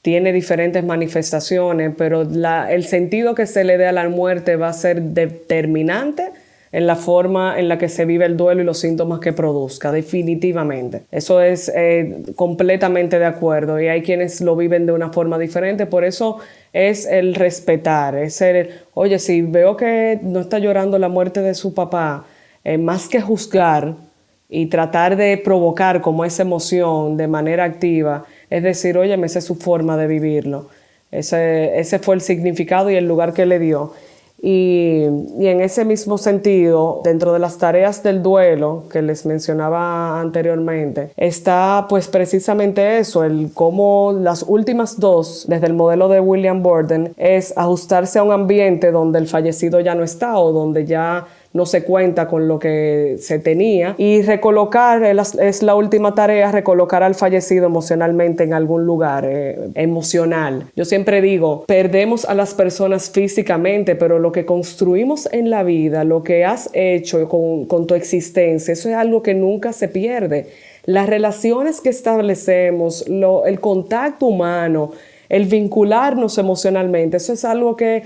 Tiene 0.01 0.33
diferentes 0.33 0.83
manifestaciones, 0.83 1.93
pero 1.97 2.25
la, 2.25 2.71
el 2.71 2.83
sentido 2.85 3.35
que 3.35 3.45
se 3.45 3.63
le 3.63 3.77
dé 3.77 3.87
a 3.87 3.91
la 3.93 4.07
muerte 4.09 4.57
va 4.57 4.67
a 4.67 4.73
ser 4.73 5.01
determinante 5.01 6.31
en 6.71 6.85
la 6.85 6.95
forma 6.95 7.59
en 7.59 7.67
la 7.67 7.77
que 7.77 7.89
se 7.89 8.05
vive 8.05 8.25
el 8.25 8.37
duelo 8.37 8.61
y 8.61 8.65
los 8.65 8.79
síntomas 8.79 9.19
que 9.19 9.33
produzca, 9.33 9.91
definitivamente. 9.91 11.03
Eso 11.11 11.41
es 11.41 11.71
eh, 11.75 12.23
completamente 12.35 13.17
de 13.17 13.25
acuerdo 13.25 13.79
y 13.79 13.87
hay 13.87 14.03
quienes 14.03 14.41
lo 14.41 14.55
viven 14.55 14.85
de 14.85 14.91
una 14.91 15.09
forma 15.09 15.39
diferente, 15.39 15.85
por 15.85 16.03
eso 16.03 16.37
es 16.73 17.05
el 17.07 17.33
respetar, 17.35 18.15
es 18.15 18.41
el, 18.41 18.69
oye, 18.93 19.17
si 19.17 19.41
veo 19.41 19.75
que 19.75 20.19
no 20.21 20.39
está 20.41 20.59
llorando 20.59 20.99
la 20.99 21.09
muerte 21.09 21.41
de 21.41 21.55
su 21.55 21.73
papá, 21.73 22.25
eh, 22.63 22.77
más 22.77 23.07
que 23.07 23.21
juzgar 23.21 23.95
y 24.47 24.67
tratar 24.67 25.15
de 25.15 25.37
provocar 25.37 26.01
como 26.01 26.25
esa 26.25 26.43
emoción 26.43 27.17
de 27.17 27.27
manera 27.27 27.63
activa, 27.63 28.25
es 28.49 28.63
decir, 28.63 28.97
oye, 28.97 29.13
esa 29.25 29.39
es 29.39 29.45
su 29.45 29.55
forma 29.55 29.97
de 29.97 30.07
vivirlo. 30.07 30.69
Ese, 31.11 31.79
ese 31.79 31.97
fue 31.97 32.15
el 32.15 32.21
significado 32.21 32.91
y 32.91 32.95
el 32.95 33.07
lugar 33.07 33.33
que 33.33 33.45
le 33.45 33.57
dio. 33.57 33.93
Y, 34.41 35.03
en 35.03 35.61
ese 35.61 35.85
mismo 35.85 36.17
sentido, 36.17 37.01
dentro 37.03 37.33
de 37.33 37.39
las 37.39 37.57
tareas 37.57 38.03
del 38.03 38.23
duelo 38.23 38.83
que 38.91 39.01
les 39.01 39.25
mencionaba 39.25 40.19
anteriormente, 40.19 41.11
está 41.17 41.87
pues 41.89 42.07
precisamente 42.07 42.99
eso, 42.99 43.23
el 43.23 43.51
cómo 43.53 44.15
las 44.19 44.43
últimas 44.43 44.99
dos, 44.99 45.45
desde 45.47 45.67
el 45.67 45.73
modelo 45.73 46.07
de 46.07 46.19
William 46.19 46.63
Borden, 46.63 47.13
es 47.17 47.53
ajustarse 47.57 48.19
a 48.19 48.23
un 48.23 48.31
ambiente 48.31 48.91
donde 48.91 49.19
el 49.19 49.27
fallecido 49.27 49.79
ya 49.79 49.95
no 49.95 50.03
está 50.03 50.37
o 50.37 50.51
donde 50.51 50.85
ya 50.85 51.27
no 51.51 51.65
se 51.65 51.83
cuenta 51.83 52.27
con 52.27 52.47
lo 52.47 52.59
que 52.59 53.15
se 53.19 53.39
tenía 53.39 53.95
y 53.97 54.21
recolocar 54.21 55.03
es 55.03 55.63
la 55.63 55.75
última 55.75 56.13
tarea, 56.13 56.51
recolocar 56.51 57.01
al 57.01 57.15
fallecido 57.15 57.65
emocionalmente 57.65 58.43
en 58.43 58.53
algún 58.53 58.85
lugar 58.85 59.25
eh, 59.27 59.57
emocional. 59.73 60.65
Yo 60.75 60.85
siempre 60.85 61.21
digo, 61.21 61.63
perdemos 61.65 62.25
a 62.25 62.35
las 62.35 62.53
personas 62.53 63.09
físicamente, 63.09 63.95
pero 63.95 64.19
lo 64.19 64.31
que 64.31 64.45
construimos 64.45 65.27
en 65.31 65.49
la 65.49 65.63
vida, 65.63 66.03
lo 66.03 66.23
que 66.23 66.45
has 66.45 66.69
hecho 66.73 67.27
con, 67.27 67.87
tu 67.87 67.95
existencia, 67.95 68.73
eso 68.73 68.89
es 68.89 68.95
algo 68.95 69.23
que 69.23 69.33
nunca 69.33 69.73
se 69.73 69.87
pierde. 69.87 70.47
Las 70.85 71.07
relaciones 71.07 71.81
que 71.81 71.89
establecemos, 71.89 73.05
el 73.07 73.59
contacto 73.59 74.27
humano, 74.27 74.91
el 75.29 75.45
vincularnos 75.45 76.37
emocionalmente, 76.37 77.17
eso 77.17 77.33
es 77.33 77.45
algo 77.45 77.75
que 77.75 78.03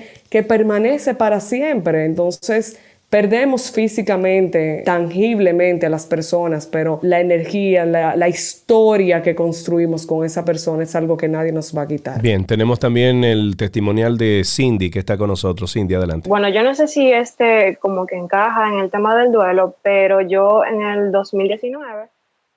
permanece 0.48 1.14
para 1.14 1.40
siempre. 1.40 2.06
Entonces, 2.06 2.78
Perdemos 3.14 3.72
físicamente, 3.72 4.82
tangiblemente 4.84 5.86
a 5.86 5.90
las 5.92 6.08
personas, 6.08 6.66
pero 6.66 6.98
la 7.04 7.20
energía, 7.20 7.86
la, 7.86 8.28
historia 8.28 9.22
que 9.22 9.36
construimos 9.36 10.08
con 10.08 10.26
esa 10.26 10.44
persona 10.44 10.82
es 10.82 10.96
algo 10.96 11.16
que 11.16 11.28
nadie 11.28 11.52
nos 11.52 11.78
va 11.78 11.84
a 11.84 11.88
quitar. 11.88 12.20
Bien, 12.24 12.44
tenemos 12.48 12.80
también 12.80 13.24
el 13.24 13.56
testimonial 13.56 14.18
de 14.18 14.42
Cindy 14.44 14.90
que 14.90 14.98
está 14.98 15.16
con 15.16 15.28
nosotros. 15.28 15.72
Cindy, 15.72 15.94
adelante. 15.94 16.28
Bueno, 16.28 16.50
yo 16.50 16.64
no 16.64 16.74
sé 16.74 16.88
si 16.88 17.12
este 17.12 17.78
como 17.80 18.08
que 18.08 18.16
encaja 18.16 18.70
en 18.70 18.80
el 18.80 18.90
tema 18.90 19.16
del 19.16 19.32
duelo, 19.32 19.76
pero 19.84 20.22
yo 20.22 20.66
en 20.66 20.82
el 20.82 21.12
2019 21.12 22.08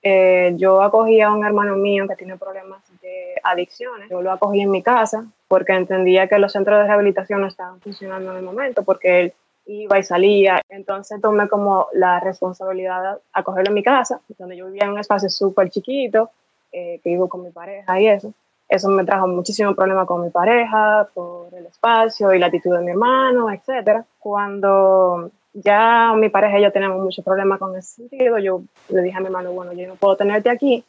eh, 0.04 0.54
yo 0.56 0.80
acogí 0.80 1.20
a 1.20 1.32
un 1.32 1.44
hermano 1.44 1.76
mío 1.76 2.06
que 2.08 2.16
tiene 2.16 2.38
problemas 2.38 2.80
de 3.02 3.34
adicciones. 3.42 4.08
Yo 4.08 4.22
lo 4.22 4.32
acogí 4.32 4.62
en 4.62 4.70
mi 4.70 4.82
casa 4.82 5.26
porque 5.48 5.74
entendía 5.74 6.28
que 6.28 6.38
los 6.38 6.52
centros 6.52 6.78
de 6.78 6.86
rehabilitación 6.86 7.42
no 7.42 7.46
estaban 7.46 7.78
funcionando 7.82 8.30
en 8.30 8.38
el 8.38 8.42
momento 8.42 8.84
porque 8.84 9.20
él 9.20 9.34
iba 9.66 9.98
y 9.98 10.02
salía. 10.02 10.62
Entonces 10.68 11.20
tomé 11.20 11.48
como 11.48 11.88
la 11.92 12.20
responsabilidad 12.20 13.14
de 13.14 13.20
acogerlo 13.32 13.70
en 13.70 13.74
mi 13.74 13.82
casa, 13.82 14.20
donde 14.38 14.56
yo 14.56 14.66
vivía 14.66 14.84
en 14.84 14.92
un 14.92 14.98
espacio 14.98 15.28
súper 15.28 15.70
chiquito, 15.70 16.30
eh, 16.72 17.00
que 17.02 17.10
vivo 17.10 17.28
con 17.28 17.42
mi 17.42 17.50
pareja 17.50 18.00
y 18.00 18.08
eso. 18.08 18.32
Eso 18.68 18.88
me 18.88 19.04
trajo 19.04 19.28
muchísimo 19.28 19.74
problema 19.74 20.06
con 20.06 20.22
mi 20.22 20.30
pareja, 20.30 21.08
por 21.14 21.54
el 21.54 21.66
espacio 21.66 22.32
y 22.34 22.38
la 22.38 22.46
actitud 22.46 22.76
de 22.76 22.82
mi 22.82 22.90
hermano, 22.90 23.50
etc. 23.50 24.04
Cuando 24.18 25.30
ya 25.52 26.12
mi 26.16 26.28
pareja 26.28 26.58
y 26.58 26.62
yo 26.62 26.72
teníamos 26.72 27.00
muchos 27.00 27.24
problemas 27.24 27.58
con 27.58 27.76
ese 27.76 27.96
sentido, 27.96 28.38
yo 28.38 28.62
le 28.88 29.02
dije 29.02 29.16
a 29.16 29.20
mi 29.20 29.26
hermano, 29.26 29.52
bueno, 29.52 29.72
yo 29.72 29.86
no 29.86 29.94
puedo 29.94 30.16
tenerte 30.16 30.50
aquí, 30.50 30.84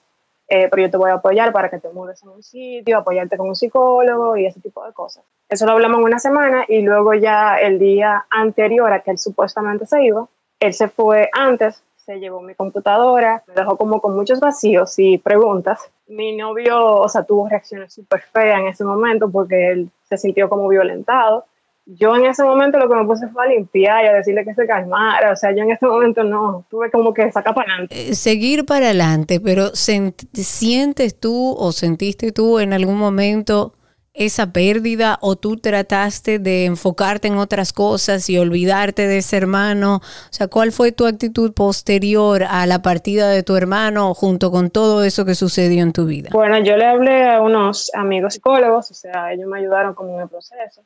eh, 0.47 0.67
pero 0.69 0.83
yo 0.83 0.91
te 0.91 0.97
voy 0.97 1.11
a 1.11 1.15
apoyar 1.15 1.51
para 1.51 1.69
que 1.69 1.79
te 1.79 1.89
mudes 1.89 2.23
en 2.23 2.29
un 2.29 2.41
sitio, 2.41 2.97
apoyarte 2.97 3.37
con 3.37 3.49
un 3.49 3.55
psicólogo 3.55 4.37
y 4.37 4.45
ese 4.45 4.61
tipo 4.61 4.85
de 4.85 4.93
cosas. 4.93 5.23
Eso 5.49 5.65
lo 5.65 5.73
hablamos 5.73 5.99
en 5.99 6.05
una 6.05 6.19
semana 6.19 6.65
y 6.67 6.81
luego 6.81 7.13
ya 7.13 7.57
el 7.57 7.79
día 7.79 8.25
anterior 8.29 8.91
a 8.93 9.01
que 9.01 9.11
él 9.11 9.17
supuestamente 9.17 9.85
se 9.85 10.03
iba, 10.03 10.27
él 10.59 10.73
se 10.73 10.87
fue 10.87 11.29
antes, 11.33 11.83
se 11.97 12.19
llevó 12.19 12.41
mi 12.41 12.55
computadora, 12.55 13.43
me 13.47 13.53
dejó 13.53 13.77
como 13.77 13.99
con 13.99 14.15
muchos 14.15 14.39
vacíos 14.39 14.97
y 14.97 15.17
preguntas. 15.17 15.91
Mi 16.07 16.35
novio, 16.37 16.95
o 16.95 17.09
sea, 17.09 17.23
tuvo 17.23 17.49
reacciones 17.49 17.93
súper 17.93 18.21
feas 18.21 18.61
en 18.61 18.67
ese 18.67 18.85
momento 18.85 19.29
porque 19.29 19.71
él 19.71 19.91
se 20.07 20.17
sintió 20.17 20.47
como 20.47 20.69
violentado 20.69 21.45
yo 21.87 22.15
en 22.17 22.25
ese 22.25 22.43
momento 22.43 22.77
lo 22.77 22.89
que 22.89 22.95
me 22.95 23.05
puse 23.05 23.27
fue 23.29 23.45
a 23.45 23.47
limpiar 23.47 24.03
y 24.03 24.07
a 24.07 24.13
decirle 24.13 24.43
que 24.43 24.53
se 24.53 24.67
calmara. 24.67 25.31
O 25.31 25.35
sea, 25.35 25.55
yo 25.55 25.63
en 25.63 25.71
ese 25.71 25.85
momento 25.85 26.23
no, 26.23 26.65
tuve 26.69 26.91
como 26.91 27.13
que 27.13 27.31
sacar 27.31 27.55
para 27.55 27.71
adelante. 27.71 28.09
Eh, 28.09 28.15
seguir 28.15 28.65
para 28.65 28.87
adelante, 28.87 29.39
pero 29.39 29.69
¿sientes 29.73 31.19
tú 31.19 31.55
o 31.57 31.71
sentiste 31.71 32.33
tú 32.33 32.59
en 32.59 32.73
algún 32.73 32.97
momento 32.97 33.73
esa 34.13 34.51
pérdida 34.51 35.19
o 35.21 35.35
tú 35.35 35.57
trataste 35.57 36.39
de 36.39 36.65
enfocarte 36.65 37.27
en 37.27 37.37
otras 37.37 37.71
cosas 37.71 38.29
y 38.29 38.37
olvidarte 38.37 39.07
de 39.07 39.19
ese 39.19 39.37
hermano? 39.37 39.97
O 39.97 40.31
sea, 40.33 40.49
¿cuál 40.49 40.73
fue 40.73 40.91
tu 40.91 41.05
actitud 41.05 41.53
posterior 41.53 42.43
a 42.43 42.65
la 42.65 42.81
partida 42.81 43.29
de 43.29 43.43
tu 43.43 43.55
hermano 43.55 44.13
junto 44.13 44.51
con 44.51 44.71
todo 44.71 45.05
eso 45.05 45.23
que 45.23 45.35
sucedió 45.35 45.83
en 45.83 45.93
tu 45.93 46.05
vida? 46.05 46.31
Bueno, 46.33 46.57
yo 46.59 46.75
le 46.75 46.85
hablé 46.85 47.29
a 47.29 47.41
unos 47.41 47.91
amigos 47.93 48.33
psicólogos, 48.33 48.91
o 48.91 48.93
sea, 48.93 49.31
ellos 49.31 49.47
me 49.47 49.59
ayudaron 49.59 49.93
como 49.93 50.15
en 50.15 50.23
el 50.23 50.27
proceso 50.27 50.83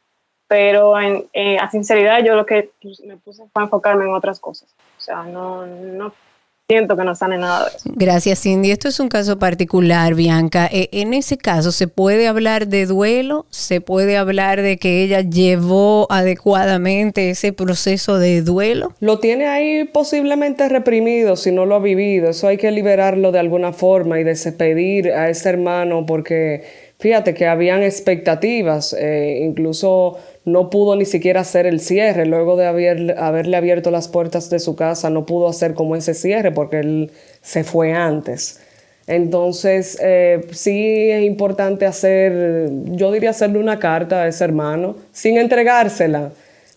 pero 0.52 1.00
en, 1.00 1.24
eh, 1.32 1.56
a 1.58 1.72
sinceridad 1.72 2.26
yo 2.26 2.36
lo 2.36 2.46
que 2.46 2.72
me 3.06 3.16
puse 3.16 3.42
fue 3.54 3.64
enfocarme 3.64 4.04
en 4.04 4.12
otras 4.12 4.38
cosas. 4.42 4.68
O 4.98 5.02
sea, 5.02 5.24
no, 5.24 5.66
no 5.66 6.14
siento 6.68 6.98
que 6.98 7.06
no 7.06 7.16
sane 7.16 7.38
nada 7.38 7.70
de 7.70 7.78
eso. 7.78 7.90
Gracias, 7.96 8.42
Cindy. 8.42 8.70
Esto 8.70 8.90
es 8.90 9.00
un 9.00 9.08
caso 9.08 9.40
particular, 9.40 10.14
Bianca. 10.14 10.68
Eh, 10.70 10.90
en 10.92 11.14
ese 11.14 11.38
caso, 11.38 11.72
¿se 11.72 11.88
puede 11.88 12.28
hablar 12.28 12.68
de 12.68 12.86
duelo? 12.86 13.46
¿Se 13.50 13.80
puede 13.80 14.18
hablar 14.18 14.62
de 14.62 14.76
que 14.76 15.04
ella 15.04 15.22
llevó 15.22 16.06
adecuadamente 16.12 17.30
ese 17.30 17.54
proceso 17.54 18.20
de 18.20 18.42
duelo? 18.42 18.94
Lo 19.00 19.20
tiene 19.20 19.48
ahí 19.48 19.86
posiblemente 19.86 20.68
reprimido 20.68 21.38
si 21.38 21.54
no 21.54 21.66
lo 21.66 21.76
ha 21.76 21.80
vivido. 21.80 22.30
Eso 22.30 22.50
hay 22.50 22.58
que 22.58 22.72
liberarlo 22.72 23.32
de 23.32 23.40
alguna 23.40 23.72
forma 23.72 24.20
y 24.20 24.26
despedir 24.26 25.14
a 25.14 25.30
ese 25.30 25.48
hermano 25.48 26.06
porque 26.06 26.91
fíjate 27.02 27.34
que 27.34 27.48
habían 27.48 27.82
expectativas, 27.82 28.94
eh, 28.94 29.40
incluso 29.42 30.20
no 30.46 30.70
pudo 30.70 30.96
ni 30.96 31.06
siquiera 31.06 31.42
hacer 31.42 31.66
el 31.66 31.80
cierre, 31.80 32.28
luego 32.28 32.56
de 32.56 32.68
haber, 32.68 33.16
haberle 33.18 33.58
abierto 33.58 33.90
las 33.90 34.08
puertas 34.08 34.52
de 34.52 34.60
su 34.60 34.76
casa, 34.76 35.10
no 35.10 35.26
pudo 35.26 35.50
hacer 35.50 35.74
como 35.74 35.96
ese 35.96 36.14
cierre 36.14 36.52
porque 36.52 36.80
él 36.80 37.12
se 37.42 37.64
fue 37.64 37.92
antes. 37.92 38.60
Entonces, 39.08 39.98
eh, 40.00 40.42
sí 40.52 41.10
es 41.10 41.24
importante 41.24 41.88
hacer, 41.88 42.70
yo 42.86 43.12
diría 43.12 43.32
hacerle 43.32 43.58
una 43.58 43.80
carta 43.80 44.22
a 44.22 44.28
ese 44.28 44.44
hermano, 44.44 44.96
sin 45.12 45.38
entregársela, 45.38 46.32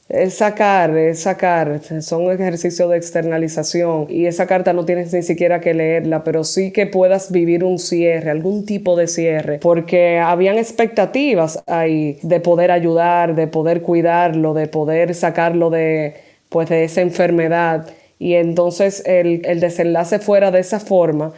es 0.09 0.34
sacar, 0.34 0.96
es 0.96 1.20
sacar, 1.20 1.80
son 2.02 2.30
ejercicios 2.30 2.90
de 2.90 2.96
externalización 2.96 4.07
y 4.11 4.26
esa 4.26 4.46
carta 4.46 4.72
no 4.72 4.84
tienes 4.84 5.12
ni 5.14 5.22
siquiera 5.22 5.61
que 5.61 5.72
leerla, 5.72 6.24
pero 6.24 6.44
sí 6.44 6.72
que 6.72 6.86
puedas 6.86 7.32
vivir 7.32 7.64
un 7.64 7.78
cierre, 7.78 8.30
algún 8.30 8.66
tipo 8.66 8.96
de 8.96 9.07
cierre, 9.07 9.59
porque 9.61 10.18
habían 10.18 10.59
expectativas 10.59 11.62
ahí 11.66 12.18
de 12.22 12.40
poder 12.40 12.70
ayudar, 12.70 13.34
de 13.34 13.46
poder 13.46 13.80
cuidarlo, 13.82 14.52
de 14.52 14.66
poder 14.68 15.14
sacarlo 15.14 15.70
de, 15.70 16.14
pues, 16.50 16.68
de 16.68 16.84
esa 16.84 17.00
enfermedad. 17.00 17.88
Y 18.18 18.34
entonces 18.34 19.02
el, 19.07 19.42
el 19.44 19.61
desenlace 19.61 20.18
fuera 20.18 20.50
de 20.50 20.61
esa 20.61 20.80
forma 20.80 21.32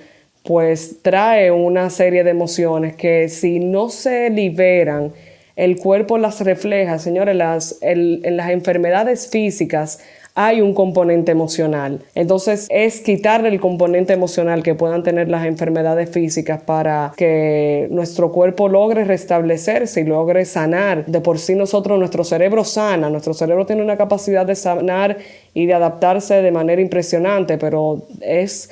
pues 0.46 1.02
trae 1.02 1.50
una 1.50 1.90
serie 1.90 2.22
de 2.22 2.30
emociones 2.30 2.94
que 2.94 3.28
si 3.28 3.58
no 3.58 3.88
se 3.88 4.30
liberan, 4.30 5.12
el 5.57 5.78
cuerpo 5.78 6.18
las 6.18 6.40
refleja, 6.40 6.98
señores, 6.98 7.34
las, 7.34 7.78
en 7.80 8.36
las 8.36 8.50
enfermedades 8.50 9.28
físicas 9.28 9.98
hay 10.36 10.61
un 10.61 10.74
componente 10.74 11.32
emocional. 11.32 12.00
Entonces 12.14 12.66
es 12.68 13.00
quitarle 13.00 13.48
el 13.48 13.59
componente 13.59 14.12
emocional 14.12 14.62
que 14.62 14.74
puedan 14.74 15.02
tener 15.02 15.30
las 15.30 15.46
enfermedades 15.46 16.11
físicas 16.11 16.62
para 16.62 17.14
que 17.16 17.88
nuestro 17.90 18.30
cuerpo 18.30 18.68
logre 18.68 19.04
restablecerse 19.04 20.02
y 20.02 20.04
logre 20.04 20.44
sanar. 20.44 21.07
De 21.07 21.22
por 21.22 21.38
sí 21.38 21.54
nosotros, 21.54 21.98
nuestro 21.98 22.22
cerebro 22.22 22.64
sana, 22.64 23.09
nuestro 23.09 23.32
cerebro 23.32 23.64
tiene 23.64 23.82
una 23.82 23.96
capacidad 23.96 24.44
de 24.44 24.57
sanar 24.57 25.16
y 25.54 25.64
de 25.64 25.72
adaptarse 25.72 26.42
de 26.42 26.52
manera 26.52 26.82
impresionante, 26.82 27.57
pero 27.57 28.02
es 28.20 28.68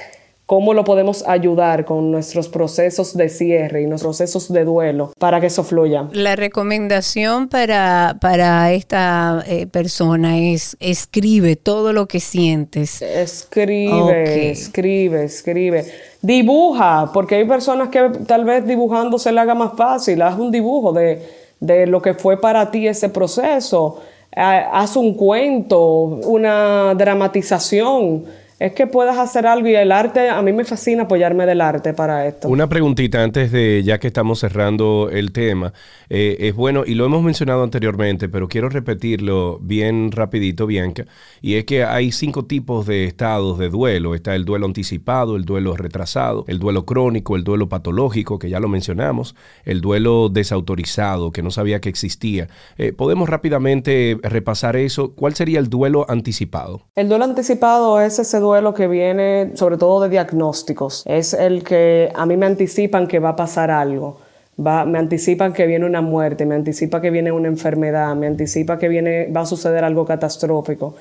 cómo 0.47 0.75
lo 0.75 0.85
podemos 0.85 1.27
ayudar 1.27 1.85
con 1.85 2.11
nuestros 2.11 2.49
procesos 2.49 3.17
de 3.17 3.29
cierre 3.29 3.83
y 3.83 3.87
nuestros 3.87 4.19
procesos 4.19 4.53
de 4.53 4.65
duelo 4.65 5.13
para 5.19 5.41
que 5.41 5.47
eso 5.47 5.65
fluya. 5.65 6.09
La 6.13 6.37
recomendación 6.37 7.49
para, 7.49 8.17
para 8.21 8.73
esta 8.73 9.43
eh, 9.47 9.67
persona 9.67 10.39
es 10.39 10.77
escribe 10.81 11.57
todo 11.57 11.93
lo 11.93 12.07
que 12.07 12.21
sientes. 12.21 13.01
Escribe, 13.01 14.51
escribe, 14.51 15.25
escribe. 15.25 15.87
Dibuja, 16.21 17.11
porque 17.13 17.37
hay 17.37 17.45
personas 17.47 17.89
que 17.89 18.11
tal 18.27 18.45
vez 18.45 18.67
dibujando 18.67 19.19
se 19.19 19.33
le 19.33 19.41
haga 19.41 19.55
más 19.55 19.73
fácil. 19.77 20.21
Haz 20.23 20.39
un 20.39 20.51
dibujo 20.51 20.93
de, 20.93 21.23
de 21.61 21.87
lo 21.87 22.03
que 22.03 22.15
fue 22.15 22.39
para 22.41 22.71
ti 22.71 22.87
ese 22.87 23.09
proceso. 23.09 24.01
Haz 24.37 24.97
un 24.97 25.15
cuento, 25.15 25.81
una 26.25 26.95
dramatización 26.97 28.25
es 28.65 28.73
que 28.73 28.87
puedas 28.87 29.19
hacer 29.19 29.47
algo 29.47 29.69
y 29.69 29.75
el 29.75 29.93
arte, 29.93 30.31
a 30.31 30.41
mí 30.41 30.51
me 30.55 30.65
fascina 30.65 31.03
apoyarme 31.03 31.45
del 31.45 31.61
arte 31.61 31.93
para 31.93 32.27
esto. 32.27 32.49
Una 32.49 32.67
preguntita 32.67 33.23
antes 33.23 33.53
de, 33.53 33.83
ya 33.85 33.99
que 33.99 34.07
estamos 34.07 34.39
cerrando 34.39 35.11
el 35.13 35.33
tema, 35.33 35.75
eh, 36.09 36.39
es 36.41 36.55
bueno, 36.55 36.83
y 36.87 36.95
lo 36.95 37.05
hemos 37.05 37.23
mencionado 37.23 37.63
anteriormente, 37.63 38.31
pero 38.31 38.49
quiero 38.49 38.71
repetirlo 38.71 39.59
bien 39.61 40.13
rapidito, 40.13 40.67
Bianca, 40.67 41.05
y 41.43 41.57
es 41.57 41.67
que 41.67 41.85
hay 41.85 42.11
cinco 42.11 42.47
tipos 42.47 42.87
de 42.87 43.05
estados 43.05 43.59
de 43.59 43.69
duelo. 43.69 44.15
Está 44.15 44.35
el 44.35 44.47
duelo 44.47 44.65
anticipado, 44.65 45.37
el 45.37 45.45
duelo 45.45 45.77
retrasado, 45.77 46.47
el 46.49 46.59
duelo 46.59 46.87
crónico, 46.87 47.37
el 47.37 47.45
duelo 47.45 47.69
patológico, 47.69 48.39
que 48.39 48.49
ya 48.49 48.61
lo 48.61 48.69
mencionamos, 48.69 49.37
el 49.67 49.83
duelo 49.83 50.31
desautorizado, 50.31 51.33
que 51.33 51.43
no 51.43 51.51
sabía 51.51 51.83
que 51.83 51.91
existía. 51.91 52.49
Eh, 52.79 52.95
¿Podemos 52.95 53.29
rápidamente 53.29 54.17
repasar 54.23 54.77
eso? 54.77 55.13
¿Cuál 55.15 55.35
sería 55.35 55.59
el 55.59 55.69
duelo 55.69 56.07
anticipado? 56.09 56.81
El 56.95 57.11
duelo 57.11 57.25
anticipado 57.25 58.01
es 58.01 58.19
ese 58.19 58.41
duelo 58.41 58.54
que 58.75 58.87
viene 58.89 59.53
sobre 59.55 59.77
todo 59.77 60.03
de 60.03 60.09
diagnósticos. 60.09 61.03
Es 61.07 61.35
el 61.35 61.65
que 61.65 62.11
a 62.15 62.27
mí 62.27 62.37
me 62.37 62.47
anticipan 62.47 63.07
que 63.07 63.19
va 63.19 63.31
a 63.31 63.37
pasar 63.37 63.71
algo. 63.71 64.19
Me 64.57 64.99
anticipan 64.99 65.53
que 65.53 65.67
viene 65.67 65.85
una 65.85 66.01
muerte, 66.01 66.47
me 66.47 66.55
anticipa 66.55 67.01
que 67.01 67.11
viene 67.11 67.33
una 67.33 67.49
enfermedad, 67.49 68.15
me 68.15 68.29
anticipa 68.29 68.79
que 68.79 68.89
viene, 68.89 69.27
va 69.27 69.41
a 69.41 69.47
suceder 69.47 69.83
algo 69.83 70.05
catastrófico. 70.05 70.95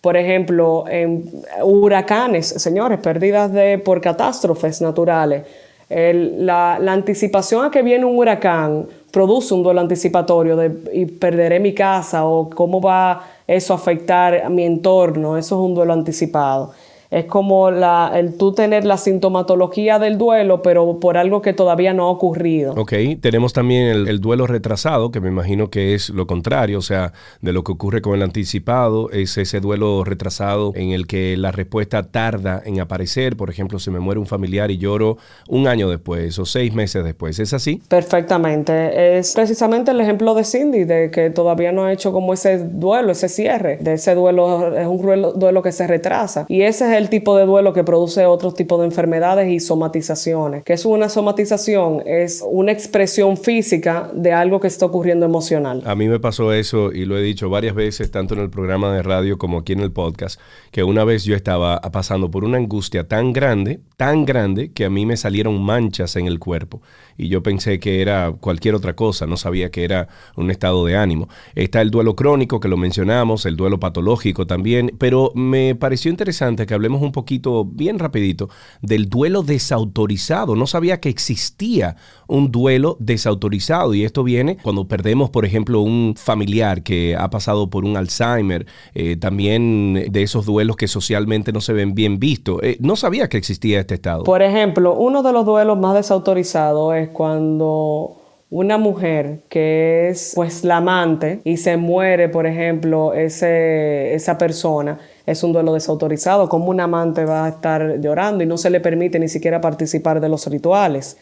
Por 0.00 0.16
ejemplo, 0.16 0.84
en 0.88 1.30
huracanes, 1.62 2.48
señores, 2.48 2.98
pérdidas 2.98 3.52
de, 3.52 3.78
por 3.78 4.00
catástrofes 4.00 4.80
naturales. 4.82 5.44
la, 5.88 6.74
anticipación 6.74 7.64
a 7.64 7.70
que 7.70 7.82
viene 7.82 8.04
un 8.04 8.18
huracán 8.18 8.86
produce 9.12 9.54
un 9.54 9.62
duelo 9.62 9.80
anticipatorio 9.80 10.56
de 10.56 10.72
y 10.92 11.06
perderé 11.06 11.60
mi 11.60 11.72
casa 11.74 12.26
o 12.26 12.50
cómo 12.50 12.80
va 12.80 13.22
eso 13.46 13.72
a 13.72 13.76
afectar 13.76 14.50
mi 14.50 14.64
entorno. 14.64 15.38
Eso 15.38 15.54
es 15.54 15.60
un 15.60 15.74
duelo 15.74 15.92
anticipado 15.92 16.72
es 17.10 17.26
como 17.26 17.70
la, 17.70 18.12
el 18.14 18.36
tú 18.36 18.52
tener 18.52 18.84
la 18.84 18.96
sintomatología 18.96 19.98
del 19.98 20.18
duelo, 20.18 20.62
pero 20.62 20.98
por 21.00 21.16
algo 21.16 21.42
que 21.42 21.52
todavía 21.52 21.92
no 21.92 22.04
ha 22.04 22.10
ocurrido. 22.10 22.74
Ok, 22.76 22.92
tenemos 23.20 23.52
también 23.52 24.06
el, 24.06 24.20
duelo 24.20 24.46
retrasado, 24.46 25.10
que 25.10 25.20
me 25.20 25.28
imagino 25.28 25.70
que 25.70 25.94
es 25.94 26.10
lo 26.10 26.26
contrario, 26.26 26.78
o 26.78 26.82
sea, 26.82 27.12
de 27.40 27.52
lo 27.52 27.64
que 27.64 27.72
ocurre 27.72 28.02
con 28.02 28.14
el 28.14 28.22
anticipado, 28.22 29.10
es 29.10 29.36
ese 29.38 29.60
duelo 29.60 30.04
retrasado 30.04 30.72
en 30.74 30.90
el 30.90 31.06
que 31.06 31.36
la 31.36 31.52
respuesta 31.52 32.02
tarda 32.04 32.62
en 32.64 32.80
aparecer. 32.80 33.36
Por 33.36 33.50
ejemplo, 33.50 33.78
si 33.78 33.90
me 33.90 34.00
muere 34.00 34.20
un 34.20 34.26
familiar 34.26 34.70
y 34.70 34.78
lloro 34.78 35.18
un 35.48 35.68
año 35.68 35.88
después 35.88 36.38
o 36.38 36.44
seis 36.44 36.74
meses 36.74 37.04
después, 37.04 37.38
¿es 37.38 37.52
así? 37.52 37.80
Perfectamente. 37.88 39.18
Es 39.18 39.34
precisamente 39.34 39.90
el 39.90 40.00
ejemplo 40.00 40.34
de 40.34 40.44
Cindy, 40.44 40.84
de 40.84 41.10
que 41.10 41.30
todavía 41.30 41.72
no 41.72 41.84
ha 41.84 41.92
hecho 41.92 42.12
como 42.12 42.32
ese 42.32 42.58
duelo, 42.58 43.12
ese 43.12 43.28
cierre, 43.28 43.78
de 43.80 43.94
ese 43.94 44.14
duelo, 44.14 44.76
es 44.76 44.86
un 44.86 45.00
duelo, 45.00 45.32
duelo 45.32 45.62
que 45.62 45.72
se 45.72 45.86
retrasa. 45.86 46.46
Y 46.48 46.62
ese 46.62 46.90
es 46.90 46.95
el 46.98 47.08
tipo 47.08 47.36
de 47.36 47.46
duelo 47.46 47.72
que 47.72 47.84
produce 47.84 48.26
otros 48.26 48.54
tipos 48.54 48.80
de 48.80 48.86
enfermedades 48.86 49.50
y 49.50 49.60
somatizaciones. 49.60 50.64
¿Qué 50.64 50.72
es 50.72 50.84
una 50.84 51.08
somatización? 51.08 52.02
Es 52.06 52.44
una 52.46 52.72
expresión 52.72 53.36
física 53.36 54.10
de 54.14 54.32
algo 54.32 54.60
que 54.60 54.68
está 54.68 54.86
ocurriendo 54.86 55.26
emocional. 55.26 55.82
A 55.86 55.94
mí 55.94 56.08
me 56.08 56.20
pasó 56.20 56.52
eso 56.52 56.92
y 56.92 57.04
lo 57.04 57.16
he 57.18 57.22
dicho 57.22 57.50
varias 57.50 57.74
veces, 57.74 58.10
tanto 58.10 58.34
en 58.34 58.40
el 58.40 58.50
programa 58.50 58.94
de 58.94 59.02
radio 59.02 59.38
como 59.38 59.58
aquí 59.58 59.72
en 59.72 59.80
el 59.80 59.92
podcast, 59.92 60.40
que 60.70 60.84
una 60.84 61.04
vez 61.04 61.24
yo 61.24 61.36
estaba 61.36 61.80
pasando 61.80 62.30
por 62.30 62.44
una 62.44 62.58
angustia 62.58 63.06
tan 63.06 63.32
grande, 63.32 63.80
tan 63.96 64.24
grande, 64.24 64.72
que 64.72 64.84
a 64.84 64.90
mí 64.90 65.06
me 65.06 65.16
salieron 65.16 65.62
manchas 65.62 66.16
en 66.16 66.26
el 66.26 66.38
cuerpo 66.38 66.82
y 67.16 67.28
yo 67.28 67.42
pensé 67.42 67.78
que 67.80 68.02
era 68.02 68.32
cualquier 68.32 68.74
otra 68.74 68.94
cosa, 68.94 69.26
no 69.26 69.36
sabía 69.36 69.70
que 69.70 69.84
era 69.84 70.08
un 70.36 70.50
estado 70.50 70.84
de 70.84 70.96
ánimo. 70.96 71.28
Está 71.54 71.80
el 71.80 71.90
duelo 71.90 72.16
crónico 72.16 72.60
que 72.60 72.68
lo 72.68 72.76
mencionamos, 72.76 73.46
el 73.46 73.56
duelo 73.56 73.80
patológico 73.80 74.46
también, 74.46 74.94
pero 74.98 75.32
me 75.34 75.74
pareció 75.74 76.10
interesante 76.10 76.66
que 76.66 76.74
hablemos 76.74 77.02
un 77.02 77.12
poquito, 77.12 77.64
bien 77.64 77.98
rapidito, 77.98 78.48
del 78.82 79.08
duelo 79.08 79.42
desautorizado. 79.42 80.56
No 80.56 80.66
sabía 80.66 81.00
que 81.00 81.08
existía 81.08 81.96
un 82.26 82.50
duelo 82.50 82.96
desautorizado 83.00 83.94
y 83.94 84.04
esto 84.04 84.24
viene 84.24 84.56
cuando 84.62 84.88
perdemos, 84.88 85.30
por 85.30 85.44
ejemplo, 85.44 85.80
un 85.80 86.14
familiar 86.16 86.82
que 86.82 87.16
ha 87.16 87.30
pasado 87.30 87.70
por 87.70 87.84
un 87.84 87.96
Alzheimer, 87.96 88.66
eh, 88.94 89.16
también 89.16 90.06
de 90.10 90.22
esos 90.22 90.46
duelos 90.46 90.76
que 90.76 90.88
socialmente 90.88 91.52
no 91.52 91.60
se 91.60 91.72
ven 91.72 91.94
bien 91.94 92.18
vistos. 92.18 92.60
Eh, 92.62 92.76
no 92.80 92.96
sabía 92.96 93.28
que 93.28 93.36
existía 93.36 93.80
este 93.80 93.94
estado. 93.94 94.24
Por 94.24 94.42
ejemplo, 94.42 94.94
uno 94.94 95.22
de 95.22 95.32
los 95.32 95.44
duelos 95.46 95.78
más 95.78 95.94
desautorizados 95.94 96.94
es 96.96 97.05
cuando 97.08 98.16
una 98.50 98.78
mujer 98.78 99.40
que 99.48 100.08
es 100.08 100.32
pues 100.34 100.62
la 100.64 100.76
amante 100.76 101.40
y 101.44 101.56
se 101.56 101.76
muere, 101.76 102.28
por 102.28 102.46
ejemplo, 102.46 103.12
ese, 103.12 104.14
esa 104.14 104.38
persona, 104.38 105.00
es 105.26 105.42
un 105.42 105.52
duelo 105.52 105.74
desautorizado. 105.74 106.48
Como 106.48 106.66
un 106.66 106.80
amante 106.80 107.24
va 107.24 107.46
a 107.46 107.48
estar 107.48 108.00
llorando 108.00 108.44
y 108.44 108.46
no 108.46 108.56
se 108.56 108.70
le 108.70 108.80
permite 108.80 109.18
ni 109.18 109.28
siquiera 109.28 109.60
participar 109.60 110.20
de 110.20 110.28
los 110.28 110.46
rituales? 110.46 111.16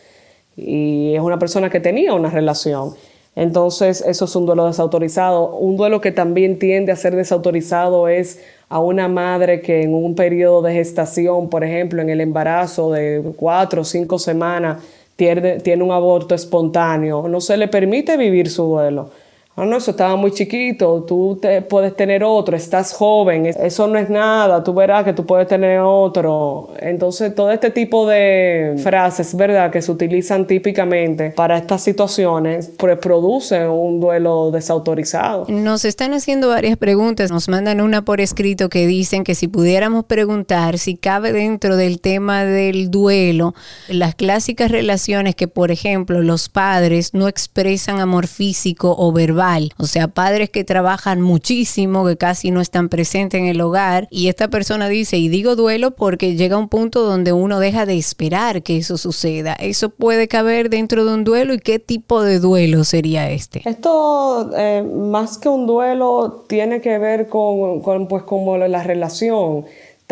Y 0.56 1.14
es 1.14 1.20
una 1.20 1.38
persona 1.38 1.70
que 1.70 1.80
tenía 1.80 2.14
una 2.14 2.30
relación. 2.30 2.94
Entonces, 3.36 4.04
eso 4.06 4.26
es 4.26 4.36
un 4.36 4.46
duelo 4.46 4.66
desautorizado. 4.66 5.56
Un 5.56 5.76
duelo 5.76 6.00
que 6.00 6.12
también 6.12 6.58
tiende 6.58 6.92
a 6.92 6.96
ser 6.96 7.16
desautorizado 7.16 8.06
es 8.06 8.40
a 8.68 8.78
una 8.78 9.08
madre 9.08 9.60
que 9.60 9.82
en 9.82 9.94
un 9.94 10.14
periodo 10.14 10.62
de 10.62 10.74
gestación, 10.74 11.48
por 11.48 11.64
ejemplo, 11.64 12.00
en 12.00 12.10
el 12.10 12.20
embarazo 12.20 12.92
de 12.92 13.22
cuatro 13.36 13.82
o 13.82 13.84
cinco 13.84 14.18
semanas, 14.18 14.78
tiene, 15.16 15.82
un 15.82 15.92
aborto 15.92 16.34
espontáneo, 16.34 17.28
no 17.28 17.40
se 17.40 17.56
le 17.56 17.68
permite 17.68 18.16
vivir 18.16 18.50
su 18.50 18.64
duelo. 18.64 19.10
Ah, 19.56 19.64
no, 19.64 19.76
eso 19.76 19.92
estaba 19.92 20.16
muy 20.16 20.32
chiquito, 20.32 21.04
tú 21.06 21.38
te 21.40 21.62
puedes 21.62 21.94
tener 21.94 22.24
otro, 22.24 22.56
estás 22.56 22.92
joven, 22.92 23.46
eso 23.46 23.86
no 23.86 23.96
es 24.00 24.10
nada, 24.10 24.64
tú 24.64 24.74
verás 24.74 25.04
que 25.04 25.12
tú 25.12 25.24
puedes 25.24 25.46
tener 25.46 25.78
otro. 25.78 26.70
Entonces, 26.80 27.32
todo 27.36 27.52
este 27.52 27.70
tipo 27.70 28.04
de 28.04 28.74
frases, 28.82 29.36
¿verdad?, 29.36 29.70
que 29.70 29.80
se 29.80 29.92
utilizan 29.92 30.48
típicamente 30.48 31.30
para 31.30 31.56
estas 31.56 31.82
situaciones, 31.82 32.72
pues 32.76 32.98
producen 32.98 33.68
un 33.68 34.00
duelo 34.00 34.50
desautorizado. 34.50 35.46
Nos 35.48 35.84
están 35.84 36.14
haciendo 36.14 36.48
varias 36.48 36.76
preguntas, 36.76 37.30
nos 37.30 37.48
mandan 37.48 37.80
una 37.80 38.04
por 38.04 38.20
escrito 38.20 38.68
que 38.68 38.88
dicen 38.88 39.22
que 39.22 39.36
si 39.36 39.46
pudiéramos 39.46 40.04
preguntar 40.06 40.78
si 40.78 40.96
cabe 40.96 41.32
dentro 41.32 41.76
del 41.76 42.00
tema 42.00 42.44
del 42.44 42.90
duelo 42.90 43.54
las 43.88 44.16
clásicas 44.16 44.72
relaciones 44.72 45.36
que, 45.36 45.46
por 45.46 45.70
ejemplo, 45.70 46.22
los 46.22 46.48
padres 46.48 47.14
no 47.14 47.28
expresan 47.28 48.00
amor 48.00 48.26
físico 48.26 48.96
o 48.98 49.12
verbal 49.12 49.43
o 49.76 49.86
sea, 49.86 50.08
padres 50.08 50.50
que 50.50 50.64
trabajan 50.64 51.20
muchísimo, 51.20 52.04
que 52.06 52.16
casi 52.16 52.50
no 52.50 52.60
están 52.60 52.88
presentes 52.88 53.40
en 53.40 53.46
el 53.46 53.60
hogar, 53.60 54.08
y 54.10 54.28
esta 54.28 54.48
persona 54.48 54.88
dice, 54.88 55.16
y 55.16 55.28
digo 55.28 55.56
duelo 55.56 55.92
porque 55.92 56.36
llega 56.36 56.56
un 56.56 56.68
punto 56.68 57.02
donde 57.04 57.32
uno 57.32 57.58
deja 57.60 57.86
de 57.86 57.96
esperar 57.96 58.62
que 58.62 58.76
eso 58.76 58.98
suceda. 58.98 59.54
¿Eso 59.54 59.90
puede 59.90 60.28
caber 60.28 60.70
dentro 60.70 61.04
de 61.04 61.14
un 61.14 61.24
duelo 61.24 61.54
y 61.54 61.58
qué 61.58 61.78
tipo 61.78 62.22
de 62.22 62.40
duelo 62.40 62.84
sería 62.84 63.30
este? 63.30 63.62
Esto, 63.64 64.50
eh, 64.56 64.82
más 64.82 65.38
que 65.38 65.48
un 65.48 65.66
duelo, 65.66 66.44
tiene 66.48 66.80
que 66.80 66.98
ver 66.98 67.28
con, 67.28 67.80
con 67.80 68.08
pues, 68.08 68.22
como 68.24 68.56
la 68.56 68.82
relación 68.82 69.64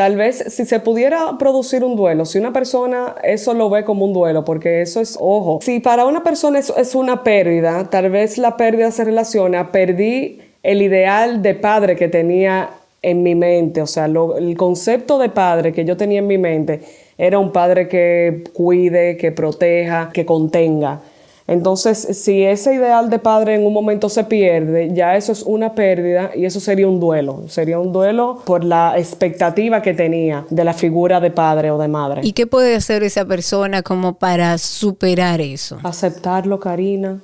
Tal 0.02 0.16
vez 0.16 0.42
si 0.48 0.66
se 0.66 0.80
pudiera 0.80 1.38
producir 1.38 1.84
un 1.84 1.94
duelo, 1.94 2.24
si 2.24 2.36
una 2.36 2.52
persona 2.52 3.14
eso 3.22 3.54
lo 3.54 3.70
ve 3.70 3.84
como 3.84 4.04
un 4.04 4.12
duelo, 4.12 4.44
porque 4.44 4.82
eso 4.82 5.00
es, 5.00 5.16
ojo, 5.20 5.60
si 5.62 5.78
para 5.78 6.06
una 6.06 6.24
persona 6.24 6.58
eso 6.58 6.76
es 6.76 6.96
una 6.96 7.22
pérdida, 7.22 7.88
tal 7.88 8.10
vez 8.10 8.36
la 8.36 8.56
pérdida 8.56 8.90
se 8.90 9.04
relaciona, 9.04 9.70
perdí 9.70 10.40
el 10.64 10.82
ideal 10.82 11.40
de 11.40 11.54
padre 11.54 11.94
que 11.94 12.08
tenía 12.08 12.70
en 13.00 13.22
mi 13.22 13.36
mente, 13.36 13.80
o 13.80 13.86
sea, 13.86 14.06
el 14.06 14.56
concepto 14.56 15.20
de 15.20 15.28
padre 15.28 15.72
que 15.72 15.84
yo 15.84 15.96
tenía 15.96 16.18
en 16.18 16.26
mi 16.26 16.36
mente 16.36 16.80
era 17.16 17.38
un 17.38 17.52
padre 17.52 17.86
que 17.86 18.42
cuide, 18.52 19.16
que 19.16 19.30
proteja, 19.30 20.10
que 20.12 20.26
contenga. 20.26 21.00
Entonces, 21.52 22.08
si 22.12 22.42
ese 22.42 22.74
ideal 22.74 23.10
de 23.10 23.18
padre 23.18 23.54
en 23.56 23.66
un 23.66 23.74
momento 23.74 24.08
se 24.08 24.24
pierde, 24.24 24.90
ya 24.94 25.16
eso 25.16 25.32
es 25.32 25.42
una 25.42 25.74
pérdida 25.74 26.30
y 26.34 26.46
eso 26.46 26.60
sería 26.60 26.88
un 26.88 26.98
duelo. 26.98 27.44
Sería 27.48 27.78
un 27.78 27.92
duelo 27.92 28.40
por 28.46 28.64
la 28.64 28.94
expectativa 28.96 29.82
que 29.82 29.92
tenía 29.92 30.46
de 30.48 30.64
la 30.64 30.72
figura 30.72 31.20
de 31.20 31.30
padre 31.30 31.70
o 31.70 31.76
de 31.76 31.88
madre. 31.88 32.22
¿Y 32.24 32.32
qué 32.32 32.46
puede 32.46 32.74
hacer 32.74 33.02
esa 33.02 33.26
persona 33.26 33.82
como 33.82 34.14
para 34.14 34.56
superar 34.56 35.42
eso? 35.42 35.78
Aceptarlo, 35.82 36.58
Karina 36.58 37.20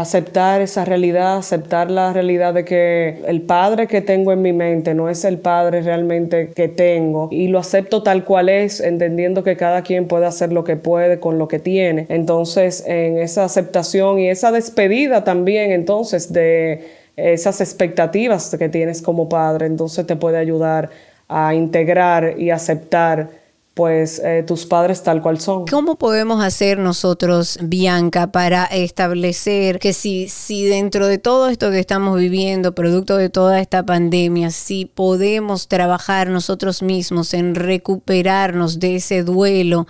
aceptar 0.00 0.60
esa 0.60 0.84
realidad, 0.84 1.38
aceptar 1.38 1.90
la 1.90 2.12
realidad 2.12 2.54
de 2.54 2.64
que 2.64 3.22
el 3.26 3.42
padre 3.42 3.86
que 3.86 4.00
tengo 4.00 4.32
en 4.32 4.42
mi 4.42 4.52
mente 4.52 4.94
no 4.94 5.08
es 5.08 5.24
el 5.24 5.38
padre 5.38 5.82
realmente 5.82 6.50
que 6.54 6.68
tengo 6.68 7.28
y 7.30 7.48
lo 7.48 7.58
acepto 7.58 8.02
tal 8.02 8.24
cual 8.24 8.48
es, 8.48 8.80
entendiendo 8.80 9.42
que 9.42 9.56
cada 9.56 9.82
quien 9.82 10.06
puede 10.08 10.26
hacer 10.26 10.52
lo 10.52 10.64
que 10.64 10.76
puede 10.76 11.20
con 11.20 11.38
lo 11.38 11.48
que 11.48 11.58
tiene. 11.58 12.06
Entonces, 12.08 12.84
en 12.86 13.18
esa 13.18 13.44
aceptación 13.44 14.18
y 14.18 14.28
esa 14.28 14.52
despedida 14.52 15.24
también, 15.24 15.72
entonces, 15.72 16.32
de 16.32 16.84
esas 17.16 17.60
expectativas 17.60 18.54
que 18.58 18.68
tienes 18.68 19.02
como 19.02 19.28
padre, 19.28 19.66
entonces 19.66 20.06
te 20.06 20.16
puede 20.16 20.38
ayudar 20.38 20.90
a 21.28 21.54
integrar 21.54 22.34
y 22.38 22.50
aceptar 22.50 23.39
pues 23.80 24.20
eh, 24.22 24.44
tus 24.46 24.66
padres 24.66 25.02
tal 25.02 25.22
cual 25.22 25.40
son. 25.40 25.64
¿Cómo 25.66 25.96
podemos 25.96 26.44
hacer 26.44 26.76
nosotros, 26.76 27.58
Bianca, 27.62 28.30
para 28.30 28.66
establecer 28.66 29.78
que 29.78 29.94
si, 29.94 30.28
si 30.28 30.66
dentro 30.66 31.06
de 31.06 31.16
todo 31.16 31.48
esto 31.48 31.70
que 31.70 31.78
estamos 31.78 32.18
viviendo, 32.18 32.74
producto 32.74 33.16
de 33.16 33.30
toda 33.30 33.58
esta 33.58 33.82
pandemia, 33.86 34.50
si 34.50 34.84
podemos 34.84 35.66
trabajar 35.66 36.28
nosotros 36.28 36.82
mismos 36.82 37.32
en 37.32 37.54
recuperarnos 37.54 38.80
de 38.80 38.96
ese 38.96 39.22
duelo 39.22 39.86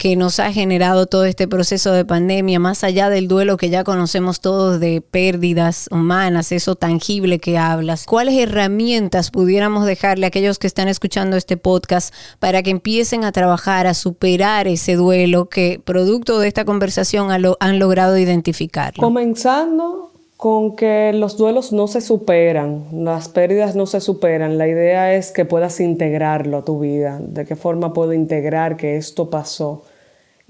que 0.00 0.16
nos 0.16 0.40
ha 0.40 0.50
generado 0.50 1.04
todo 1.04 1.26
este 1.26 1.46
proceso 1.46 1.92
de 1.92 2.06
pandemia, 2.06 2.58
más 2.58 2.84
allá 2.84 3.10
del 3.10 3.28
duelo 3.28 3.58
que 3.58 3.68
ya 3.68 3.84
conocemos 3.84 4.40
todos 4.40 4.80
de 4.80 5.02
pérdidas 5.02 5.90
humanas, 5.92 6.52
eso 6.52 6.74
tangible 6.74 7.38
que 7.38 7.58
hablas, 7.58 8.06
¿cuáles 8.06 8.38
herramientas 8.38 9.30
pudiéramos 9.30 9.84
dejarle 9.84 10.24
a 10.24 10.28
aquellos 10.28 10.58
que 10.58 10.66
están 10.66 10.88
escuchando 10.88 11.36
este 11.36 11.58
podcast 11.58 12.14
para 12.38 12.62
que 12.62 12.70
empiecen 12.70 13.24
a 13.24 13.32
trabajar, 13.32 13.86
a 13.86 13.92
superar 13.92 14.68
ese 14.68 14.94
duelo 14.94 15.50
que 15.50 15.82
producto 15.84 16.38
de 16.38 16.48
esta 16.48 16.64
conversación 16.64 17.28
han 17.30 17.78
logrado 17.78 18.16
identificar? 18.16 18.94
Comenzando 18.94 20.12
con 20.38 20.76
que 20.76 21.12
los 21.12 21.36
duelos 21.36 21.74
no 21.74 21.88
se 21.88 22.00
superan, 22.00 22.86
las 22.90 23.28
pérdidas 23.28 23.76
no 23.76 23.84
se 23.84 24.00
superan. 24.00 24.56
La 24.56 24.66
idea 24.66 25.14
es 25.14 25.30
que 25.30 25.44
puedas 25.44 25.78
integrarlo 25.78 26.56
a 26.56 26.64
tu 26.64 26.80
vida. 26.80 27.18
¿De 27.20 27.44
qué 27.44 27.54
forma 27.54 27.92
puedo 27.92 28.14
integrar 28.14 28.78
que 28.78 28.96
esto 28.96 29.28
pasó? 29.28 29.82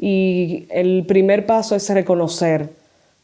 Y 0.02 0.64
el 0.70 1.04
primer 1.04 1.44
paso 1.44 1.76
es 1.76 1.90
reconocer, 1.90 2.70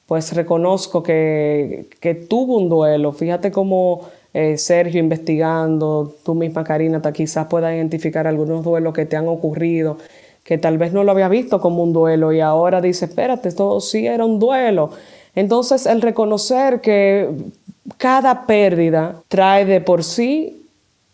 pues 0.04 0.34
reconozco 0.34 1.02
que, 1.02 1.86
tuvo 2.28 2.58
un 2.58 2.68
duelo. 2.68 3.12
Fíjate 3.12 3.50
cómo 3.50 4.02
eh, 4.34 4.58
Sergio 4.58 5.00
investigando, 5.00 6.14
tú 6.22 6.34
misma 6.34 6.64
Karina, 6.64 7.00
quizás 7.14 7.46
pueda 7.46 7.74
identificar 7.74 8.26
algunos 8.26 8.62
duelos 8.62 8.92
que 8.92 9.06
te 9.06 9.16
han 9.16 9.26
ocurrido, 9.26 9.96
que 10.44 10.58
tal 10.58 10.76
vez 10.76 10.92
no 10.92 11.02
lo 11.02 11.12
había 11.12 11.28
visto 11.28 11.62
como 11.62 11.82
un 11.82 11.94
duelo 11.94 12.30
y 12.34 12.40
ahora 12.40 12.82
dice, 12.82 13.06
espérate, 13.06 13.48
esto 13.48 13.80
sí 13.80 14.06
era 14.06 14.26
un 14.26 14.38
duelo. 14.38 14.90
Entonces 15.34 15.86
el 15.86 16.02
reconocer 16.02 16.82
que 16.82 17.30
cada 17.96 18.44
pérdida 18.44 19.22
trae 19.28 19.64
de 19.64 19.80
por 19.80 20.04
sí 20.04 20.66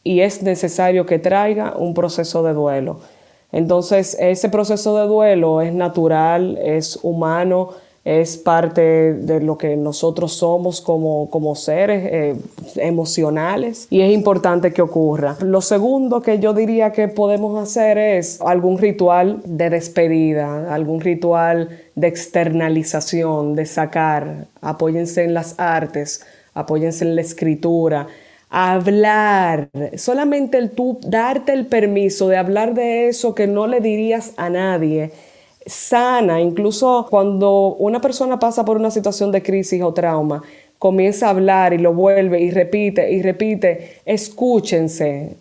y 0.03 0.23
es 0.23 0.43
necesario 0.43 1.07
que 1.07 1.21
traiga 1.21 1.77
un 1.77 1.95
proceso 1.95 2.43
de 2.43 2.53
duelo. 2.53 2.99
Entonces, 3.53 4.17
ese 4.19 4.49
proceso 4.49 4.97
de 4.99 5.07
duelo 5.07 5.61
es 5.61 5.73
natural, 5.75 6.59
es 6.63 6.99
humano, 7.03 7.71
es 8.05 8.37
parte 8.37 9.15
de 9.15 9.41
lo 9.41 9.57
que 9.57 9.77
nosotros 9.77 10.33
somos 10.33 10.81
como, 10.81 11.31
como 11.31 11.55
seres 11.55 12.03
eh, 12.11 12.37
emocionales 12.77 13.87
y 13.91 14.01
es 14.01 14.13
importante 14.13 14.73
que 14.73 14.83
ocurra. 14.83 15.37
Lo 15.41 15.61
segundo 15.61 16.21
que 16.21 16.41
yo 16.41 16.53
diría 16.53 16.91
que 16.91 17.07
podemos 17.07 17.63
hacer 17.63 17.99
es 17.99 18.41
algún 18.41 18.79
ritual 18.79 19.41
de 19.45 19.71
despedida, 19.71 20.75
algún 20.75 21.01
ritual 21.01 21.69
de 21.95 22.09
externalización, 22.09 23.55
de 23.55 23.67
sacar. 23.67 24.47
Apóyense 24.61 25.23
en 25.23 25.35
las 25.35 25.61
artes, 25.61 26.27
apóyense 26.55 27.05
en 27.05 27.15
la 27.15 27.21
escritura, 27.21 28.09
hablar, 28.53 29.71
solamente 29.97 30.59
el 30.59 30.73
tú 30.73 30.99
darte 31.03 31.55
el 31.55 31.67
permiso 31.67 32.29
de 32.29 32.37
hablar 32.37 32.75
de 32.75 33.09
eso 33.09 33.35
que 33.35 33.47
no 33.47 33.67
le 33.67 33.81
dirías 33.81 34.35
a 34.37 34.51
nadie, 34.51 35.11
sana, 35.65 36.39
incluso 36.39 37.07
cuando 37.09 37.75
una 37.79 38.03
persona 38.03 38.39
pasa 38.39 38.63
por 38.63 38.77
una 38.77 38.91
situación 38.91 39.33
de 39.33 39.43
crisis 39.43 39.81
o 39.83 39.95
trauma, 39.95 40.43
comienza 40.79 41.29
a 41.29 41.31
hablar 41.31 41.73
y 41.73 41.79
lo 41.79 41.95
vuelve 41.95 42.41
y 42.41 42.51
repite 42.51 43.11
y 43.11 43.23
repite, 43.23 44.01
escúchense, 44.05 45.35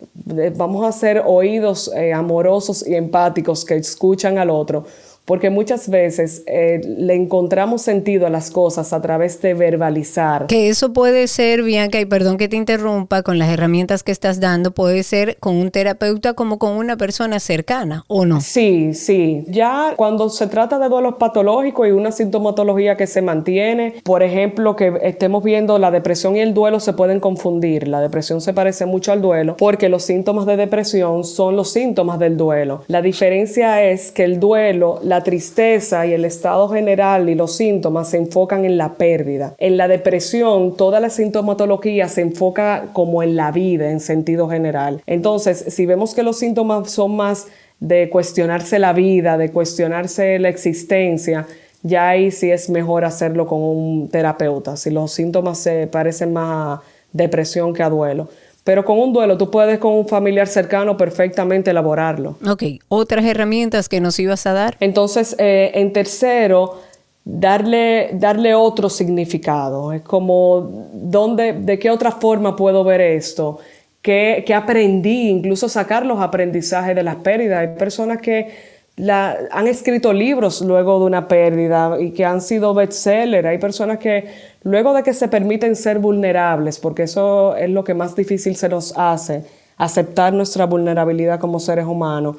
vamos 0.56 0.86
a 0.86 0.92
ser 0.92 1.22
oídos 1.26 1.92
eh, 1.94 2.14
amorosos 2.14 2.86
y 2.86 2.94
empáticos 2.94 3.66
que 3.66 3.74
escuchan 3.74 4.38
al 4.38 4.48
otro 4.48 4.84
porque 5.24 5.50
muchas 5.50 5.88
veces 5.88 6.42
eh, 6.46 6.80
le 6.84 7.14
encontramos 7.14 7.82
sentido 7.82 8.26
a 8.26 8.30
las 8.30 8.50
cosas 8.50 8.92
a 8.92 9.00
través 9.00 9.40
de 9.40 9.54
verbalizar. 9.54 10.46
Que 10.46 10.68
eso 10.68 10.92
puede 10.92 11.28
ser, 11.28 11.62
Bianca, 11.62 12.00
y 12.00 12.06
perdón 12.06 12.38
que 12.38 12.48
te 12.48 12.56
interrumpa, 12.56 13.22
con 13.22 13.38
las 13.38 13.48
herramientas 13.50 14.02
que 14.02 14.12
estás 14.12 14.40
dando, 14.40 14.72
puede 14.72 15.02
ser 15.02 15.36
con 15.38 15.56
un 15.56 15.70
terapeuta 15.70 16.34
como 16.34 16.58
con 16.58 16.72
una 16.72 16.96
persona 16.96 17.40
cercana, 17.40 18.04
¿o 18.08 18.24
no? 18.24 18.40
Sí, 18.40 18.94
sí. 18.94 19.44
Ya 19.48 19.94
cuando 19.96 20.28
se 20.28 20.46
trata 20.46 20.78
de 20.78 20.88
duelos 20.88 21.14
patológicos 21.18 21.86
y 21.88 21.92
una 21.92 22.12
sintomatología 22.12 22.96
que 22.96 23.06
se 23.06 23.22
mantiene, 23.22 23.94
por 24.04 24.22
ejemplo, 24.22 24.76
que 24.76 24.92
estemos 25.02 25.42
viendo 25.44 25.78
la 25.78 25.90
depresión 25.90 26.36
y 26.36 26.40
el 26.40 26.54
duelo 26.54 26.80
se 26.80 26.92
pueden 26.92 27.20
confundir. 27.20 27.88
La 27.88 28.00
depresión 28.00 28.40
se 28.40 28.52
parece 28.52 28.86
mucho 28.86 29.12
al 29.12 29.22
duelo 29.22 29.56
porque 29.58 29.88
los 29.88 30.02
síntomas 30.02 30.46
de 30.46 30.56
depresión 30.56 31.24
son 31.24 31.56
los 31.56 31.70
síntomas 31.72 32.18
del 32.18 32.36
duelo. 32.36 32.82
La 32.88 33.02
diferencia 33.02 33.82
es 33.84 34.12
que 34.12 34.24
el 34.24 34.40
duelo, 34.40 35.00
la 35.12 35.22
tristeza 35.22 36.06
y 36.06 36.14
el 36.14 36.24
estado 36.24 36.70
general 36.70 37.28
y 37.28 37.34
los 37.34 37.54
síntomas 37.54 38.08
se 38.08 38.16
enfocan 38.16 38.64
en 38.64 38.78
la 38.78 38.94
pérdida. 38.94 39.54
En 39.58 39.76
la 39.76 39.86
depresión, 39.86 40.74
toda 40.74 41.00
la 41.00 41.10
sintomatología 41.10 42.08
se 42.08 42.22
enfoca 42.22 42.86
como 42.94 43.22
en 43.22 43.36
la 43.36 43.52
vida 43.52 43.90
en 43.90 44.00
sentido 44.00 44.48
general. 44.48 45.02
Entonces, 45.06 45.66
si 45.68 45.84
vemos 45.84 46.14
que 46.14 46.22
los 46.22 46.38
síntomas 46.38 46.90
son 46.90 47.14
más 47.14 47.48
de 47.78 48.08
cuestionarse 48.08 48.78
la 48.78 48.94
vida, 48.94 49.36
de 49.36 49.50
cuestionarse 49.50 50.38
la 50.38 50.48
existencia, 50.48 51.46
ya 51.82 52.08
ahí 52.08 52.30
sí 52.30 52.50
es 52.50 52.70
mejor 52.70 53.04
hacerlo 53.04 53.46
con 53.46 53.60
un 53.60 54.08
terapeuta, 54.08 54.78
si 54.78 54.88
los 54.88 55.12
síntomas 55.12 55.58
se 55.58 55.88
parecen 55.88 56.32
más 56.32 56.78
a 56.78 56.82
depresión 57.12 57.74
que 57.74 57.82
a 57.82 57.90
duelo. 57.90 58.30
Pero 58.64 58.84
con 58.84 58.98
un 58.98 59.12
duelo 59.12 59.36
tú 59.36 59.50
puedes 59.50 59.78
con 59.78 59.92
un 59.92 60.06
familiar 60.06 60.46
cercano 60.46 60.96
perfectamente 60.96 61.70
elaborarlo. 61.70 62.36
Ok, 62.46 62.64
otras 62.88 63.24
herramientas 63.24 63.88
que 63.88 64.00
nos 64.00 64.18
ibas 64.18 64.46
a 64.46 64.52
dar. 64.52 64.76
Entonces, 64.78 65.34
eh, 65.38 65.72
en 65.74 65.92
tercero, 65.92 66.80
darle, 67.24 68.10
darle 68.14 68.54
otro 68.54 68.88
significado. 68.88 69.92
Es 69.92 70.02
como, 70.02 70.88
¿dónde, 70.92 71.54
¿de 71.54 71.78
qué 71.78 71.90
otra 71.90 72.12
forma 72.12 72.54
puedo 72.54 72.84
ver 72.84 73.00
esto? 73.00 73.58
¿Qué, 74.00 74.44
¿Qué 74.46 74.54
aprendí? 74.54 75.28
Incluso 75.28 75.68
sacar 75.68 76.06
los 76.06 76.20
aprendizajes 76.20 76.94
de 76.94 77.02
las 77.02 77.16
pérdidas. 77.16 77.60
Hay 77.60 77.76
personas 77.76 78.20
que 78.20 78.71
la, 78.96 79.38
han 79.50 79.66
escrito 79.66 80.12
libros 80.12 80.60
luego 80.60 80.98
de 81.00 81.06
una 81.06 81.26
pérdida 81.28 81.98
y 82.00 82.10
que 82.10 82.24
han 82.24 82.40
sido 82.40 82.74
bestsellers. 82.74 83.46
Hay 83.46 83.58
personas 83.58 83.98
que 83.98 84.28
luego 84.64 84.92
de 84.94 85.02
que 85.02 85.14
se 85.14 85.28
permiten 85.28 85.76
ser 85.76 85.98
vulnerables, 85.98 86.78
porque 86.78 87.04
eso 87.04 87.56
es 87.56 87.70
lo 87.70 87.84
que 87.84 87.94
más 87.94 88.14
difícil 88.14 88.56
se 88.56 88.68
nos 88.68 88.96
hace, 88.96 89.44
aceptar 89.76 90.32
nuestra 90.32 90.66
vulnerabilidad 90.66 91.40
como 91.40 91.58
seres 91.58 91.86
humanos, 91.86 92.36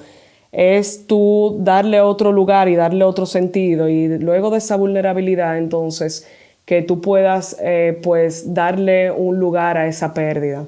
es 0.52 1.08
tú 1.08 1.58
darle 1.62 2.00
otro 2.00 2.32
lugar 2.32 2.70
y 2.70 2.76
darle 2.76 3.04
otro 3.04 3.26
sentido. 3.26 3.90
Y 3.90 4.20
luego 4.20 4.52
de 4.52 4.60
esa 4.60 4.76
vulnerabilidad 4.76 5.58
entonces 5.58 6.28
que 6.66 6.82
tú 6.82 7.02
puedas 7.02 7.58
eh, 7.60 8.00
pues 8.02 8.54
darle 8.54 9.12
un 9.12 9.40
lugar 9.40 9.78
a 9.78 9.88
esa 9.88 10.14
pérdida, 10.14 10.66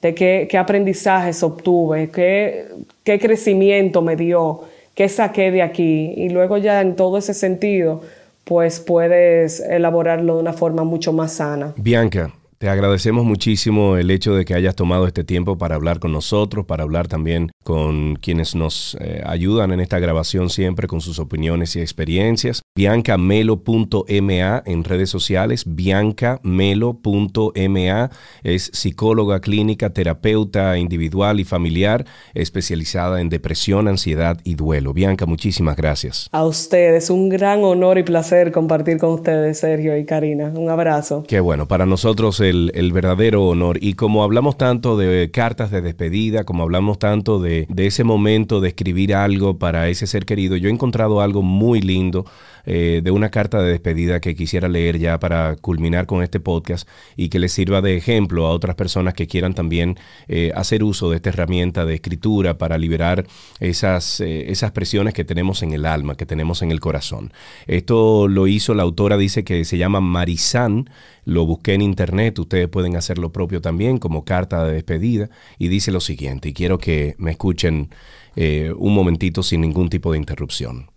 de 0.00 0.14
qué, 0.14 0.46
qué 0.48 0.56
aprendizajes 0.56 1.42
obtuve, 1.42 2.10
qué, 2.10 2.66
qué 3.04 3.18
crecimiento 3.18 4.00
me 4.00 4.16
dio, 4.16 4.62
qué 4.96 5.08
saqué 5.08 5.52
de 5.52 5.62
aquí 5.62 6.12
y 6.16 6.30
luego 6.30 6.58
ya 6.58 6.80
en 6.80 6.96
todo 6.96 7.18
ese 7.18 7.34
sentido 7.34 8.00
pues 8.44 8.80
puedes 8.80 9.60
elaborarlo 9.60 10.36
de 10.36 10.40
una 10.40 10.52
forma 10.52 10.84
mucho 10.84 11.12
más 11.12 11.32
sana. 11.34 11.74
Bianca, 11.76 12.32
te 12.58 12.68
agradecemos 12.68 13.24
muchísimo 13.24 13.96
el 13.96 14.10
hecho 14.10 14.34
de 14.34 14.44
que 14.44 14.54
hayas 14.54 14.74
tomado 14.74 15.06
este 15.06 15.24
tiempo 15.24 15.58
para 15.58 15.74
hablar 15.74 15.98
con 15.98 16.12
nosotros, 16.12 16.64
para 16.64 16.84
hablar 16.84 17.08
también 17.08 17.50
con 17.62 18.16
quienes 18.16 18.54
nos 18.54 18.96
eh, 19.00 19.22
ayudan 19.26 19.72
en 19.72 19.80
esta 19.80 19.98
grabación 19.98 20.48
siempre 20.48 20.86
con 20.86 21.00
sus 21.00 21.18
opiniones 21.18 21.76
y 21.76 21.80
experiencias. 21.80 22.62
Biancamelo.ma 22.76 24.62
en 24.64 24.84
redes 24.84 25.10
sociales, 25.10 25.64
biancamelo.ma 25.66 28.10
es 28.42 28.70
psicóloga 28.72 29.40
clínica, 29.40 29.90
terapeuta 29.90 30.78
individual 30.78 31.40
y 31.40 31.44
familiar, 31.44 32.06
especializada 32.34 33.20
en 33.20 33.28
depresión, 33.28 33.88
ansiedad 33.88 34.38
y 34.44 34.54
duelo. 34.54 34.94
Bianca, 34.94 35.26
muchísimas 35.26 35.76
gracias. 35.76 36.28
A 36.32 36.44
ustedes, 36.44 37.10
un 37.10 37.28
gran 37.28 37.64
honor 37.64 37.98
y 37.98 38.02
placer 38.02 38.52
compartir 38.52 38.98
con 38.98 39.10
ustedes, 39.10 39.58
Sergio 39.58 39.96
y 39.96 40.06
Karina. 40.06 40.52
Un 40.54 40.70
abrazo. 40.70 41.24
Qué 41.26 41.40
bueno, 41.40 41.68
para 41.68 41.84
nosotros 41.84 42.40
el, 42.50 42.92
verdadero 42.92 43.44
honor. 43.44 43.78
Y 43.80 43.94
como 43.94 44.22
hablamos 44.22 44.56
tanto 44.56 44.96
de 44.96 45.30
cartas 45.30 45.70
de 45.70 45.82
despedida, 45.82 46.44
como 46.44 46.62
hablamos 46.62 46.98
tanto 46.98 47.40
de, 47.40 47.66
de 47.68 47.86
ese 47.86 48.04
momento 48.04 48.60
de 48.60 48.68
escribir 48.68 49.14
algo 49.14 49.58
para 49.58 49.88
ese 49.88 50.06
ser 50.06 50.24
querido, 50.24 50.56
yo 50.56 50.68
he 50.68 50.72
encontrado 50.72 51.20
algo 51.20 51.42
muy 51.42 51.80
lindo 51.80 52.24
eh, 52.66 53.00
de 53.02 53.12
una 53.12 53.30
carta 53.30 53.62
de 53.62 53.70
despedida 53.70 54.20
que 54.20 54.34
quisiera 54.34 54.68
leer 54.68 54.98
ya 54.98 55.20
para 55.20 55.54
culminar 55.54 56.06
con 56.06 56.22
este 56.22 56.40
podcast 56.40 56.88
y 57.16 57.28
que 57.28 57.38
les 57.38 57.52
sirva 57.52 57.80
de 57.80 57.96
ejemplo 57.96 58.46
a 58.46 58.50
otras 58.50 58.74
personas 58.74 59.14
que 59.14 59.28
quieran 59.28 59.54
también 59.54 59.96
eh, 60.26 60.50
hacer 60.56 60.82
uso 60.82 61.08
de 61.08 61.16
esta 61.16 61.28
herramienta 61.28 61.84
de 61.84 61.94
escritura 61.94 62.58
para 62.58 62.76
liberar 62.76 63.24
esas, 63.60 64.20
eh, 64.20 64.50
esas 64.50 64.72
presiones 64.72 65.14
que 65.14 65.24
tenemos 65.24 65.62
en 65.62 65.72
el 65.72 65.86
alma, 65.86 66.16
que 66.16 66.26
tenemos 66.26 66.60
en 66.62 66.72
el 66.72 66.80
corazón. 66.80 67.32
Esto 67.68 68.26
lo 68.26 68.48
hizo 68.48 68.74
la 68.74 68.82
autora, 68.82 69.16
dice 69.16 69.44
que 69.44 69.64
se 69.64 69.78
llama 69.78 70.00
Marizán, 70.00 70.90
lo 71.24 71.46
busqué 71.46 71.74
en 71.74 71.82
internet, 71.82 72.36
ustedes 72.40 72.68
pueden 72.68 72.96
hacer 72.96 73.18
lo 73.18 73.30
propio 73.30 73.60
también 73.60 73.98
como 73.98 74.24
carta 74.24 74.64
de 74.64 74.74
despedida 74.74 75.30
y 75.58 75.68
dice 75.68 75.92
lo 75.92 76.00
siguiente, 76.00 76.48
y 76.48 76.52
quiero 76.52 76.78
que 76.78 77.14
me 77.18 77.30
escuchen 77.30 77.90
un 78.36 78.94
momentito 78.94 79.42
sin 79.42 79.62
ningún 79.62 79.88
tipo 79.88 80.12
de 80.12 80.18
interrupción. 80.18 80.90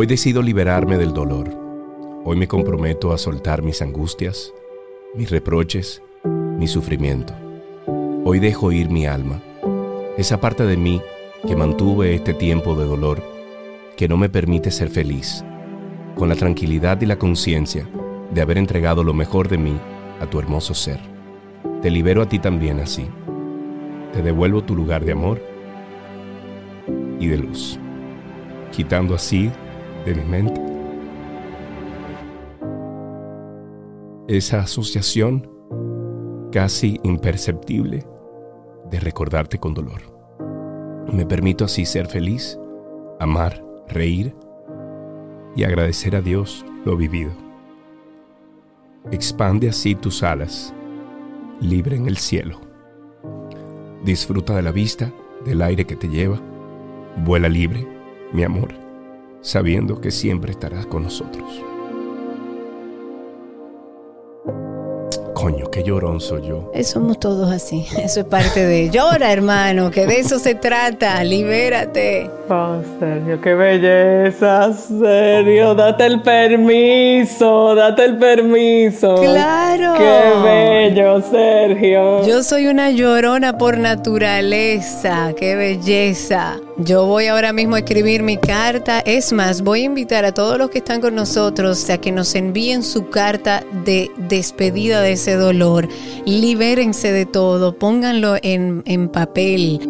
Hoy 0.00 0.06
decido 0.06 0.42
liberarme 0.42 0.96
del 0.96 1.12
dolor. 1.12 1.50
Hoy 2.24 2.36
me 2.36 2.46
comprometo 2.46 3.12
a 3.12 3.18
soltar 3.18 3.62
mis 3.62 3.82
angustias, 3.82 4.54
mis 5.16 5.28
reproches, 5.28 6.00
mi 6.22 6.68
sufrimiento. 6.68 7.34
Hoy 8.24 8.38
dejo 8.38 8.70
ir 8.70 8.90
mi 8.90 9.06
alma, 9.06 9.42
esa 10.16 10.40
parte 10.40 10.62
de 10.66 10.76
mí 10.76 11.02
que 11.48 11.56
mantuve 11.56 12.14
este 12.14 12.32
tiempo 12.32 12.76
de 12.76 12.84
dolor, 12.84 13.20
que 13.96 14.06
no 14.06 14.16
me 14.16 14.28
permite 14.28 14.70
ser 14.70 14.88
feliz, 14.88 15.44
con 16.14 16.28
la 16.28 16.36
tranquilidad 16.36 17.00
y 17.00 17.06
la 17.06 17.18
conciencia 17.18 17.84
de 18.32 18.40
haber 18.40 18.58
entregado 18.58 19.02
lo 19.02 19.14
mejor 19.14 19.48
de 19.48 19.58
mí 19.58 19.80
a 20.20 20.26
tu 20.26 20.38
hermoso 20.38 20.74
ser. 20.74 21.00
Te 21.82 21.90
libero 21.90 22.22
a 22.22 22.28
ti 22.28 22.38
también 22.38 22.78
así. 22.78 23.04
Te 24.12 24.22
devuelvo 24.22 24.62
tu 24.62 24.76
lugar 24.76 25.04
de 25.04 25.10
amor 25.10 25.42
y 27.18 27.26
de 27.26 27.36
luz, 27.36 27.80
quitando 28.70 29.16
así 29.16 29.50
de 30.04 30.14
mi 30.14 30.24
mente. 30.24 30.60
Esa 34.28 34.60
asociación 34.60 35.48
casi 36.52 37.00
imperceptible 37.02 38.06
de 38.90 39.00
recordarte 39.00 39.58
con 39.58 39.74
dolor. 39.74 40.02
Me 41.12 41.24
permito 41.24 41.64
así 41.64 41.84
ser 41.84 42.06
feliz, 42.06 42.58
amar, 43.20 43.64
reír 43.88 44.34
y 45.56 45.64
agradecer 45.64 46.14
a 46.16 46.20
Dios 46.20 46.64
lo 46.84 46.96
vivido. 46.96 47.32
Expande 49.10 49.68
así 49.68 49.94
tus 49.94 50.22
alas, 50.22 50.74
libre 51.60 51.96
en 51.96 52.06
el 52.06 52.18
cielo. 52.18 52.60
Disfruta 54.04 54.54
de 54.54 54.62
la 54.62 54.72
vista, 54.72 55.10
del 55.44 55.62
aire 55.62 55.86
que 55.86 55.96
te 55.96 56.08
lleva. 56.08 56.38
Vuela 57.24 57.48
libre, 57.48 57.86
mi 58.32 58.44
amor 58.44 58.87
sabiendo 59.48 59.98
que 59.98 60.10
siempre 60.10 60.52
estarás 60.52 60.84
con 60.84 61.04
nosotros. 61.04 61.64
Coño, 65.32 65.70
qué 65.70 65.82
llorón 65.82 66.20
soy 66.20 66.48
yo. 66.48 66.70
Eh, 66.74 66.84
somos 66.84 67.18
todos 67.18 67.50
así. 67.50 67.86
Eso 68.02 68.20
es 68.20 68.26
parte 68.26 68.66
de. 68.66 68.90
Llora, 68.90 69.32
hermano, 69.32 69.90
que 69.90 70.04
de 70.04 70.18
eso 70.18 70.38
se 70.38 70.54
trata. 70.54 71.22
Libérate. 71.24 72.28
Oh, 72.50 72.82
Sergio, 72.98 73.40
qué 73.40 73.54
belleza, 73.54 74.72
Sergio. 74.74 75.74
Date 75.74 76.06
el 76.06 76.20
permiso, 76.22 77.74
date 77.74 78.04
el 78.04 78.18
permiso. 78.18 79.14
Claro. 79.14 79.94
Qué 79.96 80.90
bello, 80.90 81.22
Sergio. 81.22 82.26
Yo 82.26 82.42
soy 82.42 82.66
una 82.66 82.90
llorona 82.90 83.56
por 83.56 83.78
naturaleza. 83.78 85.32
Qué 85.38 85.54
belleza. 85.54 86.58
Yo 86.80 87.06
voy 87.06 87.26
ahora 87.26 87.52
mismo 87.52 87.74
a 87.74 87.80
escribir 87.80 88.22
mi 88.22 88.36
carta. 88.36 89.00
Es 89.00 89.32
más, 89.32 89.62
voy 89.62 89.80
a 89.80 89.84
invitar 89.84 90.24
a 90.24 90.32
todos 90.32 90.56
los 90.58 90.70
que 90.70 90.78
están 90.78 91.00
con 91.00 91.16
nosotros 91.16 91.90
a 91.90 91.98
que 91.98 92.12
nos 92.12 92.36
envíen 92.36 92.84
su 92.84 93.10
carta 93.10 93.64
de 93.84 94.12
despedida 94.16 95.02
de 95.02 95.12
ese 95.12 95.34
dolor. 95.34 95.88
Libérense 96.24 97.10
de 97.10 97.26
todo, 97.26 97.76
pónganlo 97.76 98.36
en, 98.42 98.84
en 98.86 99.08
papel. 99.08 99.80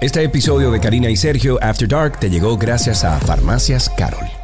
Este 0.00 0.22
episodio 0.22 0.70
de 0.70 0.78
Karina 0.78 1.10
y 1.10 1.16
Sergio 1.16 1.58
After 1.60 1.88
Dark 1.88 2.20
te 2.20 2.30
llegó 2.30 2.56
gracias 2.56 3.02
a 3.02 3.18
Farmacias 3.18 3.90
Carol. 3.96 4.43